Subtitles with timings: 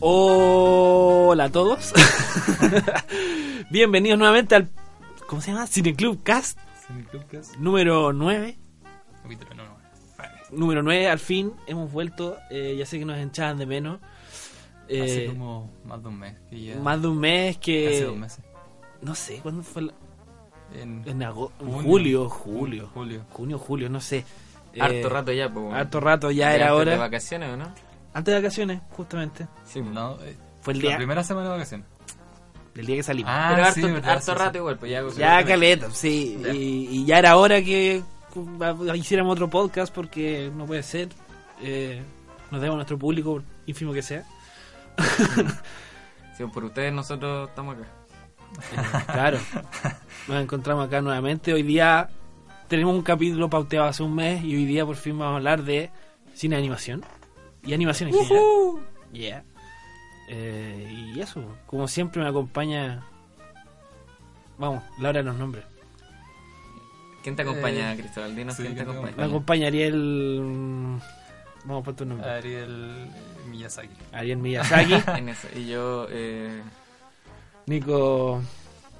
[0.00, 1.92] Hola a todos.
[3.70, 4.68] Bienvenidos nuevamente al.
[5.26, 5.66] ¿Cómo se llama?
[5.66, 8.56] Cineclub Cast Cineclubcast, número 9.
[9.22, 9.76] capítulo no, no,
[10.16, 10.32] vale.
[10.52, 12.36] Número 9, al fin hemos vuelto.
[12.50, 13.98] Eh, ya sé que nos echaban de menos.
[14.88, 16.76] Eh, Hace como más de un mes que ya.
[16.78, 17.88] más de un mes que.
[17.88, 18.44] Hace dos meses.
[19.02, 19.82] No sé, ¿cuándo fue?
[19.82, 19.94] la-
[20.74, 22.88] En, En, julio, julio.
[22.94, 23.24] Julio.
[23.30, 24.24] Junio, julio, no sé.
[24.74, 25.74] Eh, Harto rato ya, pues.
[25.74, 26.98] Harto rato ya De era antes de hora.
[27.00, 27.72] vacaciones, ¿o no?
[28.14, 29.46] Antes de vacaciones, justamente.
[29.64, 29.92] Sí, pues.
[29.92, 31.86] No, eh, Fue el la día, primera semana de vacaciones.
[32.74, 33.30] el día que salimos.
[33.34, 34.38] Ah, Pero sí, harto, verdad, harto sí, sí.
[34.38, 35.02] rato igual, pues ya.
[35.16, 36.38] Ya, caleta, sí.
[36.42, 36.52] Ya.
[36.52, 38.02] Y, y ya era hora que
[38.94, 41.08] hiciéramos otro podcast porque no puede ser.
[41.62, 42.02] Eh,
[42.50, 44.24] nos debemos a nuestro público, por ínfimo que sea.
[46.36, 47.88] Sí, por ustedes nosotros estamos acá.
[49.12, 49.38] Claro.
[50.28, 51.52] Nos encontramos acá nuevamente.
[51.52, 52.08] Hoy día
[52.68, 55.64] tenemos un capítulo pauteado hace un mes y hoy día por fin vamos a hablar
[55.64, 55.90] de
[56.34, 57.04] cine de animación
[57.64, 58.44] y animación en general.
[59.12, 59.44] Yeah.
[60.30, 63.04] Eh, y eso, como siempre me acompaña.
[64.58, 65.64] Vamos, Laura los nombres.
[67.22, 68.34] ¿Quién te acompaña, Eh, Cristóbal?
[68.36, 69.16] Dinos sí, quién te ¿quién te acompaña.
[69.16, 70.40] Me acompaña Ariel.
[70.42, 70.98] mm,
[71.64, 72.28] Vamos por tu nombre.
[72.30, 73.10] Ariel
[73.50, 73.88] Miyazaki.
[74.12, 74.94] Ariel Miyazaki.
[75.18, 75.48] En eso.
[75.54, 76.62] Y yo, eh,
[77.66, 78.40] Nico.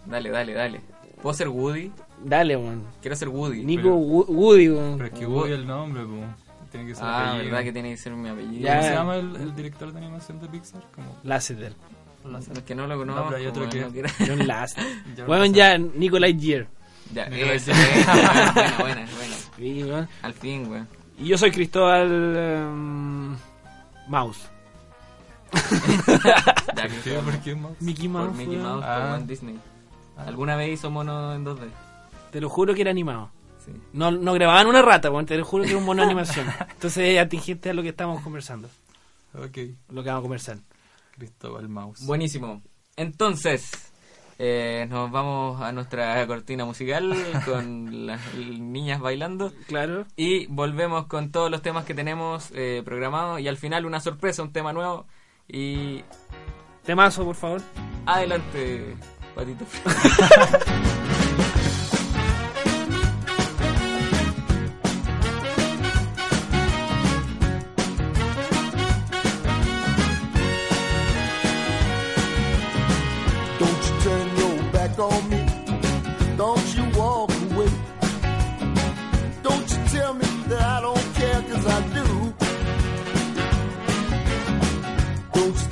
[0.06, 0.80] dale, dale, dale.
[1.22, 1.90] ¿Puedo ser Woody?
[2.24, 2.84] Dale, weón.
[3.00, 3.64] Quiero ser Woody.
[3.64, 4.98] Nico Pero- Woody, weón.
[4.98, 6.02] Pero es que Woody el nombre.
[6.70, 7.44] Tiene que ser ah, apellido.
[7.50, 8.60] verdad que tiene que ser mi apellido.
[8.62, 8.74] Ya.
[8.76, 10.82] ¿Cómo se llama el, el director de animación de Pixar?
[10.94, 11.74] Como Lasseter.
[12.52, 13.20] Es que no lo conozco.
[13.22, 14.86] No, pero hay otro que- no John Lasseter.
[15.28, 16.66] Weón, ya, Nico Lightyear.
[17.14, 18.04] Ya, eso, Cage.
[18.04, 19.36] buena, buena, buena, buena.
[19.56, 20.08] Sí, weón.
[20.22, 20.88] Al fin, weón.
[21.18, 22.36] Y yo soy Cristóbal.
[22.36, 23.36] em,
[24.08, 24.40] Mouse.
[26.76, 26.88] Ya, ¿Qué?
[26.88, 27.24] Cristóbal.
[27.24, 27.72] ¿Por qué más?
[27.80, 28.36] Mickey Por Mouse.
[28.36, 28.56] Mickey.
[28.58, 28.98] Mouse, Ah.
[29.00, 29.58] por Walt Disney.
[30.18, 31.68] ¿Alguna vez hizo mono en 2D?
[32.32, 33.30] Te lo juro que era animado.
[33.72, 33.80] Sí.
[33.92, 35.26] No, no grababan una rata, weón.
[35.26, 36.46] Te juro que era un mono de animación.
[36.72, 38.68] Entonces es atingente a lo que estamos conversando.
[39.34, 39.58] Ok.
[39.90, 40.58] Lo que vamos a conversar.
[41.16, 42.06] Cristóbal Mouse.
[42.06, 42.62] Buenísimo.
[42.96, 43.70] Entonces,
[44.38, 47.14] eh, nos vamos a nuestra cortina musical
[47.44, 49.52] con las niñas bailando.
[49.66, 50.06] Claro.
[50.16, 53.40] Y volvemos con todos los temas que tenemos eh, programados.
[53.40, 55.06] Y al final una sorpresa, un tema nuevo.
[55.48, 56.02] Y
[56.84, 57.60] Temazo, por favor.
[58.06, 58.96] adelante,
[59.34, 59.64] Patito.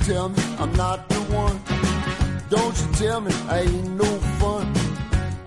[0.07, 1.59] tell me I'm not the one.
[2.49, 4.09] Don't you tell me I ain't no
[4.39, 4.73] fun.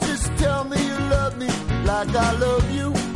[0.01, 1.49] Just tell me you love me
[1.87, 3.10] like I love you.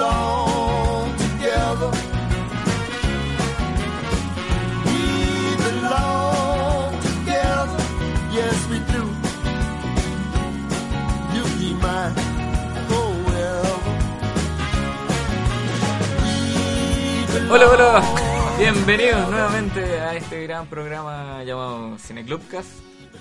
[0.00, 1.90] Belong together.
[4.86, 5.00] We
[5.60, 7.80] belong together.
[8.32, 9.02] Yes, we do.
[11.34, 12.16] You be mine
[12.88, 13.76] forever.
[16.24, 18.02] We Hola, hola.
[18.58, 22.70] Bienvenidos nuevamente a este gran programa llamado Cineclubcast.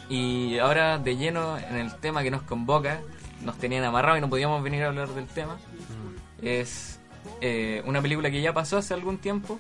[0.08, 3.02] Y ahora de lleno en el tema que nos convoca,
[3.44, 5.58] nos tenían amarrado y no podíamos venir a hablar del tema.
[6.42, 7.00] Es
[7.42, 9.60] eh, una película que ya pasó hace algún tiempo.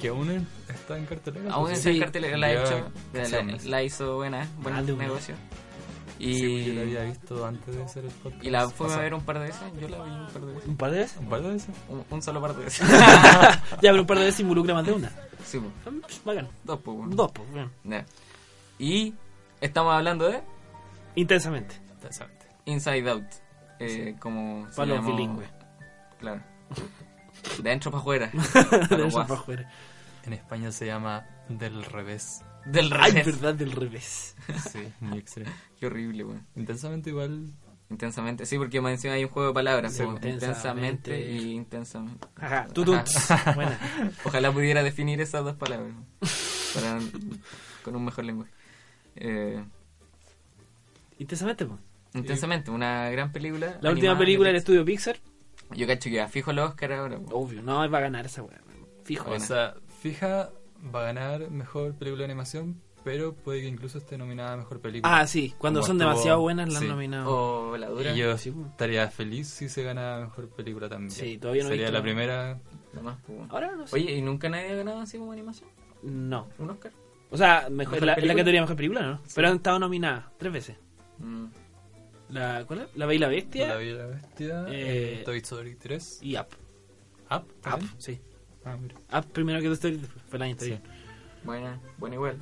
[0.00, 1.52] Que aún está en cartelera.
[1.54, 2.00] Aún está en Sí.
[2.00, 2.90] cartelera, la hecho,
[3.64, 4.96] la, hizo buena, buen mes.
[4.96, 5.34] negocio.
[6.18, 8.44] Sí, Y, yo la había visto antes de hacer el podcast.
[8.44, 9.62] y la fuimos a ver un par de veces.
[9.80, 10.68] Yo la vi un par de veces.
[10.68, 11.16] ¿Un par de veces?
[11.18, 11.74] ¿Un par de veces?
[11.88, 12.88] Un, un solo par de veces.
[12.88, 15.10] Ya, pero un par de veces involucra más de una.
[15.44, 16.48] sí, pues, Bacán.
[16.64, 17.16] dos, pues, bueno.
[17.16, 17.70] Dos, pues, bien.
[17.84, 18.04] Ya.
[18.78, 19.14] Y
[19.60, 20.40] estamos hablando de
[21.16, 21.76] Intensamente.
[21.94, 22.46] Interesante.
[22.66, 23.24] Inside Out.
[23.80, 25.48] Eh, como se Para los llamó- bilingües.
[26.24, 26.42] Claro.
[27.62, 28.30] De adentro para afuera.
[28.90, 29.70] De para.
[30.24, 32.42] En España se llama Del Revés.
[32.64, 33.26] Del Ay, revés.
[33.26, 34.34] verdad, del revés.
[34.72, 35.50] Sí, muy extremo.
[35.78, 36.46] Qué horrible, weón.
[36.56, 37.52] Intensamente igual.
[37.90, 38.46] Intensamente.
[38.46, 39.92] Sí, porque más encima hay un juego de palabras.
[39.92, 40.12] Sí, po.
[40.12, 40.46] intensamente.
[40.46, 42.26] intensamente y intensamente.
[42.36, 43.28] Ajá, tututs.
[43.54, 43.78] Buena.
[44.24, 45.92] Ojalá pudiera definir esas dos palabras.
[46.74, 46.98] Para,
[47.82, 48.50] con un mejor lenguaje.
[49.16, 49.62] Eh,
[51.18, 51.78] Intensamente, po.
[52.14, 53.78] intensamente, una gran película.
[53.82, 55.18] La última película de del estudio Pixar.
[55.74, 57.18] Yo cacho que va fijo el Oscar ahora.
[57.32, 58.60] Obvio, no, va a ganar esa weá.
[59.04, 59.30] Fijo.
[59.30, 60.50] O sea, fija,
[60.94, 64.80] va a ganar mejor película de animación, pero puede que incluso esté nominada a mejor
[64.80, 65.18] película.
[65.20, 66.88] Ah, sí, cuando Como son estuvo- demasiado buenas la han sí.
[66.88, 67.30] nominado.
[67.70, 68.12] O la dura.
[68.12, 68.66] y yo Sí, pues.
[68.68, 71.10] estaría feliz si se gana mejor película también.
[71.10, 72.58] Sí, todavía no he Sería visto la la- primera.
[73.50, 73.96] Ahora no sé.
[73.96, 75.68] Oye, ¿y nunca nadie ha ganado así como animación?
[76.02, 76.48] No.
[76.58, 76.92] ¿Un Oscar?
[77.30, 79.20] O sea, mejor, ¿Mejor la, la categoría mejor película, ¿no?
[79.34, 80.76] Pero han estado nominadas tres veces.
[81.18, 81.46] Mm.
[82.30, 82.96] La, ¿Cuál es?
[82.96, 86.20] La Bella y la Bestia La Bella y la Bestia, Eh, Toy Story 3.
[86.22, 86.46] y Up.
[87.30, 87.44] Up.
[87.72, 88.20] Up, sí.
[88.64, 88.94] Ah, mira.
[89.16, 90.80] Up primero que Toy Story, fue el año anterior.
[91.44, 92.38] Buena, buena igual.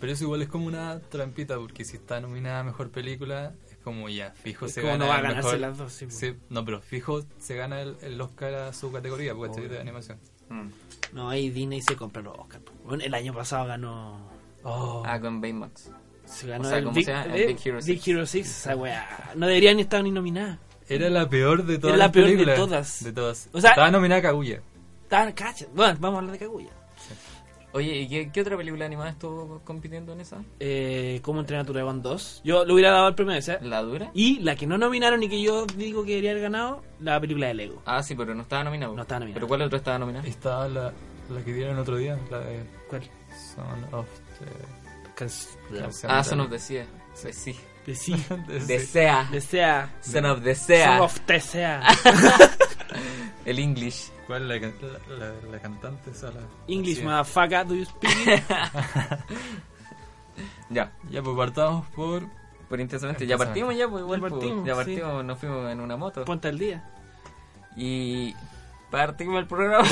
[0.00, 3.76] Pero eso igual es como una trampita, porque si está nominada a mejor película, es
[3.78, 5.60] como ya, fijo Es se como gana no va a ganarse mejor.
[5.60, 6.18] las dos, sí, pues.
[6.18, 9.64] Sí, no, pero fijo se gana el, el Oscar a su categoría, porque Obvio.
[9.64, 10.18] es de animación.
[10.50, 10.68] Mm.
[11.12, 12.60] No, ahí Disney se compra los Oscar.
[12.60, 12.72] po.
[12.84, 14.28] Bueno, el año pasado ganó.
[14.62, 15.90] Oh, Ah, con Baymax.
[16.26, 17.34] Se ganó O sea, el ¿cómo Big, se llama?
[17.36, 18.08] El Big Hero Big 6.
[18.08, 18.46] Hero 6.
[18.46, 19.30] Esa weá.
[19.34, 20.58] No debería ni estar ni nominada.
[20.88, 23.04] Era la peor de todas Era la peor de todas.
[23.04, 23.48] De todas.
[23.52, 24.60] O sea- Estaba nominada Kaguya.
[25.04, 25.66] Estaban cacha.
[25.74, 26.70] Bueno, vamos a hablar de Kaguya.
[27.72, 30.44] Oye, ¿y qué, qué otra película animada estuvo compitiendo en esa?
[30.60, 32.42] Eh, ¿Cómo entrenar a tu dragón 2?
[32.44, 33.58] Yo le hubiera dado el premio ese.
[33.62, 34.12] ¿La dura?
[34.14, 37.48] Y la que no nominaron y que yo digo que debería haber ganado, la película
[37.48, 37.82] de Lego.
[37.84, 38.94] Ah, sí, pero no estaba nominado.
[38.94, 39.34] No estaba nominado.
[39.40, 40.24] ¿Pero cuál otro estaba nominado?
[40.24, 40.92] Estaba la,
[41.30, 43.02] la que dieron otro día, la de ¿Cuál?
[43.56, 44.06] Son of
[44.38, 44.83] the...
[46.08, 46.86] Ah, Son of the Sea.
[47.14, 47.32] Sí.
[47.32, 47.60] sí.
[47.86, 48.12] De sí.
[48.48, 48.86] de- The sí.
[48.86, 49.28] Sea.
[49.30, 49.90] Desea.
[50.00, 50.86] Son of the Sea.
[50.96, 51.82] Song of Tesea.
[53.44, 54.10] El English.
[54.26, 54.68] ¿Cuál es la,
[55.16, 56.10] la, la- la cantante?
[56.10, 57.02] Esa, la, English, sí.
[57.02, 58.42] motherfucker, do you speak?
[60.70, 60.90] Ya.
[61.10, 62.22] Ya, pues partamos por...
[62.68, 63.26] Por intensamente.
[63.26, 64.18] Ya partimos ya, pues igual.
[64.20, 64.32] Ya pues.
[64.32, 64.76] partimos, ya sí.
[64.78, 66.24] partimos, nos fuimos en una moto.
[66.24, 66.82] Ponte al día.
[67.76, 68.34] Y
[68.90, 69.86] partimos el programa.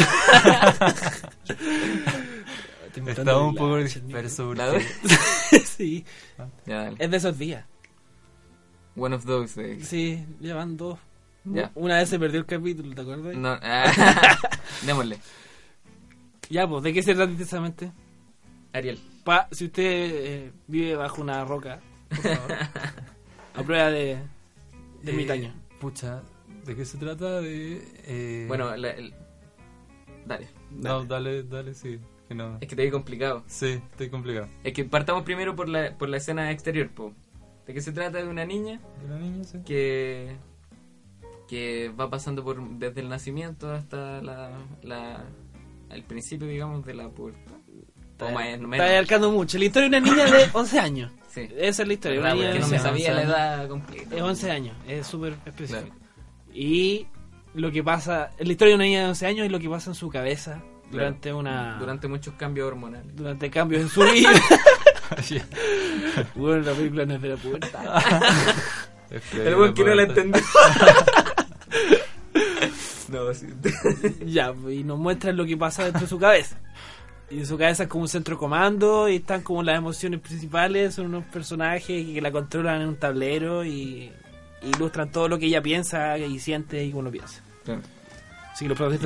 [2.94, 4.54] Estaba un poco disperso
[5.64, 6.04] sí,
[6.66, 6.96] ya, dale.
[6.98, 7.64] es de esos días.
[8.96, 9.58] One of those.
[9.72, 9.78] eh.
[9.82, 10.98] Sí, llevan dos.
[11.44, 11.72] Ya.
[11.74, 13.34] Una vez se perdió el capítulo, ¿te acuerdas?
[13.34, 14.38] No, ah,
[14.86, 15.18] démosle.
[16.50, 17.90] Ya, pues, ¿de qué se trata intensamente?
[18.72, 19.00] Ariel.
[19.24, 21.80] Pa, si usted eh, vive bajo una roca,
[22.10, 22.52] por favor,
[23.54, 25.54] a prueba de, de Eh, ermitaño.
[25.80, 26.22] Pucha,
[26.64, 27.40] ¿de qué se trata?
[27.40, 27.82] De...
[28.04, 29.14] eh, Bueno, la- el-
[30.26, 30.48] dale.
[30.70, 31.98] No, dale, dale, sí.
[32.32, 32.56] Que no...
[32.62, 33.42] Es que te vi complicado.
[33.46, 34.48] Sí, estoy complicado.
[34.64, 37.12] Es que partamos primero por la, por la escena exterior, po.
[37.66, 38.18] ¿De qué se trata?
[38.18, 39.58] De una niña ¿De la niña, sí?
[39.66, 40.36] que
[41.48, 44.50] que va pasando por desde el nacimiento hasta la,
[44.82, 45.24] la
[45.90, 47.12] el principio, digamos, de la más-
[48.58, 48.72] menos.
[48.72, 49.58] Está abarcando mucho.
[49.58, 51.12] La historia de una niña de 11 años.
[51.28, 51.48] Sí.
[51.56, 52.20] Esa es la historia.
[52.20, 52.52] Una ¿Verdad?
[52.54, 54.16] niña no 11 me sabía la 11 edad completa.
[54.16, 54.76] Es 11 años.
[54.88, 55.80] Es súper específico.
[55.80, 55.94] Claro.
[56.54, 57.06] Y
[57.54, 58.30] lo que pasa...
[58.38, 60.08] Es la historia de una niña de 11 años y lo que pasa en su
[60.08, 60.62] cabeza
[60.92, 61.78] durante una...
[61.78, 63.14] Durante muchos cambios hormonales.
[63.14, 64.30] durante cambios en su vida.
[66.34, 68.02] bueno, la película no es de la pubertad.
[69.32, 70.40] El buen que no la entendió.
[73.08, 73.46] no, sí.
[74.24, 76.56] ya, y nos muestran lo que pasa dentro de su cabeza.
[77.30, 80.20] Y en su cabeza es como un centro de comando y están como las emociones
[80.20, 84.10] principales, son unos personajes que la controlan en un tablero y
[84.62, 87.42] y ilustran todo lo que ella piensa y siente y cómo lo piensa.
[87.64, 87.82] Claro.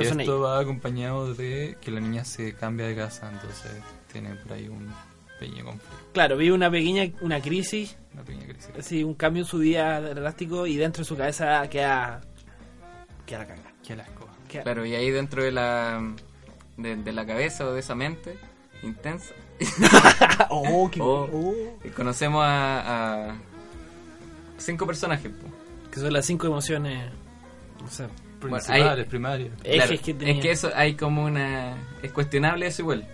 [0.02, 0.44] Y son esto ellos.
[0.44, 3.70] va acompañado de que la niña se cambia de casa, entonces
[4.12, 4.92] tiene por ahí un
[5.38, 8.70] pequeño conflicto, Claro, vive una pequeña una crisis, una pequeña crisis.
[8.78, 12.22] así un cambio en su vida drástico y dentro de su cabeza queda
[13.26, 13.62] queda la caga.
[13.86, 14.28] Qué asco.
[14.48, 16.00] Queda- Claro, y ahí dentro de la
[16.76, 18.38] de, de la cabeza o de esa mente
[18.82, 19.34] intensa
[20.50, 21.28] oh, qué Oh.
[21.32, 21.54] oh.
[21.94, 23.36] conocemos a, a
[24.58, 25.30] cinco personajes.
[25.32, 25.90] po.
[25.90, 27.10] que son las cinco emociones,
[27.80, 28.06] no sé,
[28.40, 29.06] Principales,
[29.62, 30.34] Claro, que tenía.
[30.34, 33.06] es que eso hay como una es cuestionable eso igual,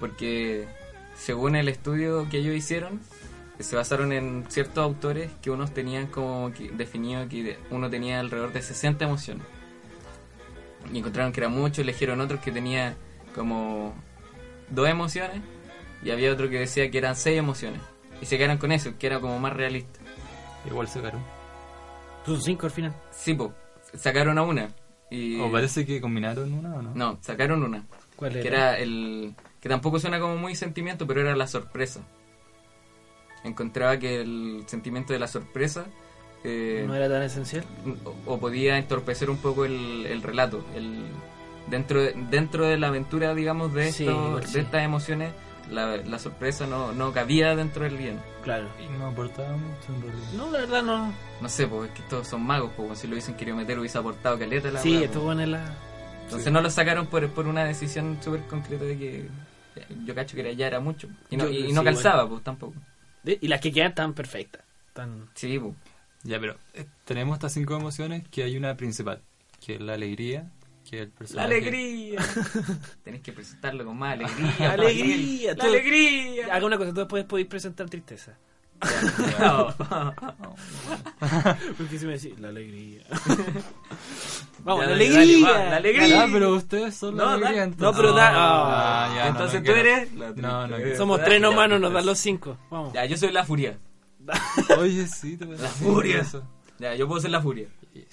[0.00, 0.66] porque
[1.16, 3.00] según el estudio que ellos hicieron
[3.58, 8.52] se basaron en ciertos autores que unos tenían como que definido que uno tenía alrededor
[8.52, 9.44] de 60 emociones.
[10.92, 12.94] Y encontraron que era mucho, eligieron otros que tenía
[13.34, 13.94] como
[14.70, 15.40] dos emociones
[16.04, 17.80] y había otro que decía que eran seis emociones.
[18.22, 19.98] Y se quedaron con eso, que era como más realista.
[20.66, 21.20] Igual sacaron.
[22.24, 22.94] Son cinco al final.
[23.10, 23.52] Sí, po,
[23.94, 24.68] sacaron a una.
[25.10, 26.92] Y ¿O parece que combinaron una o no?
[26.94, 27.86] No, sacaron una.
[28.16, 29.34] ¿Cuál Que era el...
[29.60, 32.00] Que tampoco suena como muy sentimiento, pero era la sorpresa.
[33.44, 35.86] Encontraba que el sentimiento de la sorpresa...
[36.44, 37.64] eh, No era tan esencial.
[38.04, 41.04] o, o podía entorpecer un poco el, el relato, el,
[41.68, 44.58] dentro de, dentro de la aventura, digamos, de, Sí, esto- de sí.
[44.58, 45.32] estas emociones,
[45.70, 48.20] la, la sorpresa no, no cabía dentro del guion.
[48.42, 48.68] Claro.
[48.82, 50.28] Y no aportaba mucho en realidad.
[50.34, 51.12] No, la verdad no.
[51.40, 53.98] No sé, pues es que estos son magos, pues si lo hubiesen querido meter hubiese
[53.98, 55.38] aportado caleta la Sí, pues.
[55.40, 55.74] en la.
[56.24, 59.16] Entonces no lo sacaron por, por una decisión súper concreta de que
[59.76, 61.08] eh, yo cacho que era- ya era mucho.
[61.30, 62.74] Y no, Yo- y no calzaba, pues tampoco.
[63.24, 64.62] Y las que quedan están perfectas.
[64.88, 65.28] Están.
[65.34, 65.74] Sí, pues.
[66.24, 69.20] Ya, pero eh, tenemos estas cinco emociones que hay una principal,
[69.64, 70.50] que es la alegría,
[70.90, 72.20] que La alegría.
[73.04, 74.72] Tenés que presentarlo con más alegría.
[74.72, 76.54] Alegría, La alegría.
[76.54, 78.36] Haga una cosa, tú después podéis presentar tristeza.
[79.40, 79.74] No.
[81.76, 83.02] Porque si me decís, la alegría.
[84.64, 85.18] Vamos, Ya, la dale, alegría.
[85.18, 86.28] dale, va, la alegría.
[86.32, 87.64] Pero ustedes son la No, alegría.
[87.64, 87.82] entonces.
[87.82, 89.88] no, pero da- Ah, ya, Entonces no tú quiero.
[89.90, 90.12] eres.
[90.14, 90.76] la No, no.
[90.96, 92.56] Somos tres nomás, no nos dan los cinco.
[92.70, 92.92] Vamos.
[92.92, 93.78] Ya, yo soy la furia.
[94.78, 96.24] Oye, sí, te La furia.
[96.78, 97.66] Ya, yo puedo ser la furia.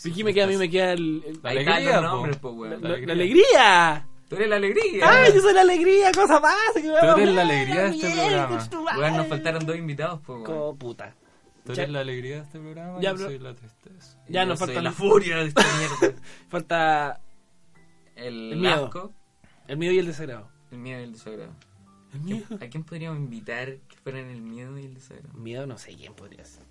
[0.05, 1.23] Aquí me queda, a mí me queda el.
[1.25, 2.81] el- La alegría, los nombres, po, weón.
[2.81, 4.07] la, la la alegría.
[4.27, 5.07] Tú eres la alegría.
[5.07, 6.11] ¡Ay, yo soy la alegría!
[6.11, 6.55] ¡Cosa más!
[6.73, 8.97] Que Tú eres la alegría de este programa.
[8.97, 10.77] Weón, nos faltaron dos invitados, po, weón.
[10.77, 11.15] Puta.
[11.63, 14.17] Tú Ya- eres la alegría de este programa Ya, yo soy la tristeza.
[14.27, 16.19] Ya Yo nos soy faltan- la furia de esta mierda.
[16.49, 17.21] Falta
[18.15, 18.85] El, El miedo.
[18.85, 19.13] asco,
[19.67, 20.49] el miedo y el desagrado.
[20.71, 21.53] el miedo y el desagrado.
[22.13, 22.45] ¿El miedo?
[22.61, 25.33] ¿A quién podríamos invitar que fueran el miedo y el desagrado?
[25.33, 26.63] Miedo no sé quién podría ser.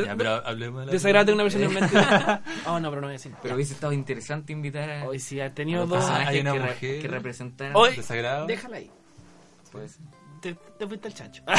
[0.00, 1.96] De- Ya, pero hablemos de la Desagrado tengo una versión en mente.
[2.66, 3.32] Oh, no, pero no voy a decir.
[3.42, 5.98] Pero hubiese estado interesante invitar a, Hoy sí, ha tenido dos.
[5.98, 6.78] personajes hay una que, re- mujer.
[6.80, 7.70] que.
[7.74, 8.46] Hoy- desagrado.
[8.46, 8.90] Déjala ahí.
[9.70, 9.98] Pues,
[10.40, 11.42] Te, te fuiste al chancho.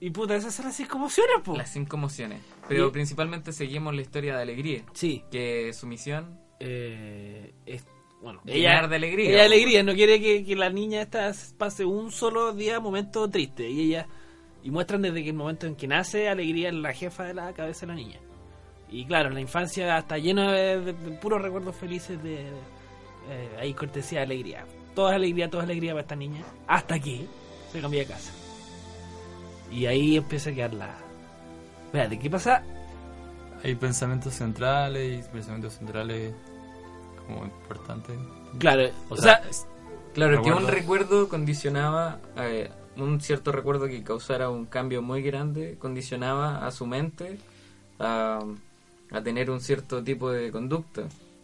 [0.00, 1.56] y puta, esas son las cinco emociones, po.
[1.56, 2.40] las cinco emociones.
[2.68, 4.82] Pero Y- principalmente seguimos la historia de Alegría.
[4.92, 5.24] Sí.
[5.30, 7.84] Que su misión Eh, es,
[8.22, 9.44] bueno, Llenar ella, de alegría, Ella po.
[9.44, 13.68] alegría, no quiere que, que la niña esta pase un solo día, momento triste.
[13.70, 14.06] Y ella
[14.66, 17.52] y muestran desde que el momento en que nace alegría en la jefa de la
[17.52, 18.18] cabeza de la niña.
[18.90, 22.48] Y claro, la infancia está llena de, de- de puros recuerdos felices de
[23.28, 24.64] eh, ahí cortesía de alegría.
[24.94, 26.42] Toda alegría, toda alegría para esta niña.
[26.66, 27.26] Hasta que
[27.70, 28.32] se cambia de casa.
[29.70, 30.94] Y ahí empieza a quedar la.
[31.86, 32.62] Espérate, ¿qué pasa?
[33.64, 36.32] Hay pensamientos centrales y pensamientos centrales
[37.26, 38.16] como importantes.
[38.58, 39.66] Claro, O, o sea, sea, es-
[40.14, 40.70] Claro, que un Recuerdo.
[40.70, 46.86] recuerdo condicionaba, eh, un cierto recuerdo que causara un cambio muy grande, condicionaba a su
[46.86, 47.38] mente
[47.98, 48.40] a,
[49.10, 51.02] a tener un cierto tipo de conducta,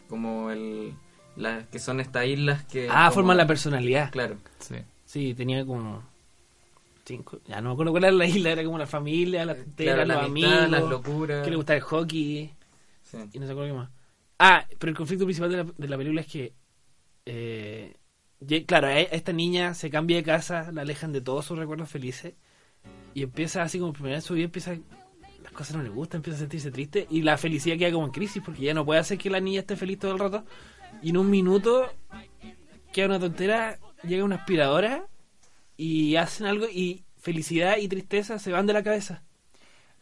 [0.08, 0.94] como el,
[1.36, 2.88] las que son estas islas que...
[2.90, 4.10] ah, como- forman la personalidad.
[4.10, 4.76] Claro, sí.
[5.04, 6.02] Sí, tenía como
[7.04, 7.38] cinco.
[7.46, 10.08] Ya no me acuerdo cuál era la isla, era como la familia, la tontera, claro,
[10.08, 11.44] los la amistad, amigos, las locuras.
[11.44, 12.50] que le gustaba el hockey
[13.02, 13.18] sí.
[13.32, 13.90] y no sé acuerdo qué más.
[14.38, 16.52] Ah, pero el conflicto principal de la, de la película es que,
[17.26, 17.94] eh,
[18.66, 22.34] claro, a esta niña se cambia de casa, la alejan de todos sus recuerdos felices
[23.14, 24.76] y empieza así como primera vez su vida, empieza
[25.42, 28.12] las cosas no le gustan, empieza a sentirse triste y la felicidad queda como en
[28.12, 30.44] crisis porque ya no puede hacer que la niña esté feliz todo el rato.
[31.02, 31.92] Y en un minuto
[32.92, 35.06] queda una tontera, llega una aspiradora
[35.76, 39.22] y hacen algo y felicidad y tristeza se van de la cabeza.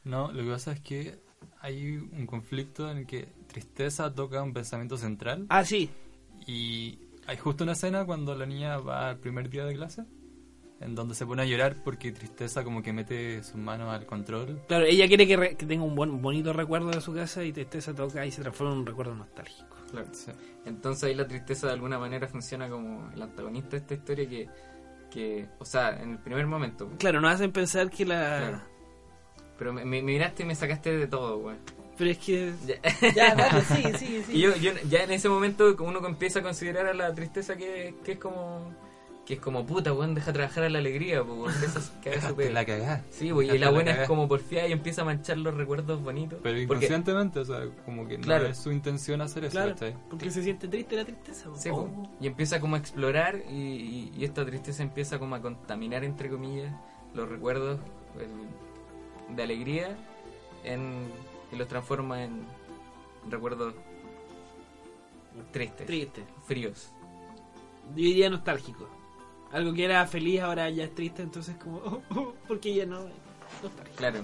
[0.04, 1.18] No, lo que pasa es que
[1.60, 5.46] hay un conflicto en el que tristeza toca un pensamiento central.
[5.48, 5.90] Ah, sí,
[6.46, 6.98] y
[7.30, 10.04] hay justo una escena cuando la niña va al primer día de clase
[10.80, 14.62] en donde se pone a llorar porque tristeza como que mete sus manos al control.
[14.66, 17.52] claro, ella quiere que, re- que tenga un buen bonito recuerdo de su casa y
[17.52, 19.76] tristeza toca y se transforma en un recuerdo nostálgico.
[19.90, 20.08] Claro.
[20.12, 20.30] Sí.
[20.64, 24.48] Entonces ahí la tristeza de alguna manera funciona como el antagonista de esta historia que,
[25.10, 26.88] que o sea, en el primer momento.
[26.98, 28.38] Claro, nos hacen pensar que la...
[28.38, 28.60] Claro.
[29.58, 31.56] Pero me, me miraste y me sacaste de todo, güey.
[32.00, 32.52] Pero es que...
[32.66, 32.76] Ya.
[33.14, 34.32] Ya, dale, sí, sí, sí.
[34.32, 37.94] Y yo, yo ya en ese momento uno empieza a considerar a la tristeza que,
[38.02, 38.74] que es como
[39.26, 41.54] que es como puta, weón, deja trabajar a la alegría, pues,
[42.02, 43.04] que haga su la cagá.
[43.10, 46.40] Sí, pues, y la buena es como porfiada y empieza a manchar los recuerdos bonitos.
[46.42, 48.44] Pero Porque- inconscientemente, o sea, como que Claro.
[48.44, 49.94] no es su intención hacer eso, Claro, ¿cachai?
[50.08, 51.48] porque se siente triste la tristeza.
[51.54, 51.88] Sí, Oh.
[52.20, 56.28] y empieza como a explorar y, y- y esta tristeza empieza como a contaminar, entre
[56.30, 56.72] comillas,
[57.14, 57.78] los recuerdos
[58.18, 59.96] el- de alegría
[60.64, 61.04] en,
[61.52, 62.42] y los transforma en
[63.28, 63.74] recuerdos
[65.52, 66.24] tristes, Triste.
[66.46, 66.92] fríos.
[67.90, 68.88] Yo diría nostálgico.
[69.52, 71.78] Algo que era feliz ahora ya es triste, entonces como...
[71.84, 73.00] oh, oh, porque ya no...
[73.62, 73.96] Nostálgico.
[73.96, 74.20] Claro,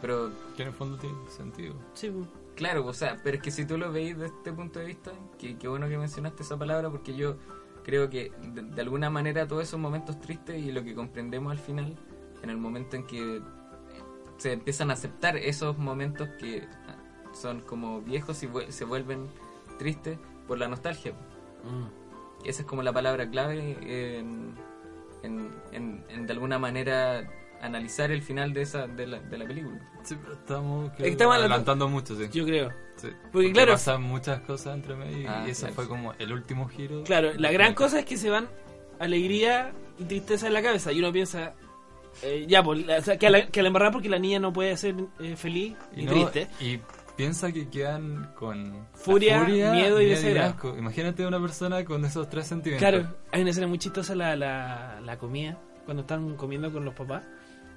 [0.00, 1.74] pero Que en el fondo tiene sentido.
[1.94, 2.10] Sí.
[2.56, 5.12] Claro, o sea, pero es que si tú lo veis desde este punto de vista,
[5.38, 7.36] que, que bueno que mencionaste esa palabra, porque yo
[7.84, 11.58] creo que de, de alguna manera todos esos momentos tristes y lo que comprendemos al
[11.58, 11.96] final,
[12.42, 13.40] en el momento en que
[14.40, 16.66] se empiezan a aceptar esos momentos que
[17.32, 19.28] son como viejos y vuel- se vuelven
[19.78, 20.18] tristes
[20.48, 21.12] por la nostalgia.
[21.12, 22.46] Mm.
[22.46, 23.76] Esa es como la palabra clave
[24.18, 24.54] en,
[25.22, 27.28] en- en- en de alguna manera
[27.60, 29.78] analizar el final de esa de la, de la película.
[30.02, 32.26] Sí, pero estamos, creo, Estamos adelantando mucho, sí.
[32.32, 32.70] Yo creo.
[32.96, 33.08] Sí.
[33.30, 35.74] Porque, claro- pasan muchas cosas entre medio y- Ah, y ese claro.
[35.74, 37.04] fue como el último giro.
[37.04, 38.48] Claro, la gran cosa es que se van
[38.98, 40.90] alegría y tristeza en la cabeza.
[40.92, 41.52] Y uno piensa,
[42.22, 44.38] eh, ya, pues, la- o sea, que, a la, que la embarrada porque la niña
[44.38, 46.48] no puede ser eh, feliz y, no- triste.
[46.60, 46.78] y
[47.16, 50.74] piensa que quedan con Furia, miedo y asco.
[50.78, 52.88] Imagínate una persona con esos tres sentimientos.
[52.88, 56.94] Claro, hay una escena muy chistosa la, la, la comida, cuando están comiendo con los
[56.94, 57.22] papás.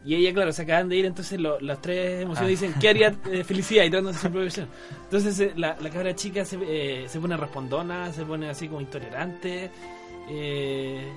[0.06, 2.66] Y ella, claro, se acaban de ir, entonces lo- las tres emociones Ah.
[2.68, 3.86] dicen, ¿qué haría eh, felicidad?
[3.86, 4.68] Y tratando su propia versión.
[5.06, 8.82] Entonces eh, la, la cabra chica se, eh, se pone respondona, se pone así como
[8.82, 9.72] intolerante.
[10.30, 11.08] eh,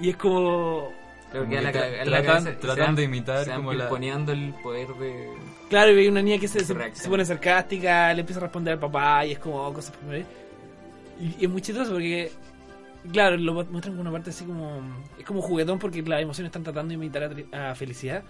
[0.00, 0.92] y es como...
[1.34, 3.44] Creo Como que a la, que ca- tra- a la tratan- cabeza tratan de imitar
[3.44, 5.28] se como la- el poder de...
[5.68, 6.60] Claro, y hay una niña que se,
[7.08, 9.92] pone sarcástica, le empieza a responder al papá y es como oh, cosas.
[11.20, 12.30] Y, y es muy chistoso porque,
[13.10, 14.80] claro, lo muestran como una parte así como.
[15.18, 18.22] Es como juguetón porque las emociones están tratando de imitar a, tri- a felicidad.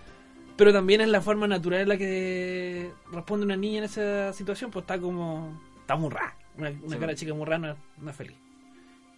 [0.56, 4.70] Pero también es la forma natural en la que responde una niña en esa situación,
[4.70, 5.60] pues está como.
[5.80, 6.34] Está muy rara.
[6.56, 7.00] Una, una Sí.
[7.00, 8.36] cara chica muy rara no, es- no es feliz.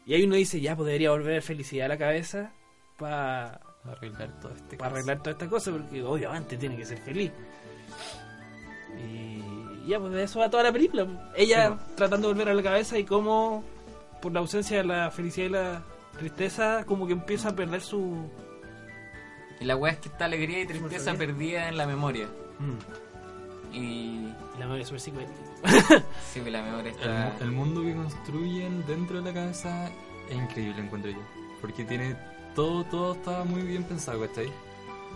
[0.06, 2.50] Y ahí uno dice, ya, pues debería volver felicidad a la cabeza
[2.96, 3.60] para
[3.92, 4.94] Arreglar todo este para caso.
[4.96, 7.32] arreglar toda esta cosa, porque obviamente tiene que ser feliz.
[8.98, 11.06] Y ya, pues de eso va toda la película.
[11.36, 11.96] Ella Sí, pues.
[11.96, 13.64] tratando de volver a la cabeza y cómo,
[14.22, 15.82] por la ausencia de la felicidad y la
[16.18, 18.28] tristeza, como que empieza a perder su...
[19.60, 22.26] Y la weá es que está alegría y tristeza perdida en la memoria.
[22.58, 23.74] Mm.
[23.74, 24.32] Y...
[24.56, 25.34] Y la memoria es psicodélica.
[26.32, 27.32] Sí, que la memoria El, está...
[27.38, 29.90] mu- el mundo que construyen dentro de la cabeza
[30.30, 31.18] es increíble, encuentro yo.
[31.60, 32.16] Porque tiene
[32.56, 34.46] todo, todo está muy bien pensado, ¿cachai?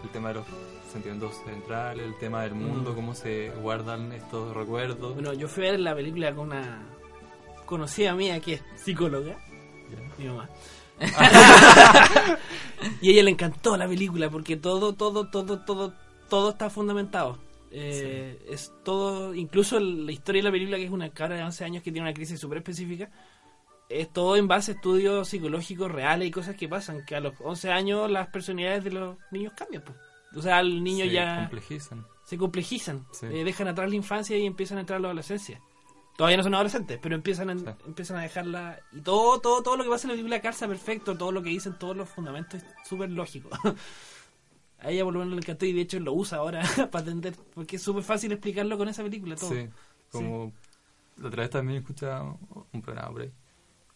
[0.03, 0.47] El tema de los
[0.93, 5.15] sentimientos centrales, el tema del mundo, cómo se guardan estos recuerdos.
[5.15, 6.83] Bueno, yo fui a ver la película con una
[7.67, 9.37] conocida mía que es psicóloga,
[10.19, 10.49] mi mamá.
[13.01, 15.93] y a ella le encantó la película porque todo, todo, todo, todo,
[16.29, 17.39] todo está fundamentado.
[17.73, 21.45] Eh, Es todo, incluso el- la historia de la película, que es una cabra de
[21.45, 23.11] 11 años que tiene una crisis súper específica,
[23.91, 27.35] es todo en base a estudios psicológicos reales y cosas que pasan, que a los
[27.41, 29.83] 11 años las personalidades de los niños cambian.
[29.85, 29.99] Pues.
[30.37, 32.07] O sea, el niño Se ya complejizan.
[32.25, 33.27] se complejizan, Sí.
[33.27, 35.61] eh, dejan atrás la infancia y empiezan a entrar a la adolescencia.
[36.17, 37.65] Todavía no son adolescentes, pero empiezan a, Sí.
[37.87, 38.79] empiezan a dejarla.
[38.93, 41.49] Y todo, todo, todo lo que pasa en la película calza perfecto, todo lo que
[41.51, 43.49] dicen, todos los fundamentos es súper lógico.
[44.79, 47.35] a ella por lo menos le encantó y de hecho lo usa ahora para atender,
[47.55, 49.51] porque es súper fácil explicarlo con esa película todo.
[49.51, 49.69] Sí,
[50.11, 50.53] como
[51.17, 52.37] la otra vez también escuchaba
[52.73, 53.33] un programa por ahí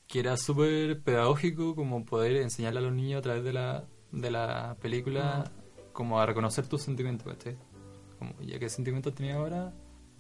[0.07, 4.31] que era súper pedagógico como poder enseñarle a los niños a través de la, de
[4.31, 5.51] la película
[5.93, 7.57] como a reconocer tus sentimientos, ¿cachai?
[8.19, 9.73] Como, ya qué sentimientos tenía ahora,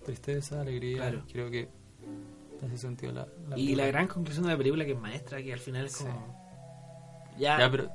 [0.04, 1.22] tristeza, alegría, Claro.
[1.30, 1.68] creo que
[2.62, 5.42] en ese sentido la, la Y la gran conclusión de la película que es maestra,
[5.42, 6.04] que al final es Sí.
[6.04, 6.44] como...
[7.38, 7.90] Ya, Ya, pero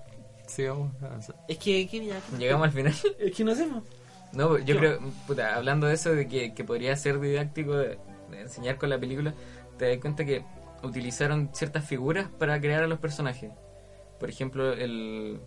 [0.47, 1.41] sigamos avanzando.
[1.47, 2.93] es que, que ya- Llegamos al final.
[3.19, 3.83] es que no hacemos.
[4.33, 7.97] No, yo ¿Qué creo, puta, hablando de eso, de que, que podría ser didáctico de,
[8.29, 9.33] de enseñar con la película,
[9.77, 10.43] te das cuenta que
[10.83, 13.51] utilizaron ciertas figuras para crear a los personajes.
[14.19, 15.39] Por ejemplo, el,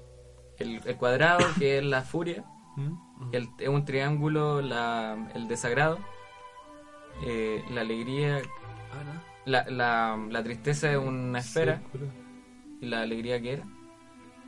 [0.58, 2.44] el, el cuadrado, que es la furia,
[2.76, 2.94] ¿Mm?
[3.32, 5.98] el, es un triángulo, la, el desagrado,
[7.26, 8.40] eh, la alegría,
[8.94, 9.20] Ah, ¿no?
[9.50, 11.80] la, la, la tristeza es una esfera,
[12.80, 13.64] y la alegría que era,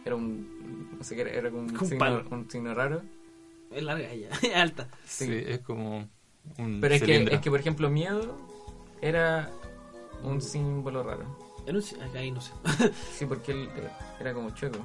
[0.05, 2.25] era un, no sé qué era, era como un, signo, palo.
[2.31, 3.03] un signo raro.
[3.71, 4.89] Es larga ella, es alta.
[5.05, 6.09] Sí, es como
[6.59, 8.37] un Pero es que, es que, por ejemplo, miedo
[9.01, 9.51] era
[10.25, 11.25] un símbolo raro.
[11.67, 12.53] Era un- acá ahí no sé.
[13.17, 13.69] Sí, porque él
[14.21, 14.79] era como chueco.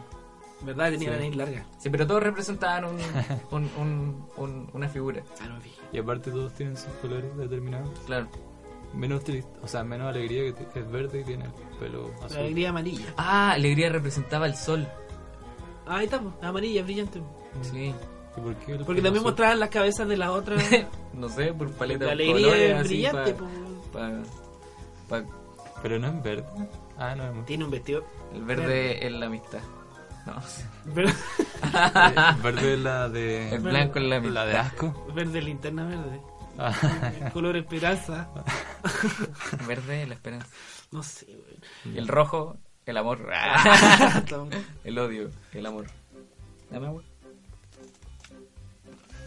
[0.62, 0.92] ¿Verdad?
[0.92, 1.06] Tenía Sí.
[1.08, 1.66] la nariz larga.
[1.78, 2.98] Sí, pero todos representaban un,
[3.52, 5.24] un, un- un- una figura.
[5.42, 5.78] Ah, no me fijé.
[5.94, 7.90] Y aparte todos tienen sus colores determinados.
[8.06, 8.28] Claro.
[8.94, 12.38] Menos triste, o sea, menos alegría que, es verde y tiene el pelo La azul.
[12.40, 13.06] alegría amarilla.
[13.18, 14.88] Ah, alegría representaba el sol.
[15.86, 17.22] Ah, ahí está, pues, amarilla, brillante.
[17.62, 17.94] Sí.
[18.38, 19.24] ¿Y por qué Porque también azul?
[19.26, 20.64] mostraban las cabezas de las otras.
[21.14, 23.34] No sé, por paleta la de alegría colores, es así, brillante.
[23.34, 23.52] pa- pues.
[23.94, 24.49] pa-
[25.10, 25.24] pa-
[25.82, 26.46] Pero no es verde.
[26.98, 28.06] Ah, no es Tiene un vestido.
[28.34, 29.60] el verde es la amistad.
[30.26, 30.36] No,
[30.94, 31.14] Verde,
[32.44, 33.56] Verde es la de.
[33.56, 35.08] el blanco es la de asco.
[35.16, 36.22] verde linterna verde.
[36.58, 36.74] Ah,
[37.22, 38.30] El color esperanza.
[39.68, 40.48] Verde la esperanza.
[40.92, 41.96] No sé, güey.
[41.96, 43.30] Y el rojo, el amor.
[44.84, 45.88] el odio, el amor.
[46.70, 47.04] Dame agua.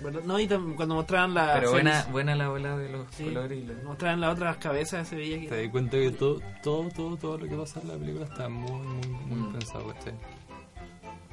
[0.02, 1.54] Bueno, no, y cuando mostraban la.
[1.54, 3.82] Pero buena, buena la bola de los sí, colores y los...
[3.84, 5.62] mostraban las otras cabezas, se veía te que.
[5.62, 8.70] das cuenta que todo, todo, todo, todo lo que pasa en la película está muy,
[8.72, 9.52] muy, muy Mm.
[9.52, 10.14] pensado, ¿cachai?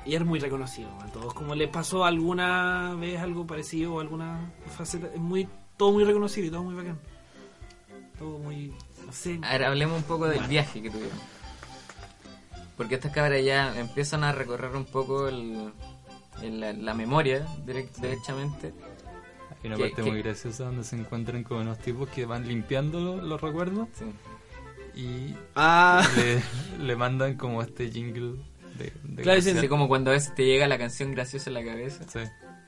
[0.05, 1.33] Y es muy reconocido a todos.
[1.33, 5.07] Como les pasó alguna vez algo parecido o alguna faceta.
[5.13, 5.47] Es muy.
[5.77, 6.97] Todo muy reconocido y todo muy bacán.
[8.17, 8.73] Todo muy.
[9.05, 9.39] No sé.
[9.43, 10.49] Ahora hablemos un poco del Bueno.
[10.49, 11.17] viaje que tuvieron.
[12.77, 15.73] Porque estas cabras ya empiezan a recorrer un poco el,
[16.43, 18.73] en la, la memoria, direct- derechamente.
[19.61, 20.09] Hay una ¿Qué- parte qué?
[20.11, 24.05] muy graciosa donde se encuentran con unos tipos que van limpiando los recuerdos Sí.
[25.01, 28.35] y Ah, le, le mandan como este jingle
[28.77, 29.39] de, de Claro.
[29.39, 32.03] Así como cuando a veces te llega la canción graciosa en la cabeza.
[32.07, 32.19] Sí.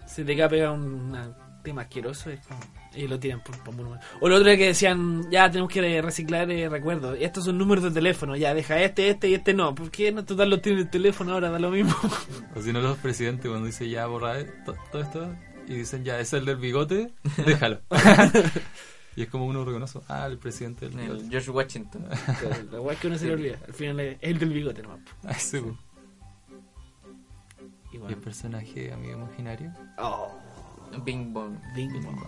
[0.08, 1.16] se te queda pegado un
[1.64, 2.30] tema asqueroso.
[2.30, 2.60] Es como,
[2.94, 4.02] y lo tiran por, por número.
[4.20, 7.18] O lo otro que decían, ya tenemos que reciclar eh, recuerdos.
[7.20, 8.36] Estos son números de teléfono.
[8.36, 9.74] Ya, deja este, este y este no.
[9.76, 11.50] ¿Por qué no total lo tiene el teléfono ahora?
[11.50, 11.96] Da lo mismo.
[12.56, 15.34] O si no, los presidentes cuando dicen ya borra e- to- todo esto
[15.68, 17.14] y dicen ya es el del bigote,
[17.46, 17.80] déjalo.
[19.16, 21.24] y es como uno reconoce, ah, el presidente del bigote.
[21.24, 22.06] El George Washington.
[22.72, 23.58] La guay que uno se le olvida.
[23.68, 25.00] Al final es el del bigote nomás.
[25.24, 25.62] Ah, sí.
[27.94, 29.72] Y ¿Y el personaje amigo imaginario?
[29.98, 30.30] Oh,
[31.06, 31.56] Bing Bong.
[31.76, 32.20] Bing Bong.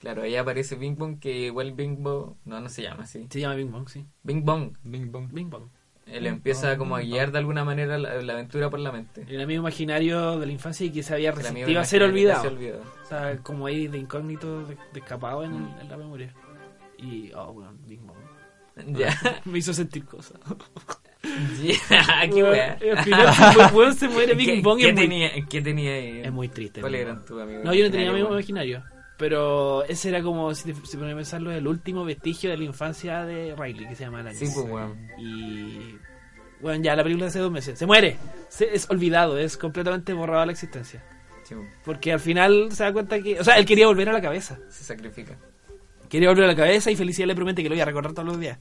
[0.00, 2.34] Claro, ahí aparece Bing Bong, que igual Bing Bong.
[2.46, 3.26] No, no se llama así.
[3.30, 4.06] Se llama Bing Bong, sí.
[4.22, 4.72] Bing Bong.
[4.82, 5.30] Bing Bong.
[5.32, 5.68] Bing Bong.
[6.06, 9.24] Él empieza como a guiar de alguna manera la, la aventura por la mente.
[9.28, 12.42] El amigo imaginario de la infancia y que se había resistido a ser olvidado.
[12.42, 12.80] se olvidó.
[13.04, 16.34] O sea, como ahí de incógnito, de, de escapado en, en la memoria.
[16.98, 18.16] Y, oh, bueno, Bing Bong.
[18.98, 19.14] Ya.
[19.44, 20.40] Me hizo sentir cosas.
[21.62, 22.78] Ya, qué wea.
[22.96, 24.78] Al final, se, weón, se muere ¿Qué, Bing Bong.
[24.78, 26.20] qué es, muy, tenía, ¿Qué tenía ahí?
[26.24, 26.80] es muy triste.
[26.80, 27.24] ¿Cuál Bing era Bong.
[27.26, 27.60] tu amigo?
[27.62, 28.99] No, yo no tenía amigo imaginario, imaginario.
[29.20, 33.26] Pero ese era como, si te, si a pensarlo, el último vestigio de la infancia
[33.26, 34.38] de Riley, que se llama Alanis.
[34.38, 34.98] Sí, pues, weón.
[35.18, 35.94] Y.
[36.62, 37.78] Bueno, ya la película hace dos meses.
[37.78, 38.16] Se muere.
[38.48, 41.04] Se- es olvidado, es completamente borrado la existencia.
[41.44, 41.68] Sí, weón.
[41.84, 43.38] Porque al final se da cuenta que.
[43.38, 44.58] O sea, él quería volver a la cabeza.
[44.70, 45.36] Se sacrifica.
[46.08, 48.26] Quería volver a la cabeza y Felicidad le promete que lo iba a recordar todos
[48.26, 48.58] los días.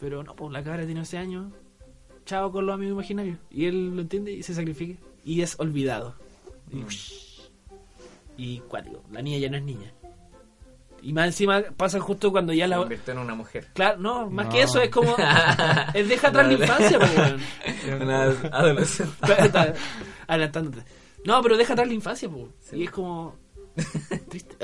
[0.00, 1.52] Pero no, pues la cabra tiene 11 años.
[2.24, 3.36] Chao con los amigos imaginarios.
[3.50, 4.98] Y él lo entiende y se sacrifica.
[5.26, 6.14] Y es olvidado.
[6.72, 6.78] Mm.
[6.78, 6.84] y
[8.68, 9.02] cuático.
[9.10, 9.92] La niña ya no es niña.
[11.02, 12.76] Y más encima pasa justo cuando ya Se la.
[12.78, 13.68] convirtió en una mujer.
[13.72, 14.52] Claro, no, más No.
[14.52, 15.16] que eso, es como.
[15.94, 17.92] es deja atrás la infancia, pues.
[18.00, 19.16] Una adolescente.
[20.26, 20.84] Adelantándote.
[21.24, 22.46] No, pero deja atrás la infancia, pues.
[22.60, 22.76] Sí.
[22.76, 23.36] Y es como.
[24.28, 24.56] Triste.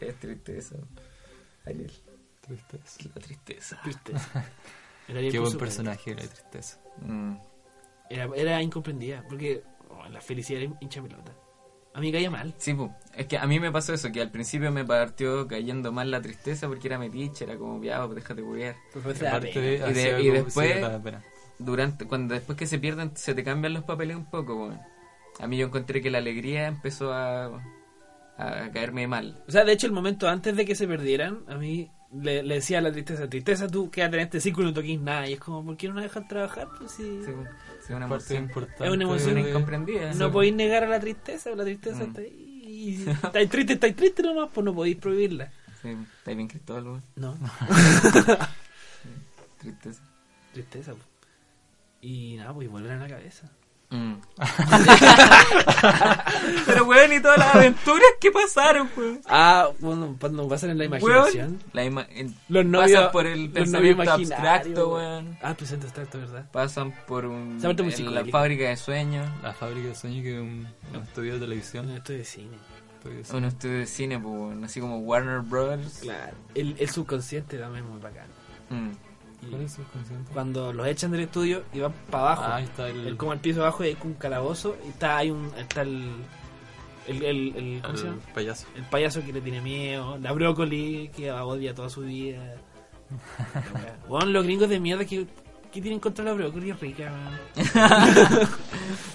[0.00, 0.76] Es triste eso.
[1.66, 1.92] Ariel.
[2.40, 2.98] Tristeza.
[3.14, 3.80] La tristeza.
[3.82, 4.12] Triste.
[5.08, 6.80] El Ariel Qué buen personaje la tristeza.
[7.02, 7.34] Mm.
[8.08, 11.32] Era, era incomprendida, porque oh, la felicidad era hincha pelota.
[11.92, 12.54] A mí caía mal.
[12.56, 12.90] Sí, pu.
[13.16, 16.22] es que a mí me pasó eso, que al principio me partió cayendo mal la
[16.22, 18.76] tristeza porque era metiche, era como, ya, pues déjate cuidar.
[19.90, 20.74] Y de- y como- después-.
[21.58, 24.80] Durante, cuando después que se pierden, se te cambian los papeles un poco, weón.
[25.40, 27.46] A mí yo encontré que la alegría empezó a,
[28.38, 29.42] a caerme mal.
[29.48, 32.54] O sea, de hecho, el momento antes de que se perdieran, a mí le, le
[32.56, 35.28] decía a la tristeza, tristeza, tú quédate en este círculo y no toques nada.
[35.28, 36.68] Y es como, ¿por qué no nos dejan trabajar?
[36.78, 37.32] Pues si Sí.
[37.86, 38.42] Sí, una emoción.
[38.44, 40.12] importante Es una emoción de- incomprendida.
[40.14, 42.08] no podéis negar a la tristeza, la tristeza Mm.
[42.08, 42.46] está ahí.
[42.66, 45.50] Y estáis triste, estáis triste nomás, pues no podéis prohibirla.
[45.82, 47.02] Sí, está bien Cristóbal, weón.
[47.16, 47.36] No,
[49.58, 50.02] Tristeza.
[50.52, 50.92] tristeza.
[50.92, 51.04] pues.
[52.02, 53.50] Y nada, pues volver a la cabeza.
[53.90, 54.14] Mm.
[56.66, 59.20] Pero, weón, y todas las aventuras que pasaron, weón.
[59.28, 61.50] Ah, bueno, cuando pasan en la imaginación.
[61.50, 62.06] Weón, la ima-
[62.48, 65.38] Los pasan novios, por el pensamiento abstracto, weón.
[65.42, 66.50] Ah, pensamiento abstracto, ¿verdad?
[66.52, 69.26] Pasan por un, en la fábrica de sueños.
[69.42, 71.90] La fábrica de sueños que es un, un estudio de No, televisión.
[71.90, 72.56] esto de cine.
[72.98, 73.38] Estudio de cine.
[73.38, 75.98] Un estudio de cine, pues, así como Warner Brothers.
[76.02, 76.36] Claro.
[76.54, 78.26] El, el subconsciente también es muy bacán.
[78.68, 78.90] Mm.
[79.42, 80.32] Y ¿Cuál es el consciente?
[80.32, 83.32] cuando los echan del estudio y van para abajo, Ah, ahí está el, el, como
[83.32, 86.10] el piso abajo hay un calabozo y está hay un está el
[87.08, 88.22] el, el, el- ¿cómo se el llama?
[88.34, 88.66] payaso.
[88.76, 92.54] El payaso que le tiene miedo, la brócoli que odia toda su vida.
[94.08, 95.26] bueno, los gringos de mierda que,
[95.72, 97.10] que tienen contra la brócoli es rica.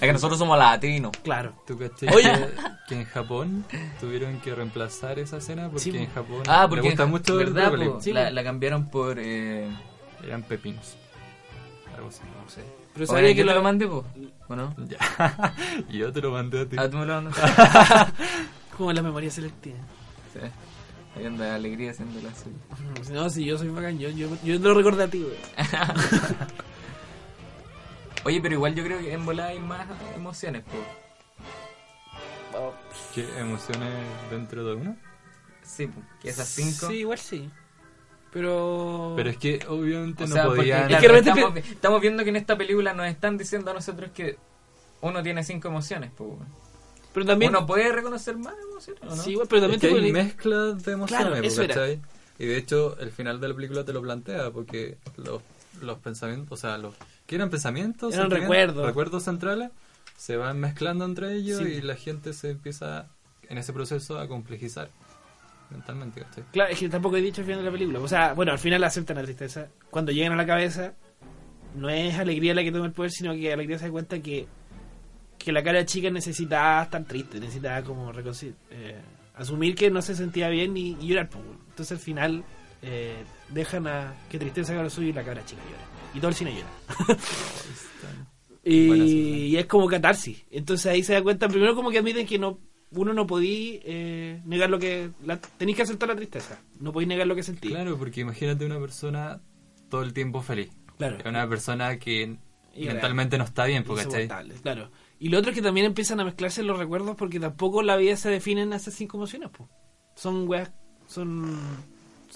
[0.00, 1.12] que nosotros somos latinos.
[1.22, 1.52] Claro.
[1.66, 2.30] ¿Tú caché Oye.
[2.30, 2.48] que,
[2.88, 3.64] que en Japón
[4.00, 6.06] tuvieron que reemplazar esa escena porque Sí, en.
[6.10, 7.90] Japón Ah, le porque gusta mucho el ¿verdad, brócoli?
[7.90, 8.00] po?
[8.00, 9.18] Sí, la, la cambiaron por...
[9.18, 9.68] Eh...
[10.24, 10.96] Eran pepinos.
[11.94, 12.20] Algo así.
[12.42, 12.62] No sé.
[12.94, 14.04] Pero Oye, sabía ¿yo que te lo lo mandé, po?
[14.48, 14.74] ¿O no?
[14.88, 14.98] Ya.
[15.88, 16.76] y yo te lo mandé a ti.
[16.78, 17.42] Ah, tú me lo mandaste.
[18.76, 19.78] como la memoria selectiva.
[20.32, 20.40] sí.
[21.16, 23.14] Ahí anda alegría haciendo la suya.
[23.14, 25.34] No, si yo soy bacán, yo, yo, yo te lo recuerdo a ti, güey.
[28.24, 30.76] Oye, pero igual yo creo que en volada hay más emociones, po.
[33.14, 33.90] ¿Qué emociones
[34.30, 34.96] dentro de uno?
[35.62, 36.02] Sí, po.
[36.20, 36.88] Que esas cinco...
[36.88, 37.50] Sí, igual sí.
[38.32, 39.14] Pero.
[39.16, 40.82] Pero es que obviamente O no porque, podían...
[40.82, 43.70] Es claro, que realmente estamos, vi- estamos viendo que en esta película nos están diciendo
[43.70, 44.36] a nosotros que
[45.00, 46.10] uno tiene cinco emociones,
[47.12, 47.50] pero también.
[47.56, 49.16] Uno puede reconocer más emociones, ¿o no?
[49.22, 51.74] Sí, pero también Es que te hay puede- mezclas de emociones, Claro, po, eso era.
[51.74, 52.00] ¿cachai?
[52.38, 55.40] Y de hecho, el final de la película te lo plantea, porque los,
[55.80, 56.94] los pensamientos, o sea, los
[57.26, 58.12] ¿qué eran pensamientos?
[58.14, 58.84] Eran recuerdos.
[58.84, 59.70] Recuerdos centrales,
[60.18, 61.64] se van mezclando entre ellos Sí.
[61.64, 63.06] y la gente se empieza,
[63.48, 64.90] en ese proceso, a complejizar
[65.70, 66.44] mentalmente, ¿cachai?
[66.52, 68.00] Claro, es que tampoco he dicho el final de la película.
[68.00, 69.68] O sea, bueno, al final aceptan la tristeza.
[69.90, 70.94] Cuando llegan a la cabeza,
[71.74, 74.46] no es alegría la que toma el poder, sino que alegría se da cuenta que,
[75.38, 79.00] que la cara chica necesitaba estar triste, necesitaba como reconcil- eh,
[79.34, 81.28] asumir que no se sentía bien y, y llorar.
[81.68, 82.44] Entonces al final
[82.82, 85.84] eh, dejan a que tristeza haga lo suyo y la cara chica llora.
[86.14, 87.18] Y todo el cine llora.
[88.64, 90.44] y, y es como catarsis.
[90.50, 92.58] Entonces ahí se da cuenta, primero como que admiten que no
[92.90, 95.10] uno no podía eh, negar lo que...
[95.24, 96.58] La, tenéis que aceptar la tristeza.
[96.80, 97.70] No podéis negar lo que sentís.
[97.70, 99.40] Claro, porque imagínate una persona
[99.90, 100.70] todo el tiempo feliz.
[100.98, 101.18] Claro.
[101.28, 102.36] Una persona que
[102.74, 104.28] Y mentalmente no está bien, porque
[104.62, 104.90] claro.
[105.18, 108.16] Y lo otro es que también empiezan a mezclarse los recuerdos porque tampoco la vida
[108.16, 109.68] se define en esas cinco emociones, po.
[110.14, 110.70] Son weas,
[111.06, 111.58] son...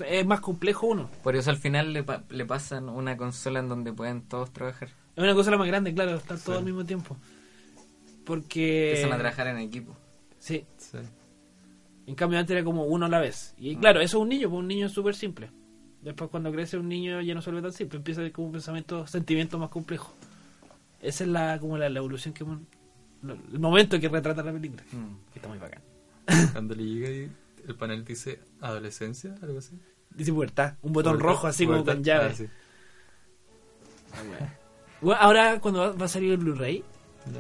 [0.07, 1.11] Es más complejo uno.
[1.23, 4.89] Por eso al final le, pa- le pasan una consola en donde pueden todos trabajar.
[5.15, 6.59] Es una cosa la más grande, claro, están todos Sí.
[6.59, 7.17] al mismo tiempo.
[8.25, 8.91] Porque...
[8.91, 9.97] Empiezan a trabajar en equipo.
[10.41, 10.99] Sí, Sí.
[12.07, 13.55] en cambio antes era como uno a la vez.
[13.59, 15.51] Y claro, eso es un niño, pues un niño es súper simple.
[16.03, 19.07] Después cuando crece un niño ya no se vuelve tan simple, empieza como un pensamiento,
[19.07, 20.13] sentimiento más complejo.
[21.01, 22.45] Esa es la como la, la evolución que...
[23.23, 24.83] El momento que retrata la película.
[24.93, 25.31] Mm.
[25.33, 25.83] Que está muy bacán.
[26.53, 27.31] Cuando le llega y
[27.69, 29.79] el panel dice adolescencia, algo así.
[30.11, 32.31] Dice pubertad, un botón Pubertad, rojo así como con llave.
[32.31, 32.47] Ah, sí.
[35.01, 36.83] Bueno, ahora cuando va, va a salir el Blu-ray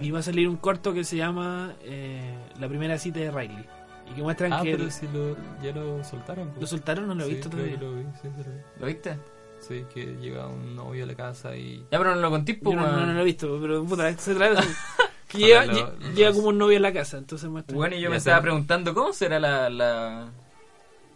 [0.00, 3.64] Y va a salir un corto que se llama eh, La primera cita de Riley
[4.10, 6.48] y que muestran Ah, que pero el- si lo, ya lo soltaron.
[6.48, 6.60] pues.
[6.60, 7.78] lo soltaron no lo he Sí, visto creo todavía.
[7.78, 8.60] que lo vi, sí, lo vi.
[8.80, 9.18] ¿Lo viste?
[9.60, 11.84] Sí, que llega un novio a la casa y...
[11.90, 14.62] Ya, pero no lo conté, pues, no, no, lo he visto, pero puta, se trata
[15.28, 17.76] que llega, lo- lle- los- llega como un novio en la casa, entonces muestran.
[17.76, 18.30] Bueno, y yo Ya me sé.
[18.30, 20.28] estaba preguntando cómo será la, la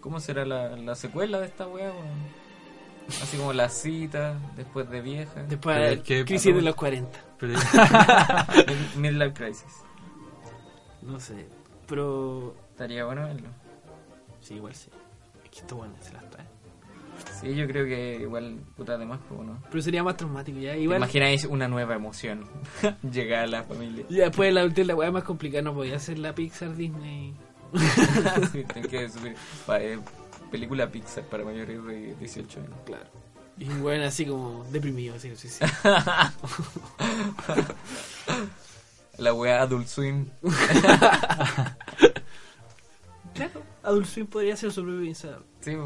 [0.00, 1.90] cómo será la, la secuela de esta weá?
[3.09, 7.19] Así como la cita después de vieja, Después Pero de crisis de los 40.
[7.38, 9.83] Pero Mid- midlife crisis.
[11.03, 11.47] No sé,
[11.87, 13.49] pero Estaría bueno verlo.
[14.40, 14.90] sí, igual sí.
[15.45, 16.47] Es que esto bueno, se las trae.
[17.40, 19.62] Sí, yo creo que igual puta de más, pues, ¿no?
[19.71, 20.99] Pero sería más traumático ya, ¿Te igual.
[20.99, 22.45] imagináis una nueva emoción
[23.12, 24.05] llegar a la familia?
[24.09, 27.35] Y después la última la weá más complicada no podía ser la Pixar Disney.
[28.53, 29.35] sí, tengo que subir
[29.67, 29.99] pa- eh,
[30.50, 32.72] película Pixar para mayores de 18 años.
[32.87, 33.07] Claro.
[33.59, 35.64] Y bueno, así como deprimido, así, sí, sí.
[39.18, 40.28] La weá Adult Swim.
[43.35, 45.42] Claro, Adult Swim podría ser Instagram.
[45.61, 45.76] Sí.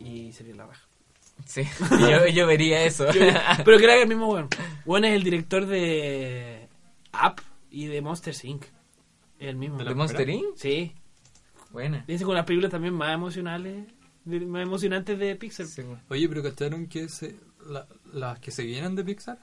[0.00, 0.84] Y sería la raja.
[1.46, 1.62] sí.
[2.00, 3.06] Yo, yo vería eso.
[3.64, 4.48] Pero que era el mismo weón.
[4.84, 6.68] Weón es el director de
[7.12, 8.64] Up y de Monster Inc.
[9.38, 9.78] Es el mismo.
[9.78, 10.56] ¿De ¿De la Monster Inc?
[10.56, 10.96] Sí.
[11.72, 12.04] Buena.
[12.06, 13.86] Dice con las películas también más emocionales,
[14.24, 15.66] más emocionantes de Pixar.
[15.66, 15.82] Sí.
[16.08, 19.38] Oye, pero ¿cacharon que se, la- las que se vienen de Pixar?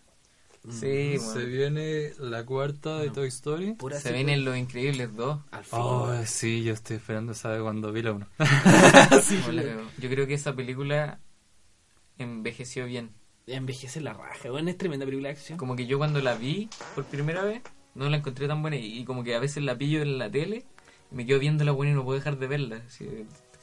[0.69, 1.45] Sí, Se bueno.
[1.47, 3.73] viene la cuarta de Toy Story.
[3.75, 5.39] Pura Se vienen Los Increíbles 2.
[5.51, 5.79] Al fin.
[5.81, 8.27] Oh, sí, yo estoy esperando saber cuando vi la uno.
[9.23, 9.39] Sí.
[9.99, 11.19] Yo creo que esa película
[12.17, 13.11] envejeció bien.
[13.47, 14.67] Envejece la raja, weón.
[14.67, 15.57] Es tremenda película de acción.
[15.57, 17.61] Como que yo cuando la vi por primera vez,
[17.95, 18.77] no la encontré tan buena.
[18.77, 20.65] Y, y como que a veces la pillo en la tele
[21.11, 22.81] me quedo viendo la buena y no puedo dejar de verla.
[22.87, 23.05] Así,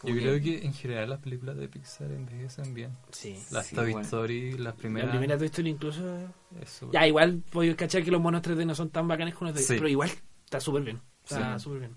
[0.05, 2.91] Yo creo que en general las películas de Pixar envejecen bien.
[3.13, 3.37] Sí.
[3.51, 4.01] Las Sí, Toy bueno.
[4.05, 5.11] Story, las La primeras.
[5.11, 6.19] primera Toy Story incluso...
[6.61, 9.35] es súper- Ya, igual voy a cachar que los monos 3D no son tan bacanes
[9.35, 9.75] como los de Sí.
[9.75, 10.11] pero igual
[10.45, 11.01] está súper bien.
[11.25, 11.65] Está Sí.
[11.65, 11.97] súper bien.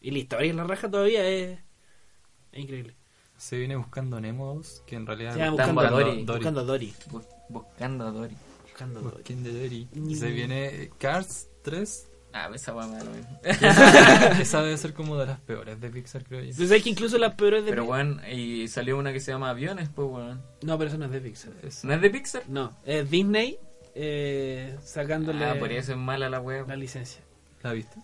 [0.00, 1.58] Y la historia en la raja todavía es,
[2.52, 2.96] es increíble.
[3.36, 6.24] Se viene buscando Nemo 2, que en realidad Se Buscando buscando, a Dory.
[6.24, 6.38] Dory.
[6.38, 6.94] Buscando a Dory.
[7.10, 8.36] Bu- buscando a Dory.
[8.62, 9.14] Buscando a Dory.
[9.16, 9.88] Buscando a Dory.
[10.14, 12.08] Se viene Cars 3.
[12.34, 13.40] Ah, esa weá me da lo mismo.
[14.40, 16.46] Esa debe ser como de las peores de Pixar, creo yo.
[16.50, 19.32] Entonces hay que incluso las peores de Pero Pixar- weón, y salió una que se
[19.32, 20.42] llama Aviones, pues weón.
[20.62, 21.52] No, pero eso no es de Pixar.
[21.62, 22.42] Es- ¿No es de Pixar?
[22.48, 23.58] No, es Disney
[23.94, 26.64] eh, sacándole Ah, por eso es mala la weá.
[26.66, 27.20] la licencia.
[27.62, 27.96] ¿La viste?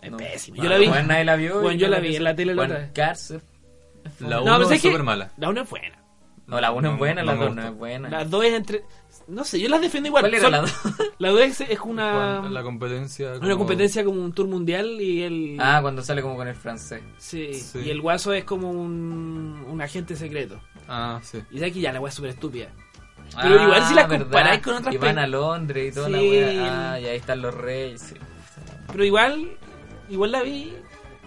[0.00, 0.16] Es No.
[0.16, 0.62] pésimo.
[0.62, 0.86] Yo la vi.
[0.88, 1.54] weón, nadie la vio.
[1.60, 3.30] Bueno, y yo la vi en la tele la Weón, otra vez.
[4.20, 4.88] La No, 1 pero es ¿sabes qué?
[4.88, 5.32] súper mala.
[5.36, 6.01] La una es buena.
[6.52, 8.08] No, la 1 No, es buena, no la me 2 no es buena.
[8.10, 8.84] Las dos es entre.
[9.28, 10.22] No sé, yo las defiendo igual.
[10.22, 10.72] ¿Cuál era Son- la 2?
[11.18, 12.48] La dos es, es una.
[12.48, 13.32] La competencia.
[13.40, 15.56] Una competencia como un tour mundial y el.
[15.60, 17.02] Ah, cuando sale como con el francés.
[17.18, 17.80] sí, sí.
[17.84, 20.60] Y el guaso es como un, un agente secreto.
[20.88, 21.38] Ah, sí.
[21.50, 22.68] Y sabes que ya la weá es súper estúpida.
[23.40, 24.24] Pero Ah, igual si la ¿verdad?
[24.24, 26.92] comparáis con otras Y van a Londres y toda la weá.
[26.92, 28.00] Ah, y ahí están los reyes.
[28.02, 28.14] sí.
[28.90, 29.56] Pero igual.
[30.10, 30.74] Igual la vi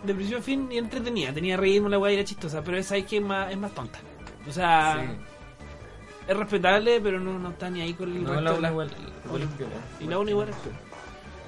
[0.03, 1.33] de principio a fin y entretenida.
[1.33, 2.61] Tenía ritmo, la weá y era chistosa.
[2.63, 3.99] Pero esa es que es más, es más tonta.
[4.47, 5.17] O sea, Sí.
[6.27, 8.61] es respetable, pero no, no está ni ahí con el No, resto la de 1
[8.61, 8.91] la- igual.
[9.25, 9.73] igual es piola.
[9.99, 10.75] Y la 1 igual es peor.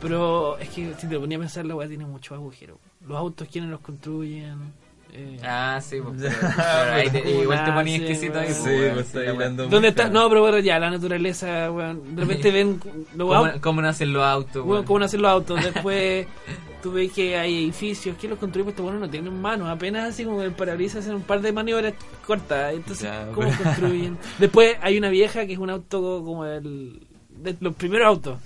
[0.02, 2.78] Pero es que si te ponía a pensar, la weá tiene muchos agujeros.
[3.08, 4.74] Los autos, ¿quiénes los construyen?
[5.14, 6.16] Eh, Ah, sí, pues.
[6.22, 8.48] pero- pero ahí te- ¿Cómo igual te ponía nace, exquisito ahí.
[8.48, 8.64] weón?
[8.64, 10.10] pues, Sí, pues sí, está ¿Dónde.
[10.12, 12.16] No, pero bueno, ya, la naturaleza, weón.
[12.16, 12.80] De repente ven
[13.16, 15.64] los ¿Cómo, autos, cómo nacen los autos, weón, cómo nacen los autos.
[15.64, 16.28] Después
[16.84, 18.16] tú ves que hay edificios.
[18.20, 18.64] ¿Quién los construye?
[18.66, 19.70] Pues estos buenos no tienen manos.
[19.70, 21.94] Apenas así como el parabrisas hacen un par de maniobras
[22.26, 22.74] cortas.
[22.74, 24.18] Entonces, Ya, ¿cómo pero- construyen?
[24.38, 27.08] Después hay una vieja que es un auto como el.
[27.30, 28.40] de los primeros autos.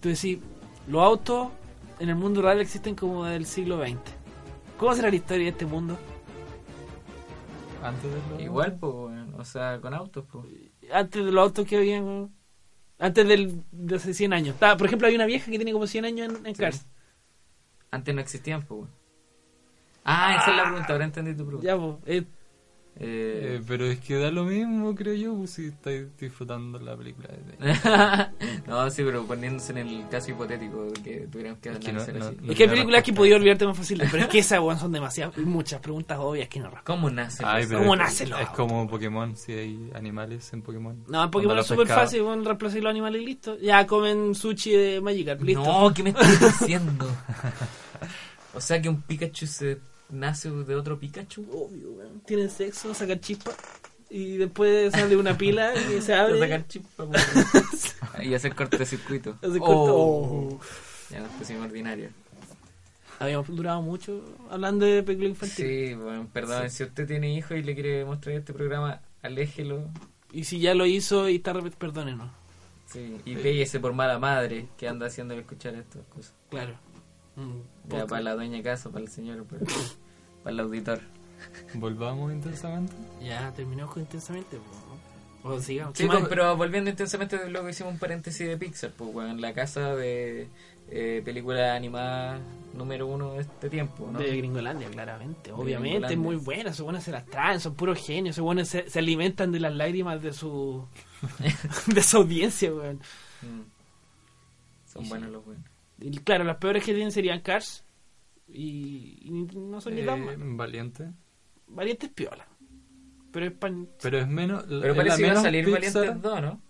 [0.00, 0.38] Tú decís,
[0.88, 1.48] los autos
[1.98, 3.98] en el mundo real existen como del siglo XX.
[4.78, 5.98] ¿Cómo será la historia de este mundo?
[7.82, 8.94] Antes de lo- Igual, pues,
[9.38, 10.46] o sea, con autos, pues.
[10.92, 12.34] Antes de los autos que habían, weón.
[12.98, 14.54] antes del, de hace 100 años.
[14.54, 16.60] Estaba- por ejemplo, hay una vieja que tiene como 100 años en, en Sí.
[16.62, 16.86] Cars.
[17.90, 18.90] Antes no existían, pues, weón.
[20.04, 21.66] Ah, esa es la pregunta, ahora entendí tu pregunta.
[21.66, 22.24] Ya, pues, eh,
[22.96, 26.96] Eh, Eh, pero es que da lo mismo, creo yo, pues, si estáis disfrutando la
[26.96, 27.28] película.
[27.28, 27.58] de-
[28.68, 32.14] no, sí, pero poniéndose en el caso hipotético de que tuviéramos que Es que analizar
[32.14, 32.36] no- no- así.
[32.40, 34.78] no- es que hay películas que podía olvidarte más fácil, pero es que esas weón,
[34.78, 36.84] son demasiadas, muchas preguntas obvias que no responden.
[36.84, 37.42] ¿Cómo nace?
[37.44, 38.56] Ay, ¿Cómo es- nacen los Es autos?
[38.56, 41.02] como Pokémon, si hay animales en Pokémon.
[41.08, 43.58] No, en Pokémon es súper fácil, weón, reemplazar los animales y listo.
[43.58, 45.64] Ya comen sushi de Magikarp, listo.
[45.64, 46.28] No, ¿qué me estás
[46.60, 47.08] diciendo?
[48.54, 49.78] o sea que un Pikachu se
[50.10, 51.42] nace de otro Pikachu.
[51.52, 52.20] Obvio, weón.
[52.26, 53.52] Tienen sexo, sacan chispa
[54.10, 56.38] y después sale una pila y se abre.
[56.38, 57.22] sacar chispa, weón.
[58.22, 59.38] y hacer cortocircuito.
[59.42, 59.64] Hace Oh.
[59.64, 60.60] corto- oh.
[61.10, 62.10] Ya nos pusimos ordinario.
[63.20, 65.64] Habíamos durado mucho hablando de película infantil.
[65.66, 69.88] Sí, bueno, perdón, si usted tiene hijos y le quiere mostrar este programa, aléjelo.
[70.32, 72.28] Y si ya lo hizo y está repet- perdónenos.
[72.86, 76.34] Sí, y péguese por mala madre que anda haciéndole escuchar estas cosas.
[76.50, 76.74] Claro.
[77.36, 79.62] Mm, para la dueña de casa, para el señor, para,
[80.42, 81.00] para el auditor.
[81.74, 82.94] Volvamos intensamente.
[83.22, 84.56] Ya terminamos con intensamente.
[84.56, 84.64] po,
[85.44, 85.54] ¿no?
[85.54, 85.96] O sigamos.
[85.98, 89.94] Sí, pues, pero volviendo intensamente, luego hicimos un paréntesis de Pixar, pues, weón, la casa
[89.94, 90.48] de
[90.88, 92.40] eh, película animada
[92.72, 94.18] número uno de este tiempo, ¿no?
[94.18, 95.52] De Gringolandia, claramente.
[95.52, 96.14] Obviamente, Gringolandia.
[96.14, 96.70] es muy buena.
[96.70, 98.38] Esos buenos se las traen, son puros genios.
[98.38, 100.86] Buenos se, se alimentan de las lágrimas de su
[101.88, 103.00] de su audiencia, weón.
[103.42, 103.60] Mm.
[104.86, 105.10] Son Y sí.
[105.10, 105.64] buenos los buenos.
[106.06, 107.84] Y claro, las peores que tienen serían Cars.
[108.48, 110.56] Y, y no son ni tan Eh, malas.
[110.56, 111.10] Valiente.
[111.68, 112.46] Valientes piola.
[113.32, 113.88] Pero es pan.
[114.02, 114.64] Pero es menos.
[114.68, 115.92] Pero es parece que iba a menos salir Pixar.
[115.94, 116.60] Valientes 2, ¿no?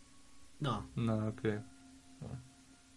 [0.61, 0.91] No.
[0.95, 1.63] No, creo.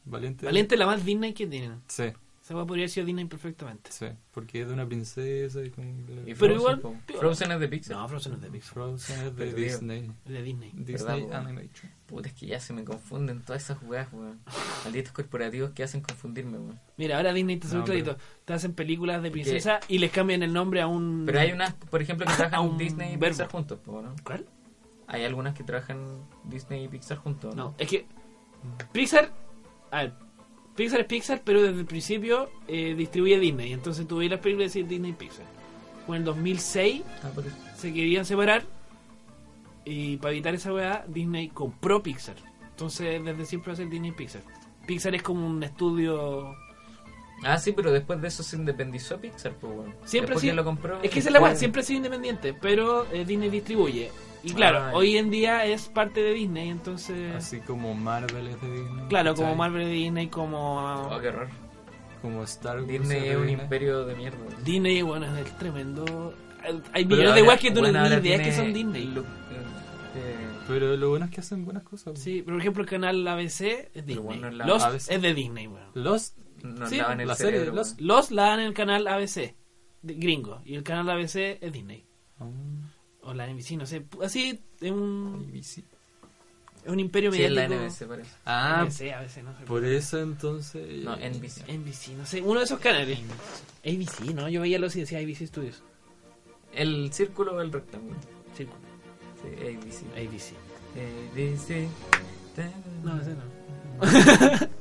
[0.06, 0.46] Valiente.
[0.46, 1.82] Valiente es la más Disney que tienen.
[1.88, 2.04] Sí,
[2.48, 3.92] Esa weá podría haber sido Disney perfectamente.
[3.92, 4.06] sí.
[4.32, 5.92] Porque es de una princesa y como.
[6.08, 6.82] Pero Frozen, igual.
[7.20, 7.98] Frozen es de Pixar.
[7.98, 8.74] No, Frozen es de Pixar.
[8.74, 9.58] Frozen es de Perdido.
[9.58, 10.12] Disney.
[10.24, 10.72] De Disney.
[10.74, 11.28] Disney.
[11.30, 11.92] Animation.
[12.06, 14.40] Puta, es que ya se me confunden todas esas jugadas, weón.
[14.86, 16.80] Malditos corporativos que hacen confundirme, weón.
[16.96, 18.16] Mira, ahora Disney te hace No.
[18.46, 19.34] Te hacen películas de ¿Qué?
[19.34, 21.24] princesa y les cambian el nombre a un.
[21.26, 23.34] Pero hay unas, por ejemplo, que trabajan Un Disney y verbo.
[23.36, 24.16] Pixar juntos, ¿no?
[24.24, 24.46] ¿Cuál?
[25.08, 26.00] Hay algunas que trabajan
[26.46, 27.66] Disney y Pixar juntos, ¿no?
[27.66, 28.06] No, es que.
[28.94, 29.34] Pixar.
[29.92, 30.27] A ver.
[30.78, 33.74] Pixar es Pixar, pero desde el principio eh, distribuye Disney.
[33.74, 35.46] Entonces tú veis las películas decís Disney y Pixar.
[36.08, 37.32] En el 2006 Ah,
[37.76, 38.64] se querían separar.
[39.84, 42.36] Y para evitar esa weá, Disney compró Pixar.
[42.70, 44.42] Entonces desde siempre va a ser Disney y Pixar.
[44.86, 46.54] Pixar es como un estudio.
[47.44, 49.94] Ah, sí, pero después de eso se independizó Pixar, pues, weón.
[50.06, 50.52] Siempre sí.
[50.52, 51.02] lo compró.
[51.02, 52.54] Es que esa es la weá, después- siempre ha sido independiente.
[52.54, 54.10] Pero eh, Disney distribuye.
[54.44, 56.70] Y claro, hoy en día es parte de Disney.
[56.70, 57.36] Entonces.
[57.36, 59.06] Así como Marvel es de Disney.
[59.10, 59.56] Claro, como.
[59.56, 60.78] Marvel de Disney, como.
[61.10, 61.50] Oh, qué horror.
[62.22, 62.88] Como Star Wars.
[62.88, 63.64] Disney es un Disney.
[63.64, 64.38] imperio de mierda.
[64.64, 66.34] Disney, bueno, es el tremendo.
[66.94, 69.04] Hay Pero millones de weas que tú no tienes ni idea que son Disney.
[69.16, 69.22] eh,
[70.16, 70.36] eh,
[70.68, 72.20] Pero lo bueno es que hacen buenas cosas.
[72.20, 74.18] Sí, por ejemplo, el canal ABC es Disney.
[74.18, 75.12] bueno, la Lost ABC.
[75.12, 75.88] es de Disney, weón.
[75.94, 76.38] Lost.
[76.64, 78.02] nos Sí, lavan el la serie Lost.
[78.02, 79.56] Lost la dan en el canal ABC,
[80.02, 80.62] de gringo.
[80.66, 82.06] Y el canal ABC es Disney.
[82.40, 82.46] Ah,
[83.30, 84.06] O la NBC, no sé.
[84.24, 85.80] Así es un, ABC.
[86.86, 87.84] es un imperio Sí, es la mediático.
[87.90, 88.32] NBC, parece.
[88.46, 89.64] Ah, ABC, ABC, no sé.
[89.66, 91.04] por eso entonces.
[91.04, 91.68] No, NBC.
[91.68, 92.42] NBC, no sé.
[92.42, 93.20] Uno de esos canales.
[93.86, 94.48] ABC, ¿no?
[94.48, 95.84] Yo veía los y decía ABC Studios.
[96.74, 98.16] ¿El círculo o el rectángulo?
[98.56, 98.80] Círculo.
[99.42, 100.04] Sí, ABC.
[100.16, 100.54] ABC.
[101.36, 101.90] ABC.
[103.04, 103.44] No, ese no.
[104.00, 104.68] Oh.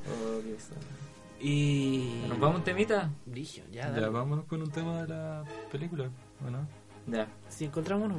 [1.40, 2.22] Y.
[2.28, 3.10] ¿Nos vamos a un temita?
[3.26, 4.08] Dije, ya, Ya dale.
[4.08, 6.08] vámonos con un tema de la película,
[6.46, 6.66] ¿o no?
[7.06, 7.26] Ya.
[7.48, 8.16] Si encontramos uno.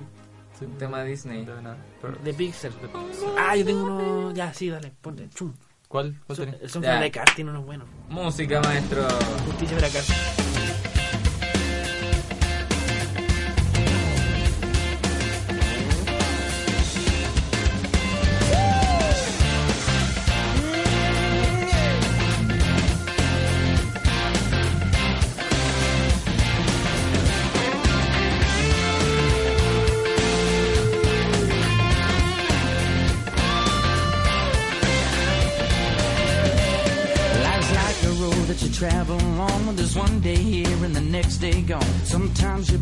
[0.58, 0.65] Sí.
[0.65, 1.45] Un tema de Disney.
[1.45, 1.78] De una-
[2.23, 2.71] De Pixar.
[2.71, 2.89] de-
[3.38, 4.32] Ah, yo tengo uno.
[4.34, 5.30] Ya, sí, dale, ponle.
[5.30, 5.54] Chum.
[5.88, 6.19] ¿Cuál?
[6.26, 6.62] ¿Cuál So- tenés?
[6.62, 7.88] el son de Cars tiene unos buenos.
[8.10, 9.08] Música, maestro.
[9.45, 10.37] Justicia para Cars.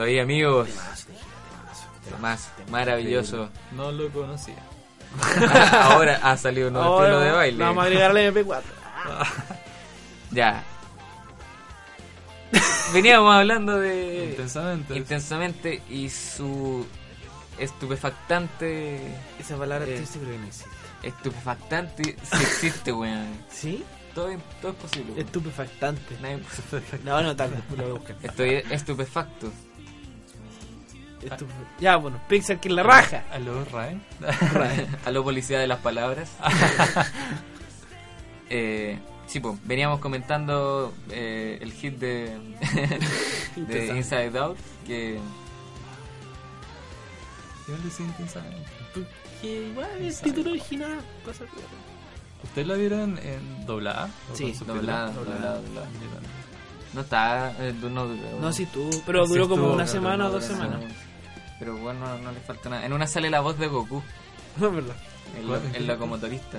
[0.00, 0.68] escuchando ahí, amigos.
[2.20, 3.48] Más maravilloso.
[3.72, 4.56] No lo conocía.
[5.72, 7.64] Ahora ha salido un nuevo estilo de baile.
[7.64, 8.62] Vamos a agregar la MP4.
[10.32, 10.64] Ya.
[12.92, 14.96] Veníamos hablando de Intensamente.
[14.96, 16.84] intensamente y su
[17.58, 19.00] estupefactante
[19.38, 19.94] Esa palabra Eh.
[19.94, 20.68] que no existe.
[21.04, 23.28] estupefactante si existe, weón.
[23.48, 23.84] ¿Sí?
[24.14, 25.12] Todo, es- todo es posible.
[25.12, 25.24] weón.
[25.26, 26.16] Estupefactante.
[26.20, 26.40] Nadie-
[27.04, 28.16] No, no, tal vez lo voy a buscar.
[28.22, 29.52] Estoy estupefacto.
[31.78, 33.24] Ya, bueno, Pixar que es la raja.
[33.32, 34.02] ¿Aló, Ryan?
[35.04, 36.30] a lo policía de las palabras.
[38.50, 42.36] eh, sí, pues, veníamos comentando eh, el hit de,
[43.56, 45.18] de Inside Out, que
[47.68, 48.68] Yo le decía intensamente.
[49.40, 51.00] Que igual el título original.
[51.24, 51.44] Cosa
[52.42, 54.10] ¿Ustedes la vieron en doblada?
[54.32, 55.86] ¿O Sí, doblada, doblada, doblada.
[56.92, 57.52] No está...
[57.60, 58.06] eh, no,
[58.40, 58.90] No, sí, tú.
[59.06, 60.80] Pero Sí, duró como estuvo, una semana o dos semanas.
[61.60, 62.84] Pero bueno, no, no le falta nada.
[62.84, 64.02] En una sale la voz de Goku,
[64.56, 64.96] No es verdad.
[65.38, 66.58] el, el locomotorista.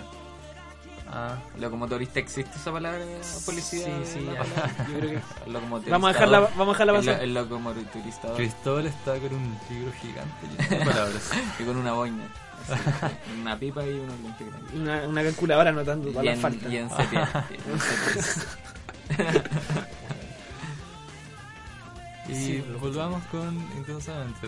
[1.13, 3.03] Ah, ¿Locomotorista existe esa palabra,
[3.45, 3.85] policía?
[3.85, 4.43] Sí, sí, ya.
[4.87, 5.21] Yo creo que.
[5.47, 5.91] El locomotorista.
[5.91, 7.23] Vamos a dejarla, vamos a dejarla El, pasar.
[7.23, 8.33] el locomotorista.
[8.35, 11.31] Cristóbal está con un libro gigante lleno de palabras.
[11.59, 12.23] Y con una boina.
[12.69, 14.77] Así, una pipa y una lente grande.
[14.77, 16.71] Una, una calculadora anotando todas Y las en, faltas.
[16.71, 17.45] y en sepia.
[22.31, 24.47] Y Sí, volvamos con Intensamente.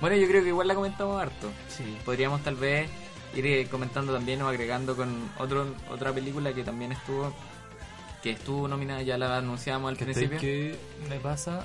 [0.00, 1.50] Bueno, yo creo que igual la comentamos harto.
[1.68, 1.96] Sí.
[2.04, 2.90] Podríamos tal vez
[3.34, 7.32] ir eh, comentando también o agregando con otro, otra película que también estuvo
[8.22, 10.38] que estuvo nominada, ya la anunciamos al ¿Qué, principio.
[10.38, 10.78] ¿Qué
[11.08, 11.64] me pasa?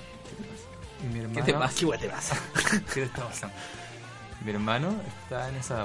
[1.04, 1.86] Y mi hermano, ¿Qué te pasa?
[1.92, 2.36] ¿Qué te pasa?
[2.94, 3.56] ¿Qué te está pasando?
[4.44, 4.90] Mi hermano
[5.24, 5.84] está en esa.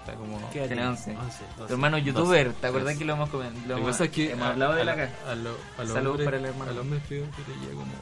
[0.00, 0.38] Está como.
[0.50, 0.88] ¿Qué Tiene tienes?
[1.00, 1.16] 11.
[1.16, 1.20] 11,
[1.56, 1.66] 12.
[1.66, 3.66] Tu hermano youtuber, ¿te acuerdas que lo hemos comentado?
[3.68, 5.14] Lo que pasa es que hemos a- hablado de a la la- acá.
[5.30, 6.70] a lo- al Salud hombre- para el hermano.
[6.70, 7.92] Al hombre creo que le llega como.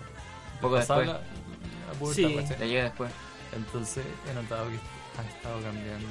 [0.60, 1.06] Poco después.
[1.06, 1.20] La, la
[1.98, 2.34] pubertad, Sí.
[2.36, 2.58] ¿cachai?
[2.58, 3.10] Ya llega después.
[3.54, 4.78] Entonces he notado que
[5.18, 6.06] ha estado cambiando.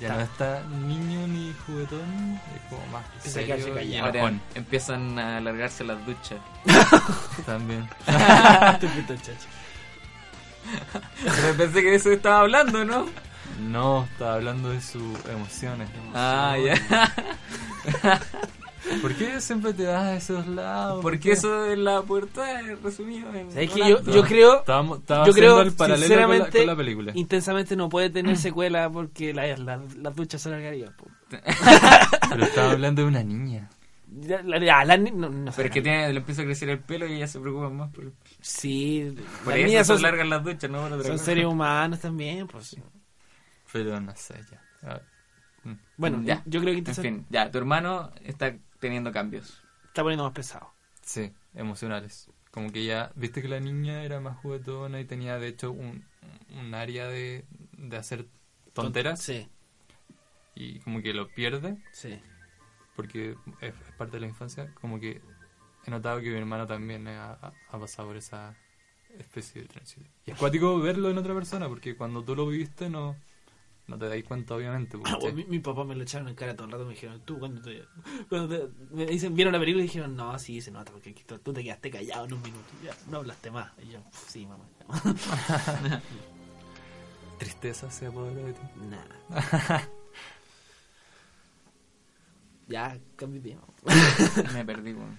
[0.00, 0.16] ya está.
[0.16, 4.06] no está niño ni juguetón, es como más serio quedarse y callado.
[4.26, 6.38] Ahora empiezan a alargarse las duchas.
[7.46, 7.88] también.
[11.24, 13.06] Pero pensé que de eso estaba hablando, ¿no?
[13.60, 15.88] No, estaba hablando de sus emociones.
[16.14, 16.74] Ah, ya.
[19.00, 21.00] ¿Por qué siempre te das a esos lados?
[21.02, 23.50] Porque eso es la puerta resumido en.
[23.52, 26.06] ¿Sabes un que yo, yo creo, Estábamos, estaba yo haciendo creo, el paralelo con la,
[26.26, 27.12] sinceramente, con la película.
[27.14, 30.92] intensamente no puede tener secuela porque la- la- las duchas se alargarían.
[30.96, 31.06] po.
[32.30, 33.70] Pero estaba hablando de una niña.
[34.26, 35.52] La- la no, no.
[35.56, 37.90] Pero es que tiene, le empieza a crecer el pelo y ella se preocupa más
[37.92, 39.14] por, Sí,
[39.44, 40.88] por las niñas son son, largas las duchas, ¿no?
[40.88, 42.46] Por son seres humanos también.
[42.46, 42.76] Pues.
[43.72, 44.88] Pero no sé, ya.
[44.90, 45.02] A ver.
[45.64, 45.72] Mm.
[45.96, 46.42] Bueno, Ya.
[46.44, 48.52] yo creo que En intensamente fin, ya, tu hermano está
[48.82, 49.62] teniendo cambios.
[49.86, 50.70] está poniendo más pesado.
[51.02, 52.28] Sí, emocionales.
[52.50, 56.04] Como que ya, viste que la niña era más juguetona y tenía de hecho un,
[56.50, 57.46] un área de,
[57.78, 58.26] de hacer
[58.74, 59.48] tonteras Sí,
[60.54, 62.20] y como que lo pierde sí.
[62.96, 64.70] porque es, es parte de la infancia.
[64.80, 65.22] Como que
[65.86, 68.54] he notado que mi hermano también ha, ha- ha pasado por esa
[69.18, 70.06] especie de transición.
[70.26, 73.16] Y es cuático verlo en otra persona porque cuando tú lo viviste no,
[73.92, 74.98] no te dais cuenta obviamente.
[75.02, 75.32] ¿cachai?
[75.32, 76.84] mi, mi papá me lo echaron en cara todo el rato.
[76.84, 77.84] Me dijeron, tú, cuando te.
[78.28, 81.38] Cuando te- me dicen, vieron la película y dijeron, no, sí, se nota, porque tú,
[81.38, 82.64] tú te quedaste callado en un minuto.
[82.82, 83.70] Ya, no hablaste más.
[83.86, 84.64] Y yo, sí, mamá.
[87.38, 88.60] Tristeza se apoderó de ti.
[88.88, 89.88] Nada.
[92.68, 93.62] ya, cambio de tema.
[94.54, 95.18] Me perdí, weón.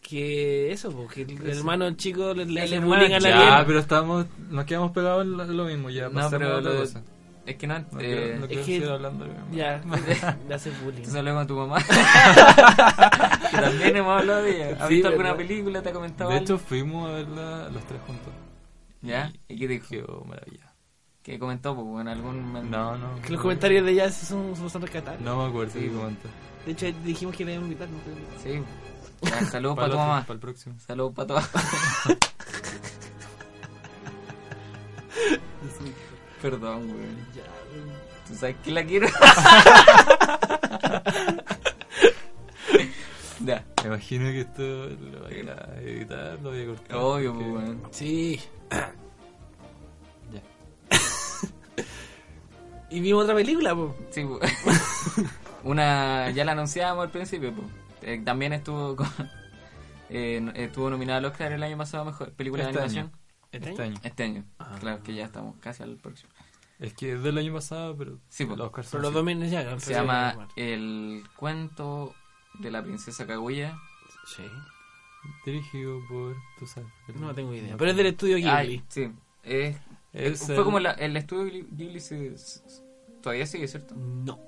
[0.00, 4.26] Que eso, porque el, el hermano chico le, le bullying a la Ya, pero estamos,
[4.48, 7.02] nos quedamos pegados en lo, mismo, ya No, pero a otra lo- cosa.
[7.50, 9.56] Es que no, No eh, quiero, no es quiero que- seguir hablando de mi hermano.
[9.56, 11.02] Ya, le hace bullying.
[11.02, 11.78] ¿Tú hablé con tu mamá?
[13.50, 14.76] que también hemos hablado de ella.
[14.82, 15.46] ¿Has Sí, visto alguna ¿verdad?
[15.46, 15.82] película?
[15.82, 16.44] ¿Te ha comentado De algo?
[16.44, 18.32] hecho, fuimos a verla los tres juntos.
[19.02, 19.32] ¿Ya?
[19.48, 19.86] ¿Y qué dijo?
[19.88, 20.72] Quedó maravilla.
[21.22, 21.74] ¿Qué comentó?
[21.76, 22.70] Pues, en algún...
[22.70, 23.20] No, no.
[23.22, 25.20] Que los comentarios de ella son, son, rescatables.
[25.22, 25.98] No me acuerdo Sí, qué pues.
[26.00, 26.28] comentó.
[26.66, 27.88] De hecho, dijimos que le íbamos a invitar.
[27.88, 27.98] No.
[28.42, 28.62] Sí.
[29.22, 30.20] Ya, saludos para el tu otro, mamá.
[30.22, 30.74] Para el próximo.
[30.78, 31.48] Saludos para tu mamá.
[36.42, 37.06] Perdón, güey.
[37.34, 37.42] Ya,
[38.28, 39.08] ¿Tú sabes que la quiero?
[43.40, 43.64] ya.
[43.82, 46.96] Me imagino que esto lo voy a editar, lo voy a cortar.
[46.96, 47.82] Obvio, porque- pues, weón.
[47.90, 48.40] Sí.
[50.32, 50.42] Ya.
[52.90, 53.92] Y vimos otra película, pues.
[54.10, 54.38] Sí, po.
[55.68, 57.62] una ya la anunciábamos al principio, po.
[58.02, 59.08] Eh, también estuvo con-
[60.10, 62.90] eh, estuvo nominada al Oscar el año pasado mejor película Este de año.
[63.00, 63.20] animación
[63.52, 64.00] Este año.
[64.02, 64.44] este año.
[64.58, 64.76] Ah.
[64.80, 66.29] Claro que ya estamos casi al próximo.
[66.80, 68.56] Es que es del año pasado, pero Sí, pues.
[68.58, 69.14] los Oscars Pero los así.
[69.16, 69.78] dominios ya.
[69.78, 72.14] Se llama El cuento
[72.58, 73.78] de la princesa Kaguya
[74.26, 74.42] Sí.
[75.44, 76.88] Dirigido por, tú sabes.
[77.14, 77.76] No tengo idea.
[77.76, 78.50] Pero es del estudio Ghibli.
[78.50, 79.10] Ay, sí.
[79.42, 79.76] Es-
[80.12, 82.60] Es fue el- como la- el estudio Ghibli- Ghibli se, se-
[83.22, 83.94] todavía sigue, ¿cierto?
[83.94, 84.38] No.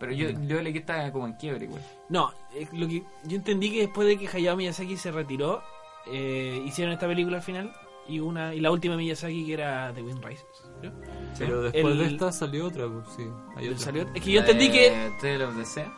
[0.00, 1.80] Pero yo, yo leí que está como en quiebre igual.
[2.08, 5.62] No, eh, lo que yo entendí que después de que Hayao Miyazaki se retiró,
[6.08, 7.72] eh, hicieron esta película al final
[8.08, 10.44] y una y la última Miyazaki que era The Wind Rises.
[10.80, 10.92] creo.
[11.38, 13.22] Pero después de esta salió otra, pues sí.
[13.56, 13.78] Hay otra.
[13.78, 15.92] Salió- es que yo entendí que Eh, Tale of the Sea.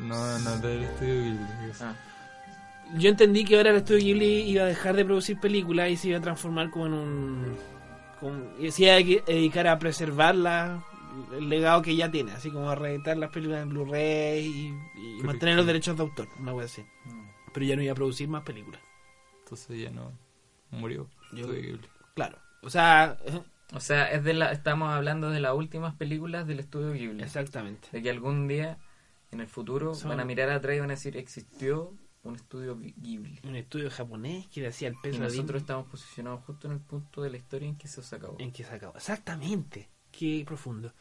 [0.00, 1.38] No, no es del estudio Ghibli.
[1.80, 1.94] Ah,
[2.96, 6.08] yo entendí que ahora el estudio Ghibli iba a dejar de producir películas y se
[6.08, 7.56] iba a transformar como en un
[8.20, 10.84] como- y se iba a dedicar a preservar la-
[11.36, 14.46] el legado que ya tiene, así como a reeditar las películas en Blu-ray
[14.96, 16.82] y, mantener los derechos de autor, una wea así.
[17.04, 17.28] mm.
[17.52, 18.80] Pero ya no iba a producir más películas.
[19.40, 20.12] Entonces ya no
[20.70, 21.08] murió.
[21.32, 21.88] Yo- Estudio Ghibli.
[22.14, 22.38] Claro.
[22.62, 23.18] O sea,
[23.72, 27.22] O sea, es de la, estamos hablando de las últimas películas del estudio Ghibli.
[27.22, 27.88] exactamente.
[27.92, 28.78] De que algún día,
[29.30, 31.92] en el futuro, Son- van a mirar atrás y van a decir, existió
[32.22, 33.40] un estudio Ghi- Ghibli.
[33.44, 36.72] Un estudio japonés que le hacía el Y peso a nosotros estamos posicionados justo en
[36.74, 38.36] el punto de la historia en que se acabó.
[38.38, 38.96] en que se acabó.
[38.96, 39.88] Exactamente.
[40.10, 40.92] Qué profundo.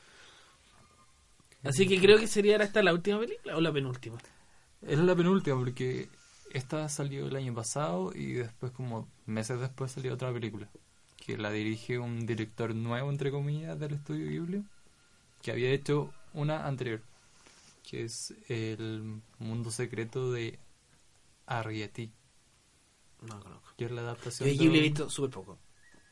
[1.63, 4.18] Así que creo que sería esta la última película o la penúltima.
[4.82, 6.07] Es la penúltima porque
[6.52, 10.70] esta salió el año pasado y después como meses después salió otra película
[11.26, 14.64] que la dirige un director nuevo entre comillas del estudio Ghibli
[15.41, 17.02] que había hecho una anterior
[17.89, 20.60] que es el mundo secreto de
[21.45, 22.12] Arrietty
[23.22, 23.70] No conozco.
[23.78, 25.58] que es la adaptación de de Ghibli he visto súper poco.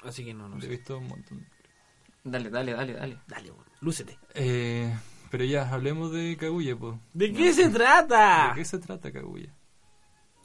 [0.03, 1.45] Así que no, no he visto un montón
[2.23, 3.19] Dale, dale, dale, dale.
[3.27, 4.17] Dale, bueno, lúcete.
[4.33, 4.91] Eh,
[5.29, 8.49] pero ya hablemos de Kaguya pues ¿De qué se trata?
[8.49, 9.53] ¿de qué se trata Kaguya?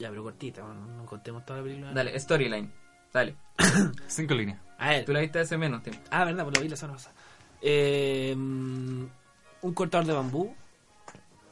[0.01, 1.93] Ya, pero cortita, bueno, no contemos toda la película.
[1.93, 2.71] Dale, storyline.
[3.13, 3.35] Dale.
[4.07, 5.05] cinco líneas A ver.
[5.05, 6.01] Tú la viste hace menos tiempo.
[6.09, 7.15] Ah, verdad, pues lo vi la semana pasada.
[7.61, 10.55] Eh, un cortador de bambú.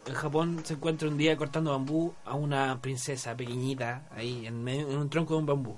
[0.08, 4.90] En Japón se encuentra un día cortando bambú a una princesa pequeñita ahí en, medio-
[4.90, 5.78] en un tronco de un bambú.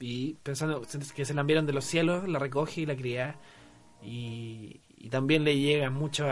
[0.00, 0.80] Y pensando
[1.14, 3.36] que se la enviaron de los cielos, la recoge y la cría.
[4.02, 6.26] Y, y también le llegan muchos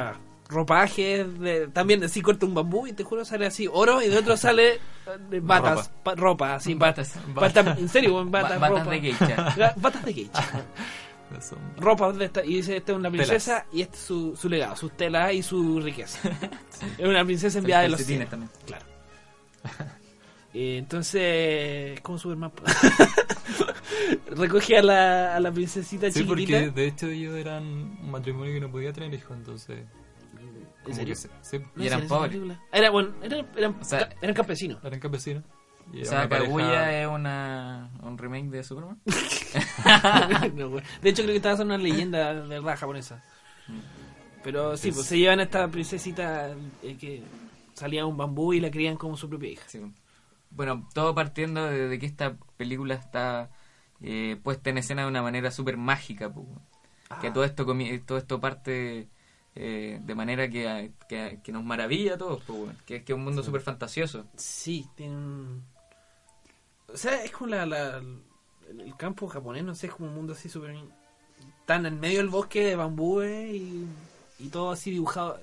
[0.50, 1.38] ropajes.
[1.40, 4.36] de- también así corta un bambú y te juro sale así oro y de otro
[4.36, 4.74] sale
[5.30, 6.02] eh, batas, Ropa.
[6.02, 7.14] pa- ropa, así Batas.
[7.34, 7.54] batas.
[7.64, 8.90] Batas, en serio, batas, Ba- batas ropa.
[8.90, 9.74] de geisha.
[9.76, 10.64] Batas de geisha.
[11.78, 14.74] Ropa de esta, y dice esta es una princesa y este es su, su legado,
[14.74, 16.18] sus telas y su riqueza.
[16.98, 18.28] es una princesa enviada de los cielos.
[18.28, 18.50] también.
[18.66, 18.84] Claro.
[20.52, 22.50] Eh, entonces, como Superman.
[24.30, 26.58] Recoge a la, a la princesita Sí, chiquitita.
[26.58, 29.84] porque de hecho ellos eran un matrimonio que no podía tener hijos, entonces...
[30.90, 31.14] ¿En como serio?
[31.14, 32.38] que se- sí, No Y eran pobres.
[32.72, 34.84] Era, bueno, eran, eran, O sea- eran campesinos.
[34.84, 35.44] eran campesinos.
[35.92, 39.00] Y O sea, una pareja- Kaguya es una, un remake de Superman.
[40.54, 40.68] No,
[41.02, 43.22] de hecho, creo que estaba en una leyenda de verdad japonesa.
[44.44, 47.22] Pero sí, Es- pues se llevan a esta princesita eh, que
[47.74, 49.64] salía un bambú y la crían como su propia hija.
[49.66, 49.80] Sí.
[50.50, 53.50] Bueno, todo partiendo de, de que esta película está
[54.02, 56.32] eh, puesta en escena de una manera súper mágica.
[56.32, 56.46] pu.
[57.20, 57.32] Que Ah.
[57.32, 57.66] todo esto,
[58.06, 59.08] todo esto parte
[59.62, 62.42] eh, de manera que, que, que nos maravilla a todos.
[62.44, 62.76] pu, weón.
[62.86, 64.24] que es que es un mundo súper fantasioso.
[64.34, 65.62] Sí, tiene un...
[66.88, 70.32] O sea, es como la, la- el, campo japonés, no sé, es como un mundo
[70.32, 70.74] así súper...
[71.66, 73.86] Tan en medio del bosque de bambúes y,
[74.38, 75.38] y todo así dibujado.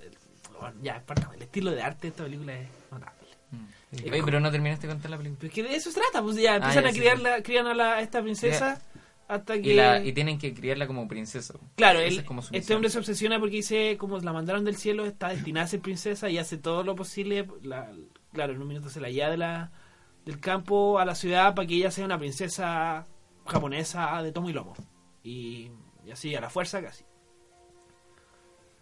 [0.59, 3.27] Bueno, ya, partamos, el estilo de arte de esta película es notable.
[3.51, 4.11] Mm.
[4.11, 5.37] Oye, pero no terminaste de contar la película.
[5.39, 7.23] Pero es que de eso se trata, pues ya empiezan ya, a sí, criar, sí.
[7.23, 8.81] la, crían a, la, esta princesa
[9.27, 9.71] hasta que...
[9.71, 11.53] Y, la, y tienen que criarla como princesa.
[11.75, 14.63] Claro, Esa él- es como su este hombre se obsesiona porque dice, como la mandaron
[14.63, 17.47] del cielo, está destinada a ser princesa y hace todo lo posible.
[17.63, 17.91] la-
[18.33, 19.71] claro, en un minuto se la lleva de la,
[20.25, 23.05] del campo a la ciudad para que ella sea una princesa
[23.45, 24.75] japonesa de tomo y lomo.
[25.23, 25.71] Y,
[26.05, 27.03] y así, a la fuerza casi.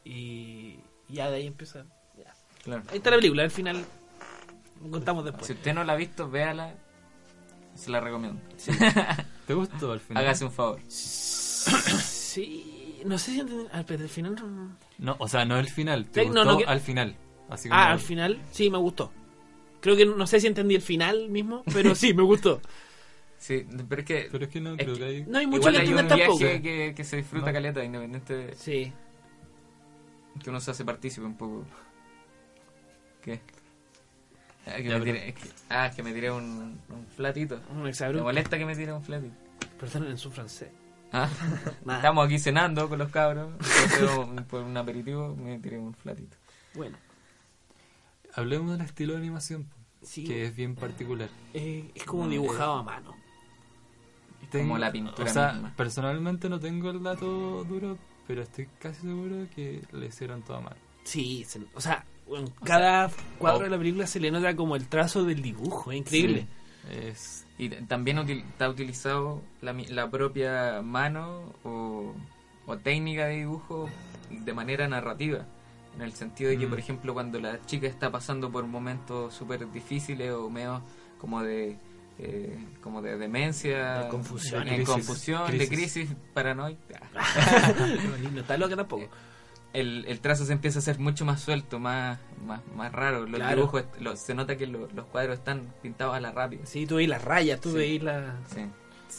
[0.04, 0.80] Y
[1.10, 1.86] ya de ahí empieza.
[2.18, 2.34] ya.
[2.64, 2.84] Claro.
[2.92, 3.84] Ahí está la película, al final
[4.92, 5.48] contamos después.
[5.48, 6.76] Si usted no la ha visto, véala.
[7.76, 8.42] Se la recomiendo.
[9.48, 10.24] ¿Te gustó al final?
[10.24, 10.80] Hágase un favor.
[12.36, 13.66] Sí, no sé si entendí.
[13.72, 16.06] Ah, pero al final no- No, o sea, no el final.
[16.10, 17.16] Te no, gustó no, que- al final.
[17.50, 17.80] Así como...
[17.80, 19.12] Ah, al final, sí, me gustó.
[19.80, 22.60] Creo que no sé si entendí el final mismo, pero sí, me gustó.
[23.38, 24.28] Sí, pero es que.
[24.32, 25.26] Pero es que no Es creo que- que hay...
[25.26, 26.40] No hay mucho que hay un entender tampoco.
[26.40, 27.54] viaje que, que se disfruta No.
[27.54, 28.92] caleta, independiente de Sí.
[30.44, 31.64] que uno se hace partícipe un poco.
[33.22, 33.40] ¿Qué?
[34.68, 37.60] Ah, que, Ya, me es que, ah, es que me tiré un, un flatito.
[37.72, 39.36] Un Me molesta que me tire un flatito.
[39.80, 40.70] Perdón en su francés.
[41.12, 41.30] Ah.
[41.96, 43.52] Estamos aquí cenando con los cabros.
[43.94, 46.36] entonces, por un aperitivo me tiré un flatito.
[46.74, 46.98] Bueno,
[48.34, 49.66] Hablemos del estilo de animación,
[50.02, 50.26] sí.
[50.26, 51.30] que es bien particular.
[51.54, 53.16] eh, es como dibujado a mano.
[54.52, 55.74] Como la pintura O sea, misma.
[55.76, 57.98] personalmente no tengo el dato duro,
[58.28, 60.76] pero estoy casi seguro que le hicieron todo a mano.
[61.04, 63.64] Sí, se- o sea, en cada cuadro oh.
[63.64, 66.48] de la película se le nota como el trazo del dibujo, es increíble.
[66.92, 72.14] Es, Y también util- está utilizado la, la propia mano o,
[72.66, 73.90] o técnica de dibujo
[74.30, 75.46] de manera narrativa.
[75.96, 76.70] En el sentido de que, Mm.
[76.70, 80.82] por ejemplo, cuando la chica está pasando por momentos súper difíciles o medio
[81.20, 81.78] como de
[82.20, 84.64] eh, como de demencia, De confusión.
[84.66, 84.88] de Crisis.
[84.94, 85.94] confusión, de Crisis.
[86.06, 87.02] crisis paranoica,
[88.24, 89.08] No, no está loca tampoco.
[89.76, 93.22] El, el trazo se empieza a hacer mucho más suelto, más más, más raro.
[93.26, 93.56] Los Claro.
[93.56, 96.66] dibujos, est- lo- se nota que lo- los cuadros están pintados a la rápida.
[96.66, 97.78] Sí, tú veis las rayas, tú Sí.
[97.78, 98.36] veis la...
[98.54, 98.66] Sí.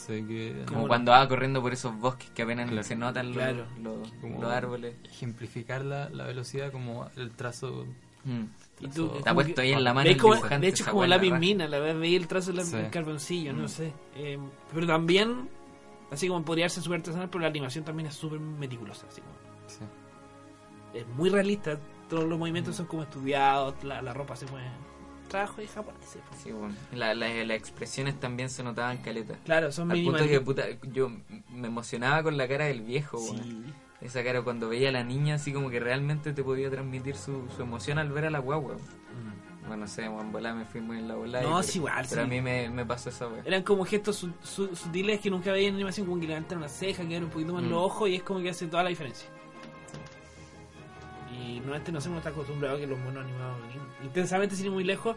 [0.06, 2.82] que Como cuando va corriendo por esos bosques que apenas Claro.
[2.86, 3.64] se notan los, Claro.
[3.82, 4.94] los, los árboles.
[5.04, 7.86] ejemplificar la, la velocidad como el trazo.
[8.24, 8.42] Mm.
[8.80, 10.04] Y tú, Está puesto que- ahí en la mano.
[10.04, 12.76] ¿Veis el como- de hecho, como la pismina, la verdad, veis el trazo del Sí.
[12.90, 13.68] carboncillo, no Mm.
[13.68, 13.92] sé.
[14.16, 14.38] Eh,
[14.72, 15.48] pero también,
[16.12, 19.06] así como podría ser súper artesanal, pero la animación también es súper meticulosa.
[19.10, 19.34] Así como,
[19.66, 19.84] sí.
[21.00, 21.78] Es muy realista,
[22.08, 24.68] todos los movimientos son como estudiados, la, la ropa se mueve.
[25.28, 26.00] Trabajo de japonés.
[26.08, 26.18] sí.
[26.44, 26.74] Sí, bueno.
[26.92, 29.34] La- la- las expresiones también se notaban caleta.
[29.44, 31.10] Claro, son Al punto que puta, yo
[31.50, 33.18] me emocionaba con la cara del viejo.
[33.18, 33.64] Sí.
[34.00, 37.48] Esa cara cuando veía a la niña, así como que realmente te podía transmitir su,
[37.56, 38.74] su emoción al ver a la guagua.
[38.74, 39.66] Mm.
[39.66, 41.42] Bueno, no sé, en volá me fui muy en la volada.
[41.44, 42.26] No, es pero, igual, Pero sí.
[42.26, 43.42] a mí me, me pasó esa wea.
[43.44, 46.68] Eran como gestos su- su- sutiles que nunca veía en animación, como que levantan una
[46.68, 47.70] ceja, que un poquito más Mm.
[47.70, 49.28] los ojos y es como que hace toda la diferencia.
[51.46, 53.56] Y normalmente no sé, uno está acostumbrado a que los monos animados
[54.02, 55.16] intensamente sin ir muy lejos,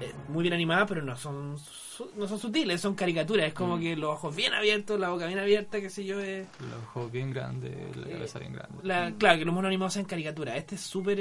[0.00, 3.48] eh, muy bien animadas, pero no son su- no son sutiles, son caricaturas.
[3.48, 3.80] Es como Mm.
[3.80, 6.20] que los ojos bien abiertos, la boca bien abierta, qué sé yo.
[6.20, 8.78] eh, Los ojos bien grandes, la Eh, cabeza bien grande.
[8.82, 10.56] la- claro, que los monos animados sean caricaturas.
[10.56, 11.18] Este es súper.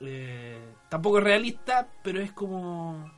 [0.00, 0.58] eh,
[0.88, 3.08] tampoco es realista, pero es como.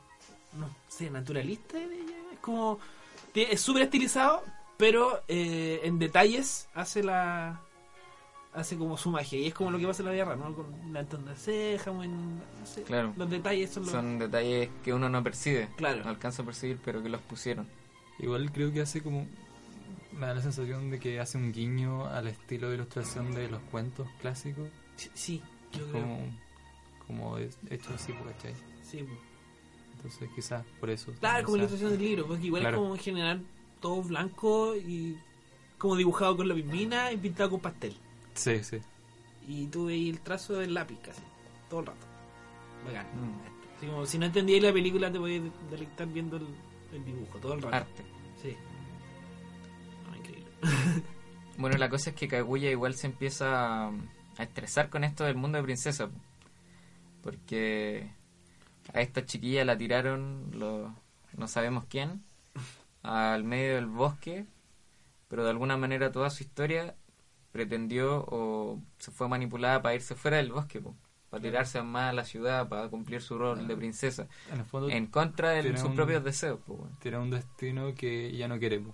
[0.53, 1.77] No sé, naturalista.
[1.79, 2.79] Es como.
[3.33, 4.43] Es súper estilizado,
[4.77, 7.59] pero en detalles hace la.
[8.55, 9.37] Hace como su magia.
[9.39, 10.53] Y es como lo que pasa en la real, ¿no?
[10.55, 12.83] Con la entonda de ceja, muy- no sé.
[12.83, 13.13] Claro.
[13.17, 13.91] Los detalles son los.
[13.91, 15.67] Son detalles que uno no percibe.
[15.75, 16.03] Claro.
[16.03, 17.67] No alcanza a percibir, pero que los pusieron.
[18.19, 19.27] Igual creo que hace como.
[20.13, 23.61] Me da la sensación de que hace un guiño al estilo de ilustración de los
[23.63, 24.69] cuentos clásicos.
[24.95, 25.41] Sí, sí,
[25.73, 26.05] yo creo.
[27.05, 28.53] Como, hecho así, pues, ¿cachai?
[28.81, 29.19] Sí, pues.
[29.97, 31.11] Entonces quizás por eso.
[31.19, 32.77] Claro, como sea, ilustración del libro, porque igual Claro.
[32.77, 33.41] es como en general
[33.81, 35.17] todo blanco y
[35.77, 37.97] como dibujado con la pismina y pintado con pastel.
[38.35, 38.79] Sí, sí.
[39.47, 41.21] Y tú veis el trazo del lápiz casi,
[41.69, 42.07] todo el rato.
[42.85, 43.05] Bacán.
[43.07, 43.77] Mm.
[43.77, 46.47] Así como si no entendías la película te podías deleitar viendo el,
[46.93, 47.75] el dibujo todo el rato.
[47.75, 48.03] Arte.
[48.41, 48.55] Sí.
[50.09, 50.45] No, increíble.
[51.57, 55.57] Bueno, la cosa es que Kaguya igual se empieza a estresar con esto del mundo
[55.57, 56.07] de princesa.
[56.07, 56.19] po.
[57.23, 58.11] Porque
[58.93, 60.93] a esta chiquilla la tiraron, lo,
[61.37, 62.23] no sabemos quién,
[63.03, 64.45] al medio del bosque,
[65.29, 66.95] pero de alguna manera toda su historia
[67.55, 70.93] pretendió o se fue manipulada para irse fuera del bosque, po,
[71.29, 74.89] para tirarse más a la ciudad, para cumplir su rol de princesa, En el fondo
[74.89, 76.59] en contra de sus un- propios deseos.
[76.67, 78.79] po, tiene un destino que ella no quiere.
[78.81, 78.93] pues.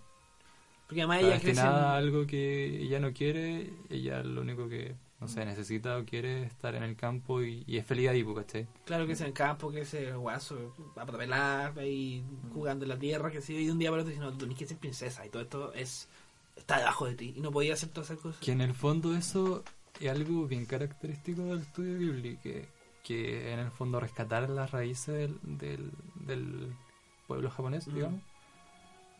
[0.85, 5.27] Porque además ella crece en- algo que ella no quiere, ella lo único que, no
[5.27, 8.67] sé, necesita o quiere es estar en el campo y, y es feliz ahí, ¿cachai?
[8.85, 13.31] Claro que sea en campo, que sea guaso, a pelar, ahí jugando en la tierra,
[13.31, 15.29] que sí, y de un día para otro diciendo, tú tenés que ser princesa, y
[15.29, 16.07] todo esto es
[16.55, 18.41] está debajo de ti, y no podía hacer todas esas cosas.
[18.41, 19.63] Que en el fondo eso
[19.99, 22.67] es algo bien característico del estudio Ghibli, que,
[23.03, 25.91] que en el fondo rescatar las raíces del, del,
[26.25, 26.73] del
[27.27, 27.93] pueblo japonés, Mm.
[27.95, 28.21] digamos.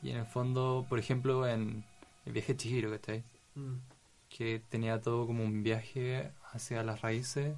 [0.03, 1.83] Y en el fondo, por ejemplo, en
[2.25, 3.23] el viaje Chihiro, ¿cachai?
[3.55, 3.75] Mm.
[4.29, 7.53] que tenía todo como un viaje hacia las raíces,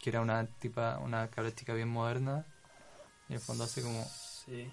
[0.00, 2.44] que era una tipa, una cabra bien moderna,
[3.28, 4.68] y en el fondo hace como Sí.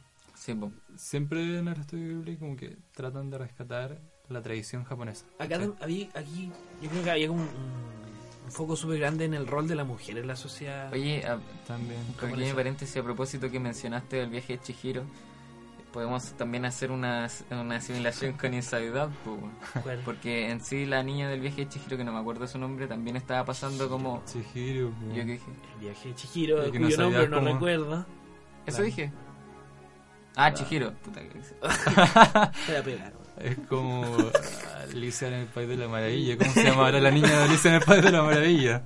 [0.98, 4.00] Siempre en el estudio Ghibli como que tratan de rescatar
[4.30, 5.26] la tradición japonesa.
[5.40, 6.52] Acá había, aquí,
[6.82, 7.50] yo creo que había como un,
[8.50, 10.92] foco súper grande en el rol de la mujer en la sociedad.
[10.94, 12.00] Oye, a- también.
[12.14, 12.56] Pequeño Japonesa.
[12.56, 15.04] paréntesis a propósito que mencionaste del viaje de Chihiro.
[15.92, 19.12] Podemos también hacer una, una asimilación con Inside Out,
[20.04, 22.88] porque en sí la niña del viaje de Chihiro, que no me acuerdo su nombre,
[22.88, 24.24] también estaba pasando como...
[24.26, 24.92] Chihiro.
[25.10, 25.52] ¿Yo qué dije?
[25.76, 28.06] El viaje de Chihiro, El no cuyo sabía nombre no cómo- recuerdo.
[28.66, 28.84] ¿Eso Claro.
[28.86, 29.12] dije?
[30.36, 30.94] Ah, Chihiro.
[30.96, 31.56] Puta que dice.
[32.66, 33.14] Te voy a pegar.
[33.14, 33.23] weón.
[33.44, 34.06] Es como
[34.92, 36.38] Alicia en el País de la Maravilla.
[36.38, 38.84] ¿Cómo se llama ahora la niña de Alicia en el País de la Maravilla?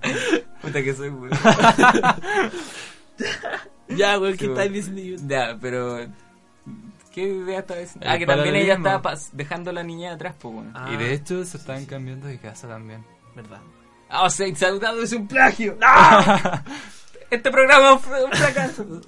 [0.61, 1.29] Puta que soy, weón.
[3.89, 4.73] Ya, weón, ¿qué Sí, estás weón.
[4.73, 5.23] diciendo?
[5.27, 5.97] Ya, pero...
[7.13, 8.07] ¿Qué idea estaba diciendo?
[8.09, 10.71] Ah, que también ella estaba dejando a la niña atrás, pues, weón.
[10.75, 13.03] Ah, y de hecho se están cambiando de casa también.
[13.35, 13.59] verdad.
[14.09, 15.77] Ah, o sea, Out es un plagio.
[17.29, 19.01] Este programa es un fracaso.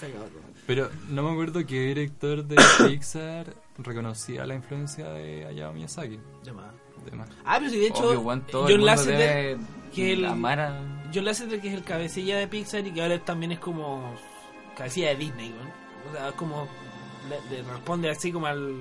[0.00, 0.42] Se acabó todo.
[0.66, 2.56] Pero no me acuerdo qué director de
[2.88, 6.18] Pixar reconocía la influencia de Hayao Miyazaki.
[6.44, 7.28] De más.
[7.44, 9.58] Ah, pero sí, de hecho, Obvio, John Lasseter,
[9.92, 13.18] que el- amar a- John Lasseter, que es el cabecilla de Pixar y que ahora
[13.24, 14.14] también es como
[14.76, 15.68] cabecilla de Disney, weón.
[16.10, 16.68] O sea, como
[17.28, 18.74] le, le responde así como al,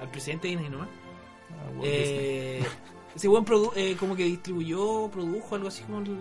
[0.00, 0.80] al presidente Disney, ¿no?
[0.82, 2.64] Ah, Eh,
[3.14, 6.16] ese buen produ eh, como que distribuyó, produjo algo así como el,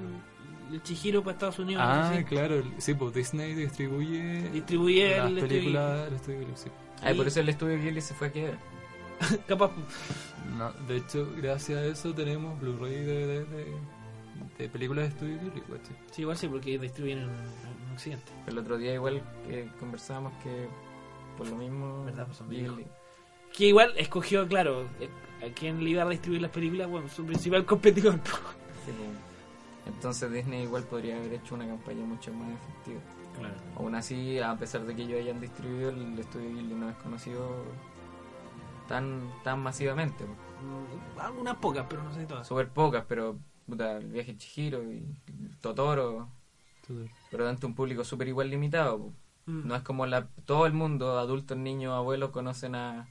[0.74, 1.82] el Chihiro para Estados Unidos.
[1.86, 2.62] Ah, claro.
[2.78, 6.70] Sí, pues Disney distribuye Distribuye las el películas del estudio sí.
[7.02, 8.58] Ay, por eso el estudio Ghibli se fue a quiebra.
[9.48, 9.72] Capaz.
[10.58, 13.66] No, de hecho, gracias a eso tenemos Blu-ray de, de, de,
[14.58, 15.82] de películas de estudio Ghibli, pues,
[16.12, 16.22] sí.
[16.22, 18.32] Igual sí, porque distribuyen en, en Occidente.
[18.48, 20.68] El otro día igual que conversábamos que
[21.38, 22.26] por lo mismo ¿Verdad?
[22.26, 22.86] Pues son Ghibli.
[23.54, 25.10] Que igual escogió, claro, eh,
[25.46, 28.14] a quien le iba a distribuir las películas, bueno, su principal competidor.
[28.14, 29.32] Sí, pues.
[29.86, 33.02] Entonces Disney igual podría haber hecho una campaña mucho más efectiva.
[33.42, 33.56] Claro.
[33.78, 37.64] Aún así, a pesar de que ellos hayan distribuido, el estudio Ghibli no es conocido
[38.88, 40.26] tan tan masivamente.
[41.20, 42.48] Algunas pocas, pero no sé todas.
[42.48, 43.38] Súper pocas, pero
[43.68, 45.04] puta, el viaje Chihiro y
[45.62, 46.30] Totoro,
[47.30, 49.12] pero ante un público súper igual limitado.
[49.46, 49.68] Mm.
[49.68, 53.08] No es como la, todo el mundo, adultos, niños, abuelos, conocen a,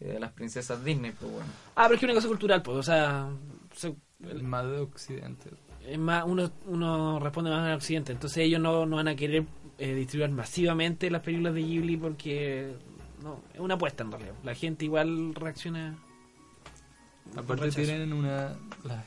[0.00, 1.46] eh, las princesas Disney, pues bueno.
[1.74, 3.28] Ah, pero es que es una cosa cultural, pues, o sea,
[3.74, 5.50] se- El más de Occidente.
[5.84, 9.44] es más, uno, uno responde más en Occidente, entonces ellos no, no van a querer
[9.78, 12.74] eh, distribuir masivamente las películas de Ghibli porque
[13.22, 14.34] no, es una apuesta en realidad.
[14.44, 15.98] La gente igual reacciona.
[17.36, 18.56] Aparte tienen una...
[18.84, 19.04] Las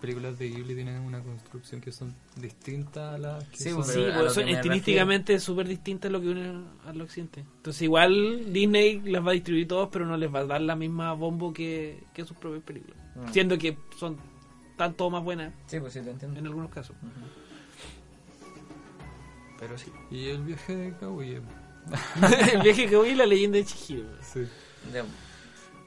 [0.00, 3.84] películas de Ghibli tienen una construcción que son distintas a las que Sí, son...
[3.84, 7.40] Sí, Pero a pues, lo son estilísticamente súper distintas a lo que une al occidente.
[7.40, 10.74] Entonces igual Disney las va a distribuir todos, pero no les va a dar la
[10.74, 12.96] misma bombo que, que sus propias películas.
[13.14, 13.32] Mm.
[13.32, 14.16] Siendo que son
[14.76, 16.38] tanto más buenas Sí, pues sí, te entiendo.
[16.38, 16.96] en algunos casos.
[19.60, 19.92] Pero sí.
[20.10, 21.40] Y el viaje de Kaguya.
[22.52, 24.08] el viaje que voy y la leyenda de Chihiro.
[24.22, 24.46] Sí.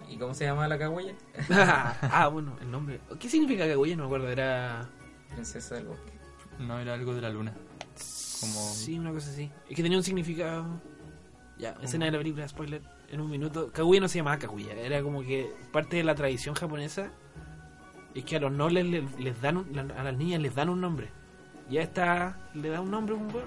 [0.10, 1.14] ¿Y cómo se llama la Kaguya?
[1.50, 3.00] ah, bueno, el nombre.
[3.20, 3.96] ¿Qué significa Kaguya?
[3.96, 4.88] No me acuerdo, era...
[5.32, 6.12] Princesa del bosque.
[6.60, 7.54] No era algo de la luna.
[8.40, 8.54] Como...
[8.74, 9.50] Sí, una cosa así.
[9.70, 10.66] Es que tenía un significado...
[11.58, 13.72] Ya, escena de la película, spoiler, en un minuto.
[13.72, 17.12] Kaguya no se llamaba Kaguya, era como que parte de la tradición japonesa
[18.16, 20.70] es que a los nobles les, les dan un- la- a las niñas les dan
[20.70, 21.10] un nombre.
[21.70, 23.46] Y a esta le da un nombre un, buen-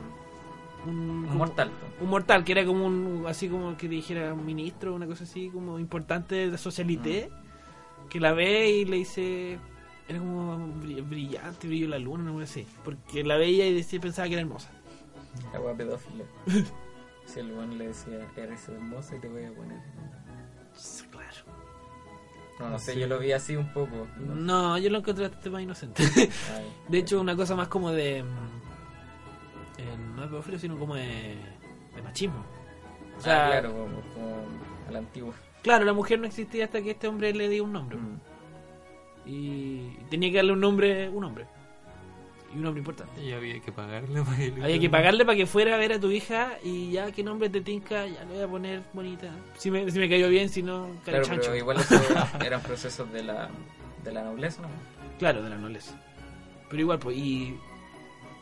[0.87, 1.71] un, Un mortal.
[2.01, 5.49] un mortal que era como un así como que dijera un ministro una cosa así
[5.51, 7.31] como importante de socialité
[8.09, 9.59] que la ve y le dice
[10.09, 14.29] era como brill- brillante brillo la luna no sé porque la veía y decía, pensaba
[14.29, 14.71] que era hermosa
[15.53, 16.25] La wea pedófila.
[17.27, 19.79] si el buen le decía, eres hermosa y te voy a poner.
[19.81, 21.06] claro
[22.59, 24.07] No, no sé, yo lo vi así un poco.
[24.19, 24.35] No.
[24.35, 26.03] no yo lo encontré bastante más inocente
[26.57, 26.73] Ay.
[26.89, 31.37] de hecho una cosa más como de mm, eh, no de pedófilo sino como de,
[31.95, 32.43] de machismo
[33.19, 34.37] o sea Ah, claro, como, como
[34.89, 35.35] a la antigua.
[35.63, 38.21] claro la mujer no existía hasta que este hombre le dio un nombre Mm.
[39.27, 41.47] y tenía que darle un nombre un hombre
[42.57, 45.47] y un nombre importante Y había que pagarle para que había que pagarle para que
[45.47, 48.43] fuera a ver a tu hija y ya qué nombre te tinca ya le voy
[48.43, 49.31] a poner bonita.
[49.59, 51.43] Si me, si me cayó bien si no Claro, chancho.
[51.45, 52.01] pero igual eso
[52.45, 53.49] eran procesos de la,
[54.03, 54.69] de la nobleza, ¿no?
[55.19, 55.95] claro de la nobleza.
[56.71, 57.57] Pero igual pues y,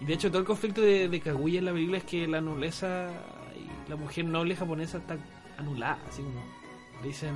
[0.01, 2.41] y de hecho todo el conflicto de, de Kaguya en la película es que la
[2.41, 3.11] nobleza
[3.57, 5.17] y la mujer noble japonesa está
[5.59, 6.43] anulada así como
[7.03, 7.35] dicen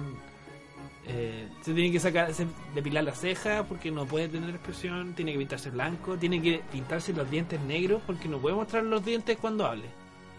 [1.09, 5.33] eh, se tiene que sacar se- depilar las cejas porque no puede tener expresión tiene
[5.33, 9.37] que pintarse blanco tiene que pintarse los dientes negros porque no puede mostrar los dientes
[9.39, 9.87] cuando hable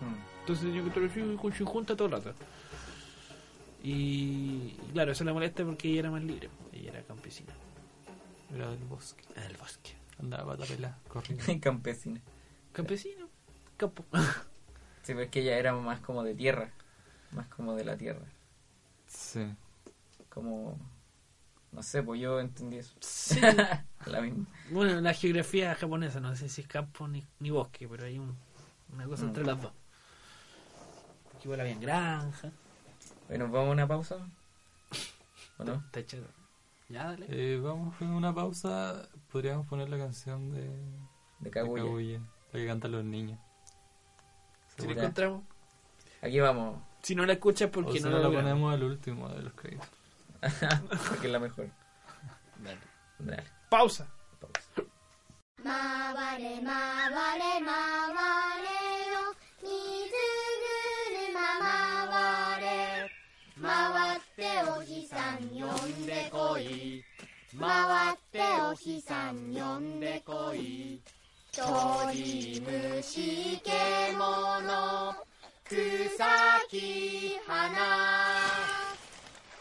[0.02, 0.40] Mm.
[0.42, 2.34] entonces tenía que estar así con su junta todo el rato
[3.84, 7.54] y, y claro eso le molesta porque ella era más libre ella era campesina
[8.54, 9.24] Era del bosque.
[9.36, 9.92] del bosque
[10.22, 11.46] Andaba pata pelada, corriendo.
[11.62, 12.20] Campesina.
[12.74, 13.28] campesino
[13.78, 16.70] campo Sí, pero es que ella era más como de tierra.
[17.32, 18.26] Más como de la tierra.
[19.08, 19.46] Sí.
[20.30, 20.78] Como.
[21.72, 22.96] No sé, pues yo entendí eso.
[23.00, 23.40] Sí.
[24.08, 24.46] la misma.
[24.72, 28.36] Bueno, la geografía japonesa, no sé si es campo ni, ni bosque, pero hay un-
[28.94, 29.28] una cosa Mm.
[29.28, 29.72] entre las dos.
[31.32, 32.52] Porque igual había granja.
[33.28, 34.18] Bueno, ¿vamos a una pausa?
[35.60, 35.74] ¿O no?
[35.76, 36.18] Está hecho-
[36.90, 37.28] Ya, dale.
[37.30, 39.08] Eh, vamos con una pausa.
[39.32, 40.72] Podríamos poner la canción de, De
[41.42, 42.20] de Kaguya.
[42.52, 43.38] La que cantan los niños.
[44.76, 45.44] Si la encontramos.
[46.22, 48.84] Aquí vamos, Si no la escuchas, O porque si no no la la ponemos al
[48.84, 49.88] último de los créditos.
[51.10, 51.70] porque es la mejor.
[52.58, 52.80] Dale.
[53.20, 54.08] Dale, Pausa.
[54.40, 54.90] pausa.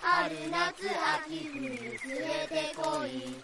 [0.00, 0.88] 春夏
[1.26, 3.42] 秋冬連れてこい。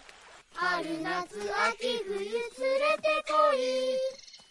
[0.55, 1.39] 春夏
[1.71, 3.59] 秋冬連れてこい。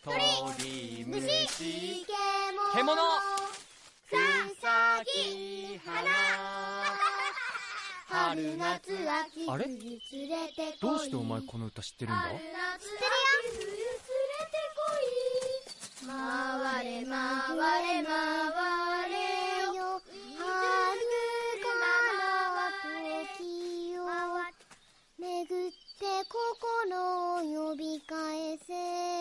[0.04, 3.54] 鳥虫獣。
[4.64, 6.08] 草き花
[8.08, 14.88] 春夏秋冬連れてこいどうしてお前この歌知ってるんだ春夏秋冬連れてこ
[16.01, 17.12] い回れ回
[17.84, 18.83] れ回れ
[26.54, 29.12] 心を呼び返せ。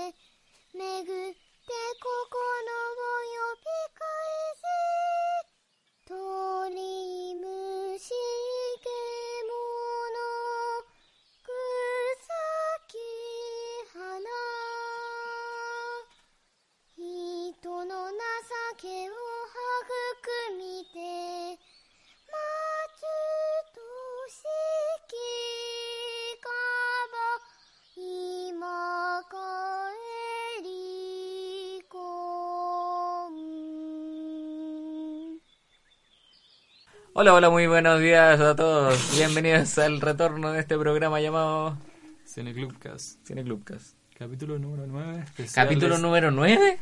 [37.23, 39.14] Hola, hola, muy buenos días a todos.
[39.16, 41.79] Bienvenidos al retorno de este programa llamado
[42.25, 43.95] Cine Clubcast, Cine Clubcast.
[44.18, 45.20] capítulo número 9.
[45.20, 46.79] Especial Capítulo de, número 9.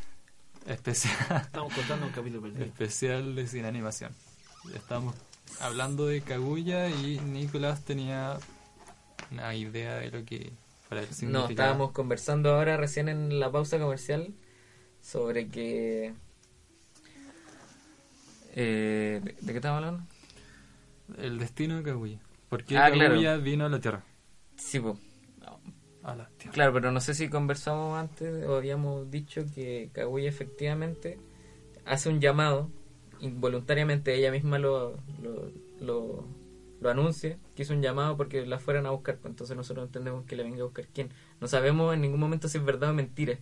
[0.66, 2.64] Especial, Estamos contando un capítulo perdido.
[2.64, 4.12] especial de cine animación.
[4.74, 5.14] Estamos
[5.60, 8.38] hablando de Kaguya y Nicolás tenía
[9.30, 10.54] una idea de lo que
[10.88, 14.32] para el No, estábamos conversando ahora recién en la pausa comercial
[15.02, 16.14] sobre que...
[18.54, 20.09] Eh, ¿de, de qué estamos hablando?
[21.18, 22.18] El destino de Kaguya.
[22.48, 23.10] ¿Por qué Ah, claro.
[23.14, 24.02] Kaguya vino a la Tierra?
[24.56, 24.98] Sí, po.
[26.02, 26.52] A la Tierra.
[26.52, 31.18] Claro, pero no sé si conversamos antes o habíamos dicho que Kaguya efectivamente
[31.84, 32.70] hace un llamado,
[33.20, 35.50] involuntariamente ella misma lo, lo,
[35.80, 36.24] lo,
[36.80, 40.24] lo anuncia, que hizo un llamado porque la fueran a buscar, pues entonces nosotros entendemos
[40.24, 41.10] que le venga a buscar quién.
[41.40, 43.38] No sabemos en ningún momento si es verdad o mentira,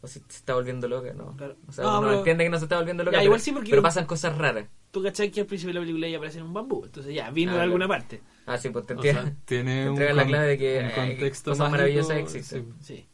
[0.00, 1.36] o si se está volviendo loca, no.
[1.36, 1.56] Claro.
[1.66, 3.40] O sea, No, uno pero- entiende que no se está volviendo loca, Ya, pero, igual
[3.40, 4.66] sí, porque- pero pasan cosas raras.
[4.90, 7.30] Tú cachai que al principio de la película ella aparece en un bambú, entonces ya,
[7.30, 7.64] vino Ah, de claro.
[7.64, 8.22] alguna parte.
[8.46, 11.58] Ah, sí, pues te sea, tiene Te un, la clave de que un contexto cosas
[11.70, 12.74] mágico, maravillosas existen.
[12.80, 12.94] sí.
[12.94, 13.08] Sí.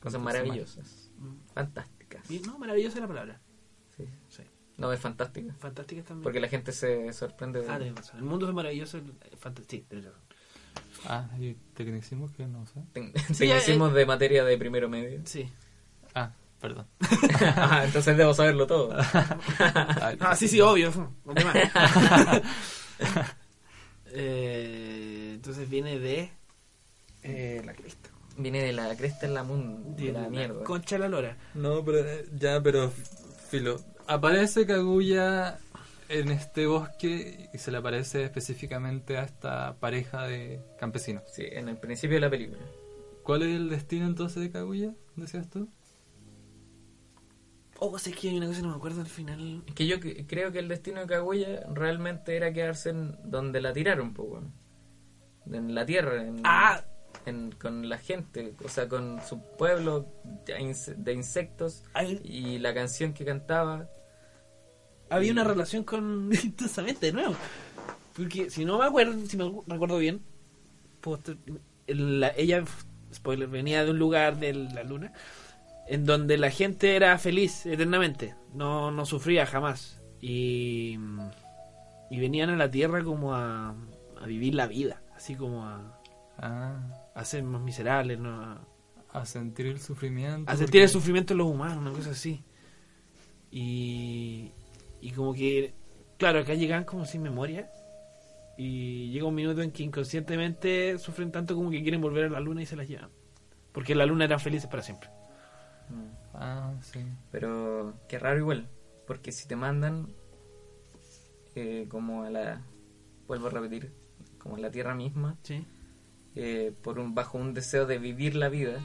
[0.00, 1.10] Cosas maravillosas,
[1.54, 2.28] fantásticas.
[2.28, 3.40] Bien, No, maravillosa la palabra.
[3.96, 4.04] Sí.
[4.28, 4.42] Sí.
[4.76, 5.52] No, es fantástica.
[5.58, 6.22] Fantástica también.
[6.22, 7.68] Porque la gente se sorprende de...
[7.68, 8.18] Ah, tenés razón.
[8.18, 9.00] El mundo es maravilloso.
[9.38, 9.66] Fantástico.
[9.82, 10.20] Sí, tenés razón.
[11.06, 12.80] Ah, y tecnicismos que no sé.
[12.92, 15.20] Ten- Sí, Tecnicismos eh, de materia de primero medio.
[15.24, 15.50] Sí.
[16.14, 16.86] Ah, perdón.
[17.56, 18.96] ah, entonces debo saberlo todo.
[20.20, 21.12] Ah, sí, sí, obvio.
[24.10, 26.30] Eh, entonces viene de.
[27.22, 28.08] Eh, la cresta.
[28.38, 30.64] Viene de la cresta en la mun, de la mierda.
[30.64, 31.36] Concha la lora.
[31.54, 32.90] No, pero eh, ya, pero
[33.50, 33.78] filo.
[34.06, 35.58] Aparece Kaguya
[36.08, 41.24] en este bosque y se le aparece específicamente a esta pareja de campesinos.
[41.30, 42.62] Sí, en el principio de la película.
[43.22, 44.94] ¿Cuál es el destino entonces de Kaguya?
[45.16, 45.68] ¿Decías tú?
[47.80, 49.62] Oh, sé que hay una cosa que no me acuerdo al final.
[49.66, 53.72] Es que yo creo que el destino de Kaguya realmente era quedarse en donde la
[53.72, 54.52] tiraron, pues, weón.
[55.52, 56.82] En la tierra, en, Ah,
[57.24, 60.06] en- con la gente, o sea, con su pueblo
[60.44, 61.84] de inse- de insectos
[62.24, 63.88] y la canción que cantaba.
[65.10, 67.34] había una relación con intensamente de nuevo.
[68.14, 70.20] Porque si no me acuerdo, si me recuerdo bien,
[71.86, 72.64] el- la- ella,
[73.14, 75.12] spoiler, venía de un lugar de la luna
[75.88, 80.00] en donde la gente era feliz eternamente, no, no sufría jamás.
[80.20, 80.98] Y,
[82.10, 83.74] y venían a la tierra como a,
[84.20, 85.98] a vivir la vida, así como a,
[86.40, 88.30] Ah, a ser más miserables, ¿no?
[88.30, 88.60] a,
[89.12, 90.50] a sentir el sufrimiento.
[90.50, 92.44] a sentir el sufrimiento de los humanos, una cosa así.
[93.50, 94.52] Y,
[95.00, 95.74] y como que,
[96.16, 97.68] claro, acá llegan como sin memoria.
[98.56, 102.40] Y llega un minuto en que inconscientemente sufren tanto como que quieren volver a la
[102.40, 103.10] luna y se las llevan.
[103.72, 105.10] Porque la luna eran felices para siempre.
[106.34, 107.00] Ah, sí.
[107.30, 108.68] Pero qué raro igual,
[109.06, 110.08] porque si te mandan
[111.54, 112.60] eh, como a la,
[113.26, 113.92] vuelvo a repetir,
[114.38, 115.64] como a la tierra misma, Sí.
[116.36, 118.80] eh, por un bajo un deseo de vivir la vida,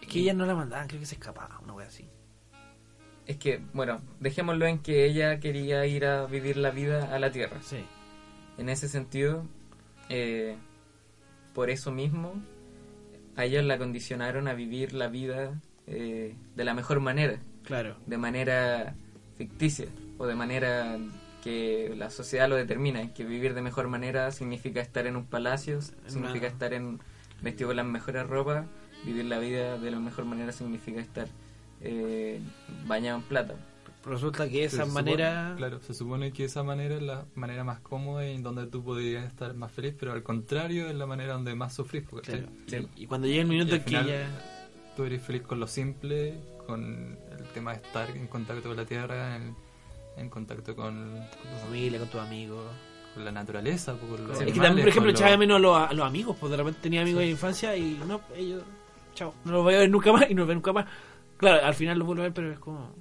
[0.00, 2.08] Es que ellas no la mandaban, creo que se escapaba, una wea así.
[3.26, 7.30] es que, bueno, dejémoslo en que ella quería ir a vivir la vida a la
[7.30, 7.60] tierra.
[7.62, 7.84] Sí.
[8.56, 9.44] En ese sentido,
[10.08, 10.56] eh,
[11.54, 12.32] por eso mismo,
[13.36, 17.38] a ellos la condicionaron a vivir la vida eh, de la mejor manera.
[17.64, 17.96] Claro.
[18.06, 18.94] de manera
[19.36, 19.86] ficticia
[20.16, 20.96] o de manera
[21.44, 25.80] que la sociedad lo determina, que vivir de mejor manera significa estar en un palacio,
[26.06, 26.98] significa estar en
[27.42, 28.64] vestido con las mejores ropas,
[29.04, 31.28] vivir la vida de la mejor manera significa estar
[31.82, 32.40] eh,
[32.86, 33.54] bañado en plata.
[34.02, 35.50] Pero resulta que esa Se manera...
[35.50, 38.66] supone- claro, se supone que esa manera es la manera más cómoda y en donde
[38.66, 42.04] tú podrías estar más feliz, pero al contrario es la manera donde más sufrís.
[42.22, 42.46] Claro.
[42.96, 44.54] Y, y cuando llega el minuto en que final- ella...
[44.98, 46.34] tú eres feliz con lo simple,
[46.66, 49.54] con el tema de estar en contacto con la tierra, en,
[50.16, 52.64] en contacto con, Con tu familia, con tus amigos.
[53.14, 55.60] con la naturaleza, con los es que también, por ejemplo, echaba de los- menos a
[55.60, 58.64] los, a los amigos, pues de repente tenía amigos de infancia y no, ellos,
[59.14, 60.86] chao, no los voy a ver nunca más y no los veo nunca más.
[61.36, 62.92] Claro, al final los vuelvo a ver, pero es como.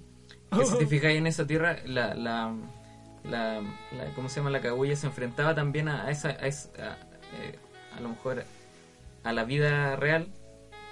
[0.56, 2.54] Que si te fijáis en esa tierra, la, la,
[3.24, 4.52] la, la- ¿cómo se llama?
[4.52, 6.92] La cagulla se enfrentaba también a, a esa, a, esa- a,
[7.42, 7.58] eh,
[7.98, 8.44] a lo mejor
[9.24, 10.28] a la vida real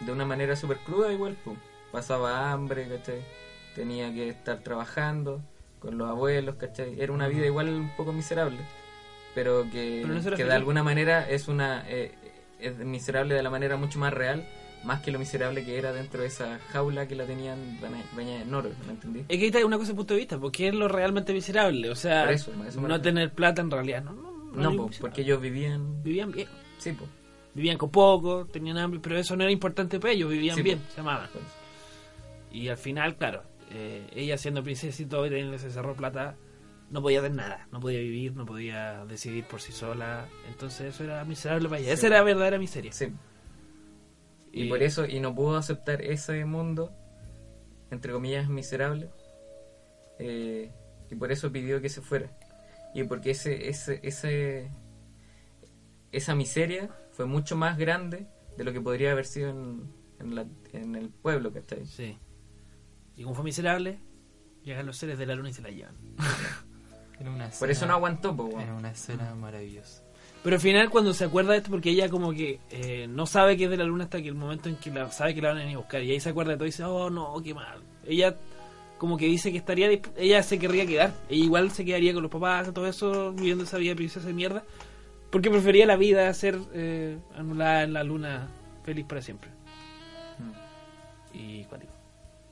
[0.01, 1.37] de una manera súper cruda igual,
[1.91, 3.21] pasaba hambre, ¿cachai?
[3.75, 5.41] Tenía que estar trabajando
[5.79, 6.99] con los abuelos, ¿cachai?
[6.99, 8.59] Era una vida igual un poco miserable,
[9.33, 12.11] pero que, Pero no que de alguna manera es una eh,
[12.59, 14.45] es miserable de la manera mucho más real,
[14.83, 17.57] más que lo miserable que era dentro de esa jaula que la tenían
[18.15, 19.19] baña- en oro, ¿me entendí?
[19.21, 21.89] Es que ahí está una cosa de punto de vista, porque es lo realmente miserable.
[21.89, 24.13] O sea, eso, eso no tener plata en realidad, no.
[24.13, 26.01] No, No, es po, porque ellos vivían.
[26.01, 26.47] Vivían bien.
[26.77, 27.09] Sí, pues.
[27.55, 30.77] Vivían con poco, tenían hambre, pero eso no era importante para ellos, vivían Sí, bien,
[30.79, 30.91] po.
[30.93, 31.29] se amaban.
[32.51, 36.35] Y al final, claro, eh, ella siendo princesa y todo, y cerro plata,
[36.91, 40.27] no podía hacer nada, no podía vivir, no podía decidir por sí sola.
[40.49, 41.93] Entonces eso era miserable para ella.
[41.93, 42.91] Esa era verdadera miseria.
[42.91, 43.07] Sí.
[44.51, 46.91] Y, Y- por eso, y no pudo aceptar ese mundo,
[47.89, 49.09] entre comillas, miserable.
[50.19, 50.71] eh,
[51.09, 52.31] y por eso pidió que se fuera.
[52.93, 54.71] Y porque ese, ese, ese,
[56.11, 59.83] esa miseria fue mucho más grande de lo que podría haber sido en,
[60.19, 61.85] en, la- en el pueblo, ¿cachai?
[61.85, 62.17] Sí.
[63.15, 63.99] Y como fue miserable,
[64.63, 65.95] llegan los seres de la luna y se la llevan.
[67.19, 68.59] Era una Por eso no aguantó, po.
[68.59, 70.03] Era una escena maravillosa.
[70.43, 73.57] Pero al final cuando se acuerda de esto, porque ella como que eh, no sabe
[73.57, 75.49] que es de la luna hasta que el momento en que la, sabe que la
[75.49, 76.03] van a venir a buscar.
[76.03, 77.81] Y ahí se acuerda de todo y dice, oh no, qué mal.
[78.05, 78.35] Ella
[78.97, 81.13] como que dice que estaría, ella se querría quedar.
[81.29, 84.33] Ella igual se quedaría con los papás, todo eso, viviendo esa vida de princesa de
[84.33, 84.63] mierda.
[85.35, 88.47] Porque prefería la vida a ser eh, anulada en la luna
[88.85, 89.49] feliz para siempre.
[91.33, 91.91] Y cuático.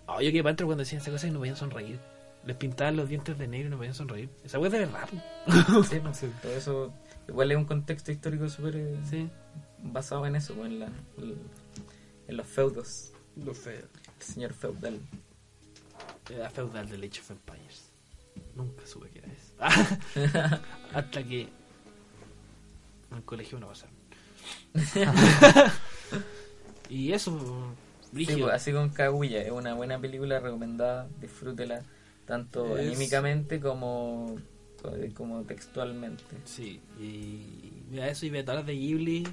[0.06, 1.98] Oh, yo quedé para adentro cuando decían esa cosa y no podían sonreír.
[2.46, 4.30] Les pintaban los dientes de negro y no podían sonreír.
[4.44, 5.08] Esa wea es de verdad.
[5.90, 6.94] Sí, pues, todo eso
[7.30, 9.30] igual es un contexto histórico súper eh, Sí.
[9.82, 10.90] basado en eso, en, la,
[12.28, 13.14] en los feudos.
[13.38, 13.88] Lo feo.
[14.20, 15.00] El señor feudal.
[16.30, 17.94] Era feudal del Age of Empires.
[18.58, 20.60] Nunca supe que era eso.
[20.94, 21.48] Hasta que
[23.14, 23.96] en el colegio lo pasaron.
[26.90, 27.74] y eso,
[28.16, 31.82] Sí, pues, así con Kaguya, es una buena película recomendada, disfrútela
[32.26, 34.38] tanto Es- anímicamente como,
[35.16, 36.24] como textualmente.
[36.46, 39.28] Sí, y vea eso y vea todas las de Ghibli.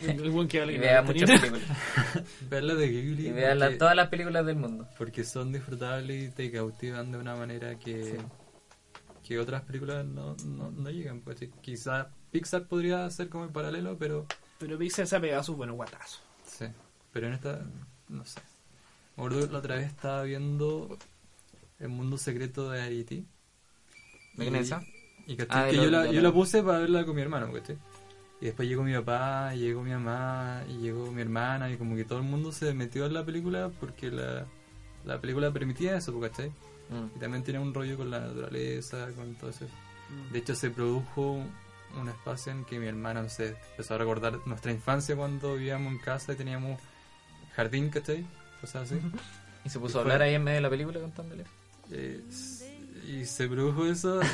[0.00, 1.66] El, el buen que Y vea no muchas películas.
[2.50, 3.28] Verla de Ghibli.
[3.28, 4.88] Y vea la- todas las películas del mundo.
[4.96, 8.16] Porque son disfrutables y te cautivan de una manera que,
[9.26, 11.20] que otras películas no, no, no llegan.
[11.20, 14.26] Pues sí, quizás Pixar podría ser como el paralelo, pero
[14.58, 16.20] Pero Pixar se ha pegado sus buenos guatazos.
[16.46, 16.66] sí.
[17.12, 17.64] Pero en esta,
[18.08, 18.40] no sé.
[19.16, 20.96] Que la otra vez estaba viendo
[21.80, 23.24] El mundo secreto de Ariti.
[24.34, 24.82] ¿De quién es esa?
[25.26, 25.68] Y ¿cachai?
[25.68, 27.76] Ah, que lo- yo, la, yo la- puse para verla con mi hermano, ¿cachai?
[28.40, 31.96] Y después llegó mi papá, y llegó mi mamá, y llegó mi hermana, y como
[31.96, 34.46] que todo el mundo se metió en la película porque la,
[35.04, 36.50] la película permitía eso, ¿cachai?
[36.90, 37.16] Mm.
[37.16, 39.66] Y también tiene un rollo con la naturaleza, con todo eso.
[40.32, 41.42] De hecho, se produjo
[41.96, 45.92] un espacio en que mi hermano no sé, empezó a recordar nuestra infancia cuando vivíamos
[45.92, 46.80] en casa y teníamos
[47.54, 48.26] jardín, ¿cachai?
[48.60, 49.00] Cosas así.
[49.64, 51.44] Y se puso a Fue- hablar ahí en medio de la película contándole.
[51.90, 52.22] Eh,
[53.06, 54.26] y se produjo eso y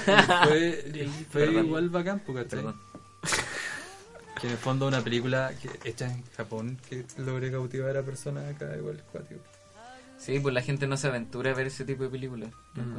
[0.48, 2.60] fue, y fue igual bacán, pues, ¿cachai?
[2.60, 2.80] Perdón.
[4.40, 8.52] Que en el fondo una película que, hecha en Japón que logre cautivar a personas
[8.52, 9.40] acá igual es cuático.
[10.18, 12.50] Sí, pues la gente no se aventura a ver ese tipo de películas.
[12.74, 12.96] Mm.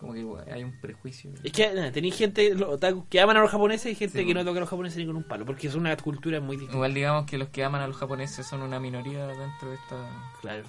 [0.00, 1.30] Como que hay un prejuicio.
[1.44, 4.24] Es que eh, tenéis gente los otakus que aman a los japoneses y gente Sí,
[4.24, 4.40] que bueno.
[4.40, 6.76] no toca a los japoneses ni con un palo, porque es una cultura muy distinta.
[6.76, 10.32] Igual digamos que los que aman a los japoneses son una minoría dentro de esta...
[10.40, 10.64] Claro.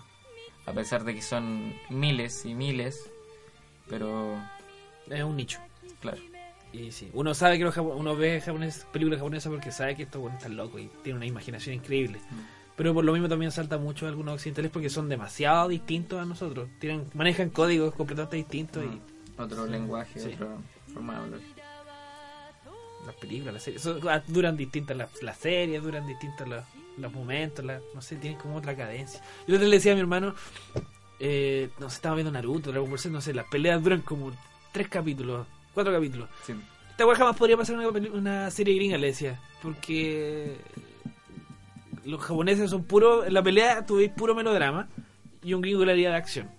[0.65, 3.09] A pesar de que son miles y miles.
[3.89, 4.37] Pero,
[5.09, 5.59] Es un nicho.
[5.99, 6.17] claro.
[6.73, 10.03] Y sí, uno sabe que los japo- uno ve japonés, películas japonesas porque sabe que
[10.03, 12.19] estos buenos están locos y tienen una imaginación increíble.
[12.77, 16.25] Pero por lo mismo también salta mucho a algunos occidentales porque son demasiado distintos a
[16.25, 16.69] nosotros.
[16.79, 19.01] Tienen, manejan códigos completamente distintos y
[19.43, 20.31] Otro lenguaje, Sí.
[20.35, 20.47] otra
[20.93, 21.39] forma de hablar.
[23.05, 26.65] las películas, las series, eso, ah, duran distintas las, las series, duran distintas las-
[26.97, 29.19] los momentos, la- no sé, tienen como otra cadencia.
[29.47, 30.35] Yo le decía a mi hermano,
[31.19, 34.31] eh, no sé, estaba viendo Naruto, Dragon Ball Z, no sé, las peleas duran como
[34.71, 36.29] tres capítulos, cuatro capítulos.
[36.45, 36.53] Sí.
[36.91, 39.39] Esta weá jamás podría pasar una serie gringa, le decía.
[39.63, 40.57] Porque
[42.05, 43.25] los japoneses son puro.
[43.25, 44.87] En la pelea tuve puro melodrama.
[45.43, 46.51] Y un gringo le haría de acción.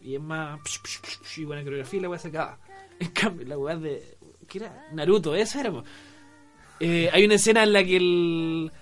[0.00, 0.60] Y es más.
[0.62, 2.58] psh, psh, y buena coreografía y la weá se acaba.
[3.00, 4.18] En cambio, la weá de.
[4.46, 4.88] ¿Qué era?
[4.92, 5.72] Naruto, eso era.
[6.80, 8.72] Eh, hay una escena en la que el.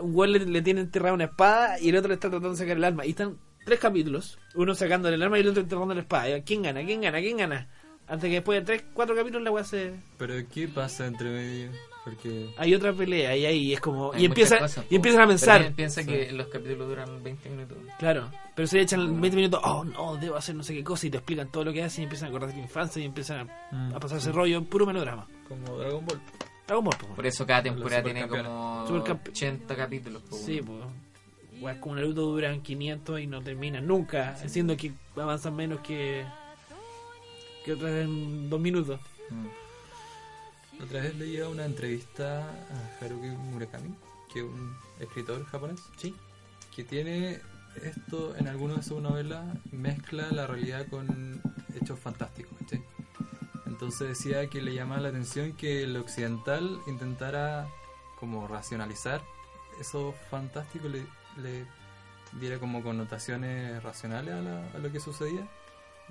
[0.00, 2.76] Un weón le, tiene enterrada una espada y el otro le está tratando de sacar
[2.76, 3.06] el alma.
[3.06, 6.40] Y están tres capítulos, uno sacando el arma y el otro enterrando la espada.
[6.42, 6.84] ¿Quién gana?
[6.84, 7.20] ¿Quién gana?
[7.20, 7.68] ¿Quién gana?
[8.08, 9.92] Antes que después de tres, cuatro capítulos la weá se...
[10.18, 11.70] Pero ¿qué pasa entre medio?
[12.06, 14.12] Porque Hay otra pelea y ahí es como...
[14.12, 15.72] Hay y, empieza, cosas, y empiezan a pensar.
[15.74, 17.76] Piensa que los capítulos duran 20 minutos.
[17.98, 21.10] Claro, pero se echan 20 minutos, oh no, debo hacer no sé qué cosa y
[21.10, 23.40] te explican todo lo que hacen y empiezan a acordar de la infancia y empiezan
[23.50, 23.94] a, Mm.
[23.96, 25.26] a pasar ese rollo, puro melodrama.
[25.48, 26.20] como Dragon Ball.
[26.68, 27.06] Dragon Ball, po.
[27.16, 30.22] Por eso cada temporada tiene como Supercampe- 80 capítulos.
[30.22, 30.78] po, Sí, pues.
[31.60, 36.24] Weas como Naruto duran 500 y no terminan nunca, siendo que avanzan menos que
[37.64, 39.00] que otras en dos minutos.
[39.30, 39.46] Mm.
[40.82, 43.94] Otra vez leía una entrevista a Haruki Murakami,
[44.32, 46.14] que es un escritor japonés, Sí.
[46.74, 47.40] que tiene
[47.82, 51.40] esto en alguna de sus novelas, mezcla la realidad con
[51.80, 52.52] hechos fantásticos.
[53.66, 57.68] Entonces decía que le llamaba la atención que el occidental intentara
[58.18, 59.20] como racionalizar
[59.80, 61.00] eso fantástico, le,
[61.42, 61.66] le
[62.40, 65.46] diera como connotaciones racionales a, la- a lo que sucedía.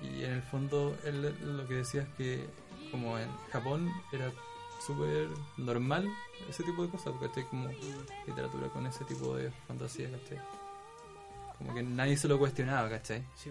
[0.00, 2.46] Y en el fondo él lo que decía es que
[2.92, 4.30] como en Japón era
[4.86, 6.08] súper normal
[6.48, 7.44] ese tipo de cosas, ¿cachai?
[7.44, 7.68] Como
[8.26, 10.38] literatura con ese tipo de fantasía, ¿cachai?
[11.58, 13.24] Como que nadie se lo cuestionaba, ¿cachai?
[13.34, 13.50] Sí.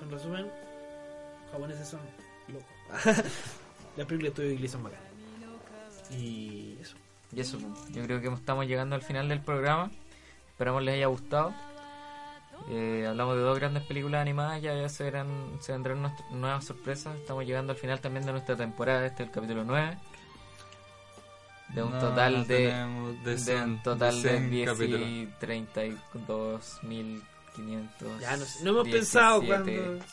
[0.00, 0.50] En resumen,
[1.52, 2.00] japoneses son
[2.48, 3.14] locos.
[3.96, 5.06] Las películas de Estudio Ghibli son bacanas.
[6.10, 6.96] Y eso.
[7.32, 7.58] Y eso,
[7.90, 9.90] yo creo que estamos llegando al final del programa.
[10.48, 11.54] Esperamos les haya gustado.
[12.68, 15.26] Eh, hablamos de dos grandes películas animadas, ya, ya se, verán,
[15.60, 17.16] se vendrán nuestras nuevas sorpresas.
[17.16, 19.98] Estamos llegando al final también de nuestra temporada, este es el capítulo 9.
[21.74, 22.56] De un No, total no de,
[23.24, 25.08] de de un total de de, cien 10 capítulos.
[25.08, 28.18] y 32.500.
[28.20, 29.72] Ya no, sé, no hemos pensado cuándo.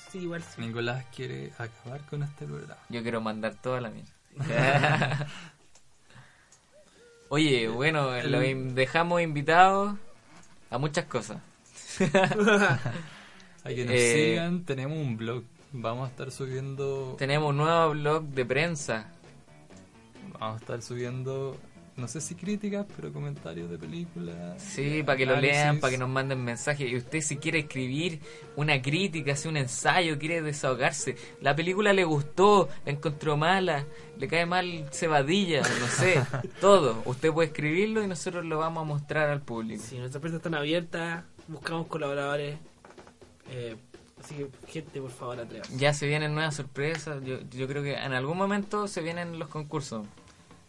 [0.09, 0.61] Sí, igual sí.
[0.61, 2.77] Nicolás quiere acabar con este programa.
[2.89, 4.11] Yo quiero mandar toda la mierda.
[7.29, 9.95] Oye, bueno, El- lo in- dejamos invitados
[10.71, 11.37] a muchas cosas.
[13.63, 15.43] A que nos Eh, sigan, tenemos un blog.
[15.71, 17.15] Vamos a estar subiendo.
[17.17, 19.11] Tenemos un nuevo blog de prensa.
[20.39, 21.57] Vamos a estar subiendo.
[21.97, 24.61] No sé si críticas, pero comentarios de películas.
[24.63, 26.89] Sí, para que lo lean, para que nos manden mensajes.
[26.89, 28.21] Y usted si quiere escribir
[28.55, 31.17] una crítica, hacer un ensayo, quiere desahogarse.
[31.41, 33.85] La película le gustó, la encontró mala,
[34.17, 36.23] le cae mal cebadilla, no sé,
[36.61, 37.01] todo.
[37.03, 39.83] Usted puede escribirlo y nosotros lo vamos a mostrar al público.
[39.85, 41.25] Sí, nuestras puertas están abiertas.
[41.49, 42.57] Buscamos colaboradores.
[43.49, 43.75] Eh,
[44.21, 45.75] así que, gente, por favor, atrévase.
[45.77, 47.23] Ya se vienen nuevas sorpresas.
[47.23, 50.05] Yo, yo creo que en algún momento se vienen los concursos.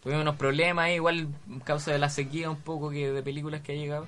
[0.03, 1.28] Tuvimos unos problemas ahí, igual
[1.61, 4.07] a causa de la sequía un poco que de películas que ha llegado.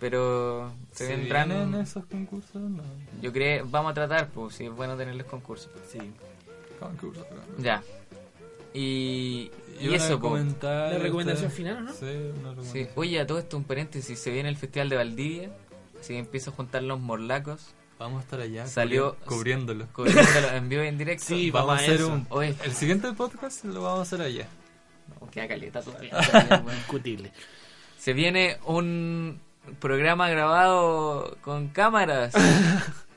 [0.00, 1.48] Pero se, ¿Se vendrán.
[1.48, 2.54] vienen esos concursos?
[2.62, 2.82] No.
[3.20, 5.70] Yo creo, vamos a tratar, pues, si es bueno tenerles concursos.
[5.90, 5.98] Sí.
[6.78, 7.26] Concursos.
[7.58, 7.82] Ya.
[8.72, 10.30] Y, y eso, pues.
[10.32, 11.92] comentar La recomendación ustedes- final, ¿o no?
[11.92, 12.32] Sí, una Sí.
[12.38, 12.88] recomendación.
[12.94, 15.50] Oye, a todo esto un paréntesis, se viene el Festival de Valdivia.
[16.00, 17.74] Así que empiezo a juntar los morlacos.
[17.98, 19.86] Vamos a estar allá Salió- cubri- cubriéndolo.
[19.92, 21.24] Cubriéndolo en vivo y en directo.
[21.26, 22.12] Sí, vamos a vamos a hacer eso.
[22.12, 22.26] un.
[22.30, 24.46] Oye, El siguiente podcast lo vamos a hacer allá.
[25.20, 26.16] no, queda caleta todavía.
[26.76, 27.32] Discutible.
[27.98, 29.40] Se viene un
[29.80, 32.32] programa grabado con cámaras.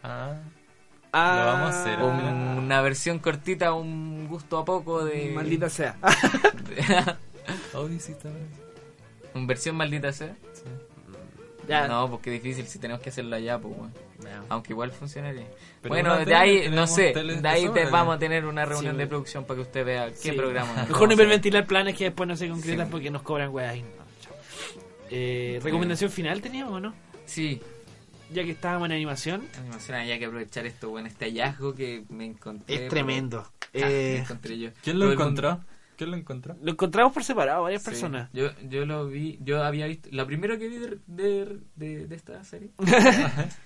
[0.04, 0.36] Ah,
[1.14, 2.00] Ah, Lo vamos a hacer.
[2.00, 5.30] una versión cortita, un gusto a poco de.
[5.36, 5.98] Maldita sea.
[7.74, 8.48] hoy sí está bien.
[9.34, 10.36] ¿Un versión maldita sea?
[11.68, 11.88] Ya.
[11.88, 13.94] No, porque es difícil si tenemos que hacerlo allá, pues, weón.
[14.24, 14.46] No.
[14.50, 15.46] Aunque igual funcionaría.
[15.82, 18.98] Pero bueno, de ahí, no sé, de ahí te vamos a tener una reunión Sí,
[18.98, 19.10] de bueno.
[19.10, 20.32] producción para que usted vea qué Sí.
[20.34, 20.74] programa.
[20.88, 22.92] Mejor no hiperventilar planes que después no se concretan Sí.
[22.92, 23.72] porque nos cobran weas.
[23.74, 23.82] ahí.
[23.82, 23.88] No,
[24.22, 24.34] chao.
[25.10, 26.94] Eh, ¿Recomendación final teníamos o no?
[27.26, 27.62] Sí,
[28.34, 29.46] Ya que estábamos en animación.
[29.60, 32.76] animación, hay que aprovechar esto, bueno, este hallazgo que me encontré.
[32.86, 33.46] Es tremendo.
[33.46, 34.70] Ah, me Eh, encontré yo.
[34.82, 35.66] ¿Quién Todo lo el mundo- encontró?
[36.02, 36.56] ¿Quién lo encontró?
[36.62, 38.30] lo encontramos por separado, varias Sí, personas.
[38.34, 42.16] Yo, yo lo vi, yo había visto, lo primero que vi de, de, de- de
[42.16, 42.72] esta serie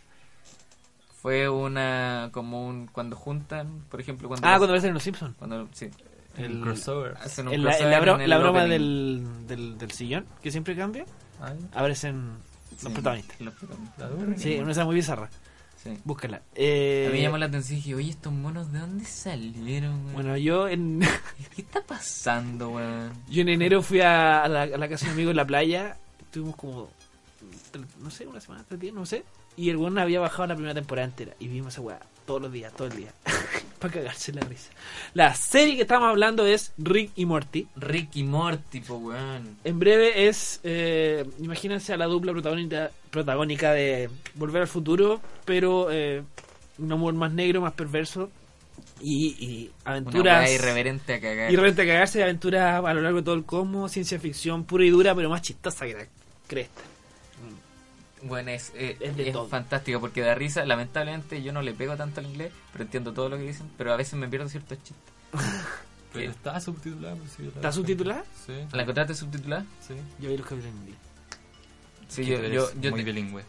[1.22, 4.48] fue una, como un, cuando juntan, por ejemplo, cuando...
[4.48, 5.36] Ah, las- cuando ves en Los Simpsons.
[5.38, 5.90] cuando- sí,
[6.38, 7.16] El crossover.
[7.18, 9.91] hacen un En la, en crossover la, bro- en el la broma del, del, del
[9.91, 11.06] sillón, que siempre cambia,
[11.74, 12.30] aparecen
[12.72, 13.41] los Sí, protagonistas.
[13.41, 13.99] los protagonistas.
[13.99, 14.38] La dura.
[14.38, 15.30] Sí, una escena muy bizarra.
[15.86, 15.98] Sí.
[16.03, 16.41] Búscala.
[16.56, 19.94] Eh, A mí me llamó la atención y dije, oye, estos monos, ¿de dónde salieron,
[20.06, 20.14] weón?
[20.14, 20.99] Bueno, yo en,
[21.56, 23.12] ¿Qué está pasando, weón?
[23.30, 25.95] yo en enero fui a, la, a la casa de un amigo en la playa.
[26.22, 26.90] Estuvimos como,
[27.99, 29.24] no sé, una semana, tres días, no sé.
[29.56, 31.34] Y el weón había bajado la primera temporada entera.
[31.40, 33.14] Y vimos esa weá todos los días, todo el día.
[33.80, 34.72] Para cagarse la risa.
[35.14, 37.68] La serie que estamos hablando es Rick y Morty.
[37.76, 39.57] Ricky Morty, po, weón.
[39.64, 45.91] En breve es, eh, imagínense a la dupla protagónica, protagónica de Volver al Futuro, pero
[45.91, 46.23] eh,
[46.77, 48.30] un amor más negro, más perverso
[49.02, 50.52] y, y aventuras...
[50.52, 51.52] irreverente a cagar.
[51.52, 54.89] Y realmente cagarse aventuras a lo largo de todo el cosmos, ciencia ficción pura y
[54.89, 56.07] dura, pero más chistosa que la
[56.47, 56.81] cresta.
[58.27, 60.65] Bueno, es, eh, Es de es fantástico porque da risa.
[60.65, 63.69] Lamentablemente yo no le pego tanto al inglés, pero entiendo todo lo que dicen.
[63.77, 65.14] Pero a veces me pierdo ciertos chistes.
[66.14, 67.15] Pero está subtitulada.
[67.18, 68.23] pues, sí, ¿Está subtitulada?
[68.45, 69.65] Sí, ¿La encontraste subtitulada?
[69.85, 69.95] sí.
[70.22, 70.97] Yo vi los capítulos en inglés.
[72.07, 73.43] Sí, Que yo, yo, yo, muy te- bilingüe.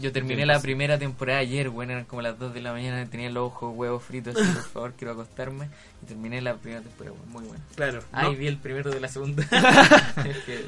[0.00, 3.30] yo terminé la primera temporada ayer, bueno, eran como las 2 de la mañana, tenía
[3.30, 5.68] los ojos huevos fritos, así, por favor, quiero acostarme.
[6.02, 7.64] Y terminé la primera temporada, bueno, muy buena.
[7.76, 8.02] Claro.
[8.10, 9.44] Ay, No, vi el primero de la segunda.
[10.28, 10.64] Es que-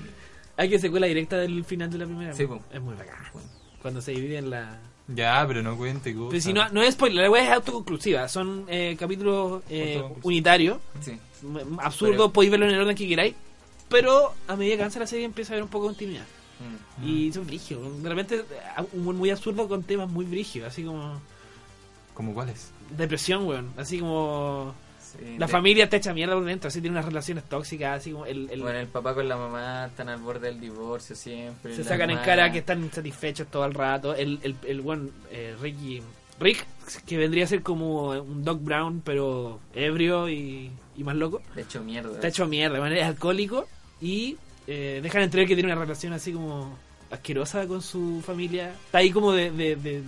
[0.57, 2.33] Hay que secuela directa del final de la primera.
[2.33, 2.61] Sí, po.
[2.73, 3.17] Es muy bacán.
[3.83, 4.79] Cuando se divide en la...
[5.09, 6.31] Ya, pero no cuente cosas.
[6.31, 8.29] Pero si no, no es spoiler, la wea es autoconclusiva.
[8.29, 10.79] Son eh, capítulos eh, unitarios.
[11.01, 11.19] sí.
[11.79, 13.35] Absurdo, Pero- podéis verlo en el orden que queráis.
[13.89, 16.25] Pero a medida que avanza la serie empieza a haber un poco de continuidad.
[16.99, 17.07] Mm.
[17.09, 18.03] Y son brígidos.
[18.03, 20.69] De repente, eh, humor muy absurdo con temas muy brígidos.
[20.73, 21.21] Así como
[22.15, 22.71] ¿Cómo cuáles?
[22.97, 23.71] depresión, weón.
[23.77, 24.75] Así como
[25.19, 26.69] Sí, la de- familia está hecha mierda por dentro.
[26.69, 28.01] Así tiene unas relaciones tóxicas.
[28.01, 31.15] Así como el, el- Bueno, el papá con la mamá están al borde del divorcio
[31.17, 31.75] siempre.
[31.75, 34.15] se sacan en cara que están insatisfechos todo el rato.
[34.15, 36.03] El, el, el buen eh, Ricky.
[36.39, 36.67] Rick,
[37.07, 41.41] que vendría a ser como un Doc Brown, pero ebrio y, y más loco.
[41.55, 42.13] De hecho, mierda.
[42.13, 43.67] Está hecho mierda, man, es alcohólico
[44.03, 44.37] y
[44.67, 46.77] eh, dejan entrever que tiene una relación así como
[47.11, 48.71] asquerosa con su familia.
[48.85, 50.03] Está ahí como de, de- de-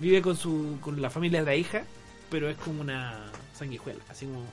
[0.00, 1.84] vive con su con la familia de la hija,
[2.28, 4.44] pero es como una sanguijuela, así como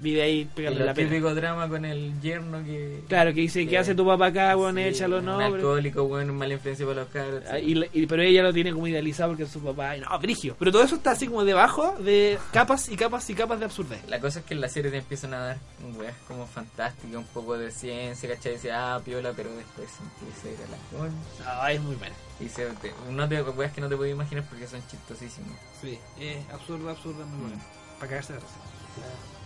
[0.00, 1.10] vive ahí pegándole el la pena.
[1.10, 3.04] típico drama con el yerno que.
[3.06, 4.74] Claro, que dice, que- ¿qué hace tu papá acá, weón?
[4.74, 5.36] Sí, Échalo, un no.
[5.38, 7.44] pero- alcohólico, bueno, mala influencia para los cabros.
[7.48, 9.96] Ah, y, pero ella lo tiene como idealizado porque es su papá.
[9.96, 10.56] Y no, brigio.
[10.58, 14.00] Pero todo eso está así como debajo de capas y capas y capas de absurdez.
[14.08, 15.58] La cosa es que en la serie te empiezan a dar
[15.96, 18.54] weas como fantásticas, un poco de ciencia, ¿cachai?
[18.54, 19.88] Dice, ah, piola, pero después
[20.20, 21.04] empieza a ir a
[21.46, 21.62] la.
[21.62, 22.14] Ah, es muy bueno.
[22.40, 25.52] Y se, te, no te, weas que no te puedes imaginar porque son chistosísimos.
[25.80, 27.62] Sí, es absurdo, absurdo, muy bueno.
[28.02, 28.58] Para cagarse de risa.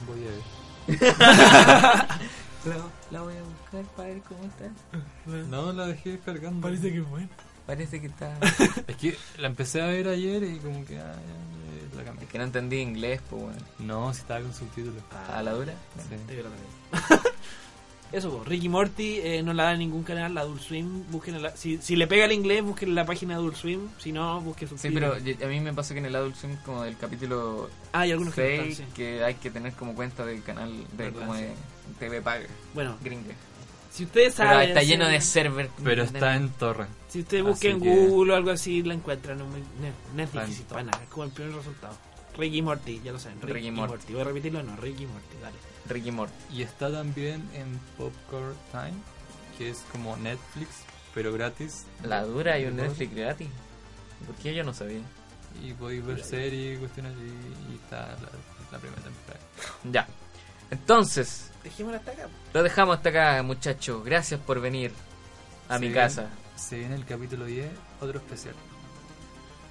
[0.06, 1.16] Voy a ver.
[2.64, 2.76] La,
[3.10, 4.70] la voy a buscar para ver cómo está.
[5.50, 6.66] No, la dejé descargando.
[6.66, 7.28] que es bueno.
[7.66, 8.34] Parece que está.
[8.88, 12.24] Es que la empecé a ver ayer y como que ah, ya, ya, la cambié.
[12.24, 13.58] Es que no entendí inglés, pues bueno.
[13.78, 15.02] No, si estaba con subtítulos.
[15.30, 15.74] A la dura.
[16.08, 16.16] Sí.
[18.16, 21.42] Eso, pues, Ricky Morty eh, no la da en ningún canal, la Adult Swim, busquen
[21.42, 24.40] la, si, si le pega el inglés, busquen la página de Adult Swim, si no,
[24.40, 26.96] busquen su Sí, pero a mí me pasó que en el Adult Swim, como del
[26.96, 28.92] capítulo Ah, hay algunos que no 6, están, sí.
[28.94, 31.42] que hay que tener como cuenta del canal de, Verdad, como sí.
[31.42, 31.52] de
[31.98, 33.34] TV paga, Bueno, gringa.
[33.92, 34.68] si ustedes Pero saben...
[34.70, 35.70] está si- lleno de server.
[35.84, 36.86] Pero está en torre.
[37.08, 40.26] Si ustedes Así busquen que- Google o algo así, la encuentran, no, no, no es
[40.28, 40.74] Está en difícil todo.
[40.76, 41.94] para nada, es como el primer resultado.
[42.36, 43.92] Ricky Morty, ya lo saben, Ricky, Ricky Morty.
[43.94, 44.12] Morty.
[44.12, 45.56] Voy a repetirlo, no, Ricky Morty, dale.
[45.88, 46.34] Ricky Morty.
[46.52, 48.94] Y está también en Popcorn Time,
[49.58, 50.68] que es como Netflix,
[51.14, 51.84] pero gratis.
[52.02, 53.48] La dura y un ¿De Netflix gratis.
[54.26, 55.00] ¿Por qué yo no sabía?
[55.62, 58.28] Y podéis ver series, cuestiones y, y está la,
[58.72, 59.40] la primera temporada.
[59.90, 60.06] Ya.
[60.70, 62.28] Entonces, Dejémosla hasta acá.
[62.52, 64.04] lo dejamos hasta acá, muchachos.
[64.04, 64.92] Gracias por venir
[65.68, 66.28] a mi casa.
[66.56, 67.68] Se viene el capítulo 10,
[68.00, 68.54] otro especial.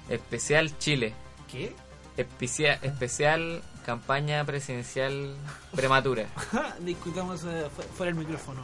[0.08, 1.14] Especial Chile.
[1.50, 1.74] ¿Qué?
[2.16, 5.34] Especia- especial campaña presidencial
[5.74, 6.26] prematura.
[6.80, 8.62] Discutamos eh, fu- fuera del micrófono.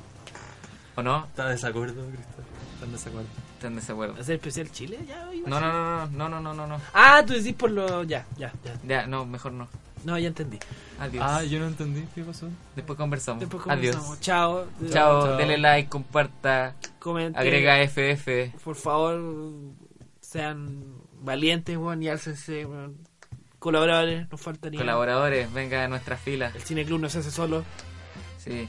[0.96, 1.24] ¿O no?
[1.26, 2.46] ¿Está de desacuerdo, Cristóbal?
[2.74, 3.28] ¿Está en desacuerdo?
[3.54, 4.20] ¿Están en desacuerdo?
[4.20, 4.98] ¿Hacer especial Chile?
[5.06, 6.80] Ya, No, no, no, no, no, no, no, no.
[6.92, 8.02] Ah, tú decís por lo...
[8.04, 8.74] Ya, ya, ya.
[8.86, 9.68] Ya, no, mejor no.
[10.04, 10.58] No, ya entendí.
[10.98, 11.24] Adiós.
[11.26, 12.48] Ah, yo no entendí qué pasó.
[12.74, 13.40] Después conversamos.
[13.40, 13.94] Después Adiós.
[13.96, 14.20] conversamos.
[14.20, 14.66] Chao.
[14.90, 15.36] Chao, Chao.
[15.36, 17.38] dele like, comparta, Comente.
[17.38, 18.52] agrega FF.
[18.64, 19.20] Por favor,
[20.20, 20.82] sean
[21.20, 22.96] valientes, weón, y álcense, weón.
[23.62, 24.80] Colaboradores, nos faltaría.
[24.80, 26.50] Colaboradores, venga a nuestra fila.
[26.52, 27.64] El cineclub no se hace solo.
[28.38, 28.68] Sí.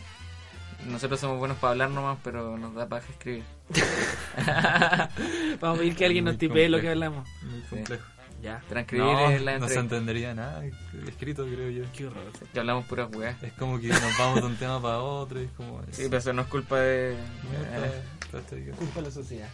[0.86, 3.44] Nosotros somos buenos para hablar nomás, pero nos da paja escribir.
[5.60, 7.28] Vamos a pedir que alguien nos tipee lo que hablamos.
[7.41, 8.03] Muy complejo.
[8.44, 8.61] Ya.
[8.70, 9.80] Transcribir No, es la no se entrevista.
[9.80, 10.64] entendería nada
[11.07, 11.86] escrito, creo yo.
[11.91, 12.32] Qué horror.
[12.53, 13.41] Que hablamos puras weas.
[13.41, 15.82] Es como que nos vamos de un tema para otro y es como...
[15.90, 17.15] Sí, pero eso no es culpa de.
[17.49, 18.74] Mierda, eh.
[18.78, 19.49] Culpa de la sociedad.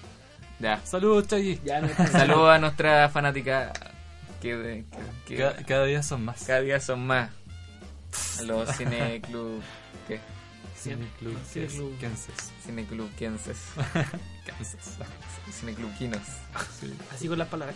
[0.60, 0.82] Ya.
[0.84, 1.61] Saludos, Chagui.
[1.64, 3.72] Ya, no Saludos a nuestra fanática
[4.41, 4.86] que, que-
[5.28, 6.44] que Cada, cada día son más.
[6.44, 7.32] cada día son más.
[8.45, 9.61] Los cineclub.
[10.07, 10.20] ¿Qué?
[10.78, 11.99] Cineclub Cineclub.
[11.99, 12.52] Kansas.
[12.66, 13.57] Cineclubquienses.
[14.45, 14.98] Kansas.
[15.60, 16.22] Cineclubquinos.
[16.80, 16.94] Sí.
[17.14, 17.76] Así con las palabras.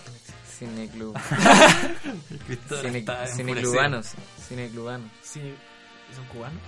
[0.57, 1.13] Cineclub.
[2.47, 4.11] Cristóbal Cine, está cineclubanos.
[4.47, 5.11] Cineclubanos.
[5.21, 5.53] Sí.
[6.15, 6.61] ¿Son cubanos?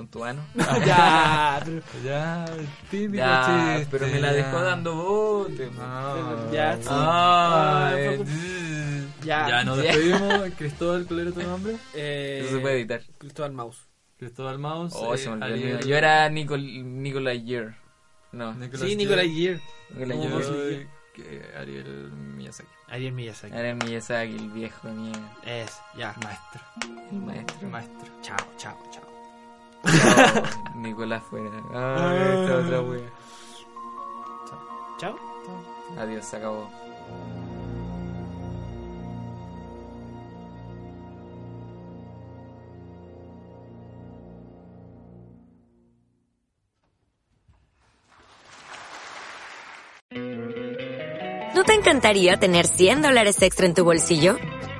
[0.00, 0.42] ¿Son tubanos?
[0.86, 1.82] ya, pero...
[2.02, 3.88] Ya, el típico Ya, chiste.
[3.90, 4.62] pero me la dejó ya.
[4.62, 5.70] dando bote.
[5.78, 6.88] Ah, Ya, sí.
[6.88, 8.24] Ah, Ah, eh,
[9.22, 9.46] Ya.
[9.48, 9.82] Ya, nos Ya.
[9.92, 10.50] despedimos.
[10.56, 11.76] Cristóbal, ¿cuál era tu nombre?
[11.92, 13.02] Eh, Eso se puede editar.
[13.18, 13.78] Cristóbal Mouse.
[14.18, 14.92] Cristóbal Maus.
[14.96, 15.86] Oh, eh, se me olvidó el Ariel- mío.
[15.86, 16.62] Yo era Nicol
[17.02, 17.74] Nicolai Year.
[18.32, 19.60] No, Nicolas Sí, Nicolás Year.
[19.90, 20.86] Nicolai ¿Cómo Yo se Year.
[21.58, 22.68] Ariel Miyazaki.
[22.88, 23.54] Ariel Miyazaki.
[23.54, 25.30] Era Miyazaki, el viejo mierda.
[25.44, 26.14] Es, ya.
[26.24, 26.60] Maestro.
[27.12, 27.68] El maestro.
[27.68, 28.08] Maestro.
[28.22, 29.09] Chao, chao, chao.
[29.84, 30.42] Chao,
[30.74, 31.50] Nicolás fuera.
[31.74, 33.10] Ay, esta otra wea.
[34.98, 35.16] Chao.
[35.46, 35.98] Chao.
[35.98, 36.68] Adiós, se acabó.
[51.54, 54.36] ¿No te encantaría tener 100 dólares extra en tu bolsillo?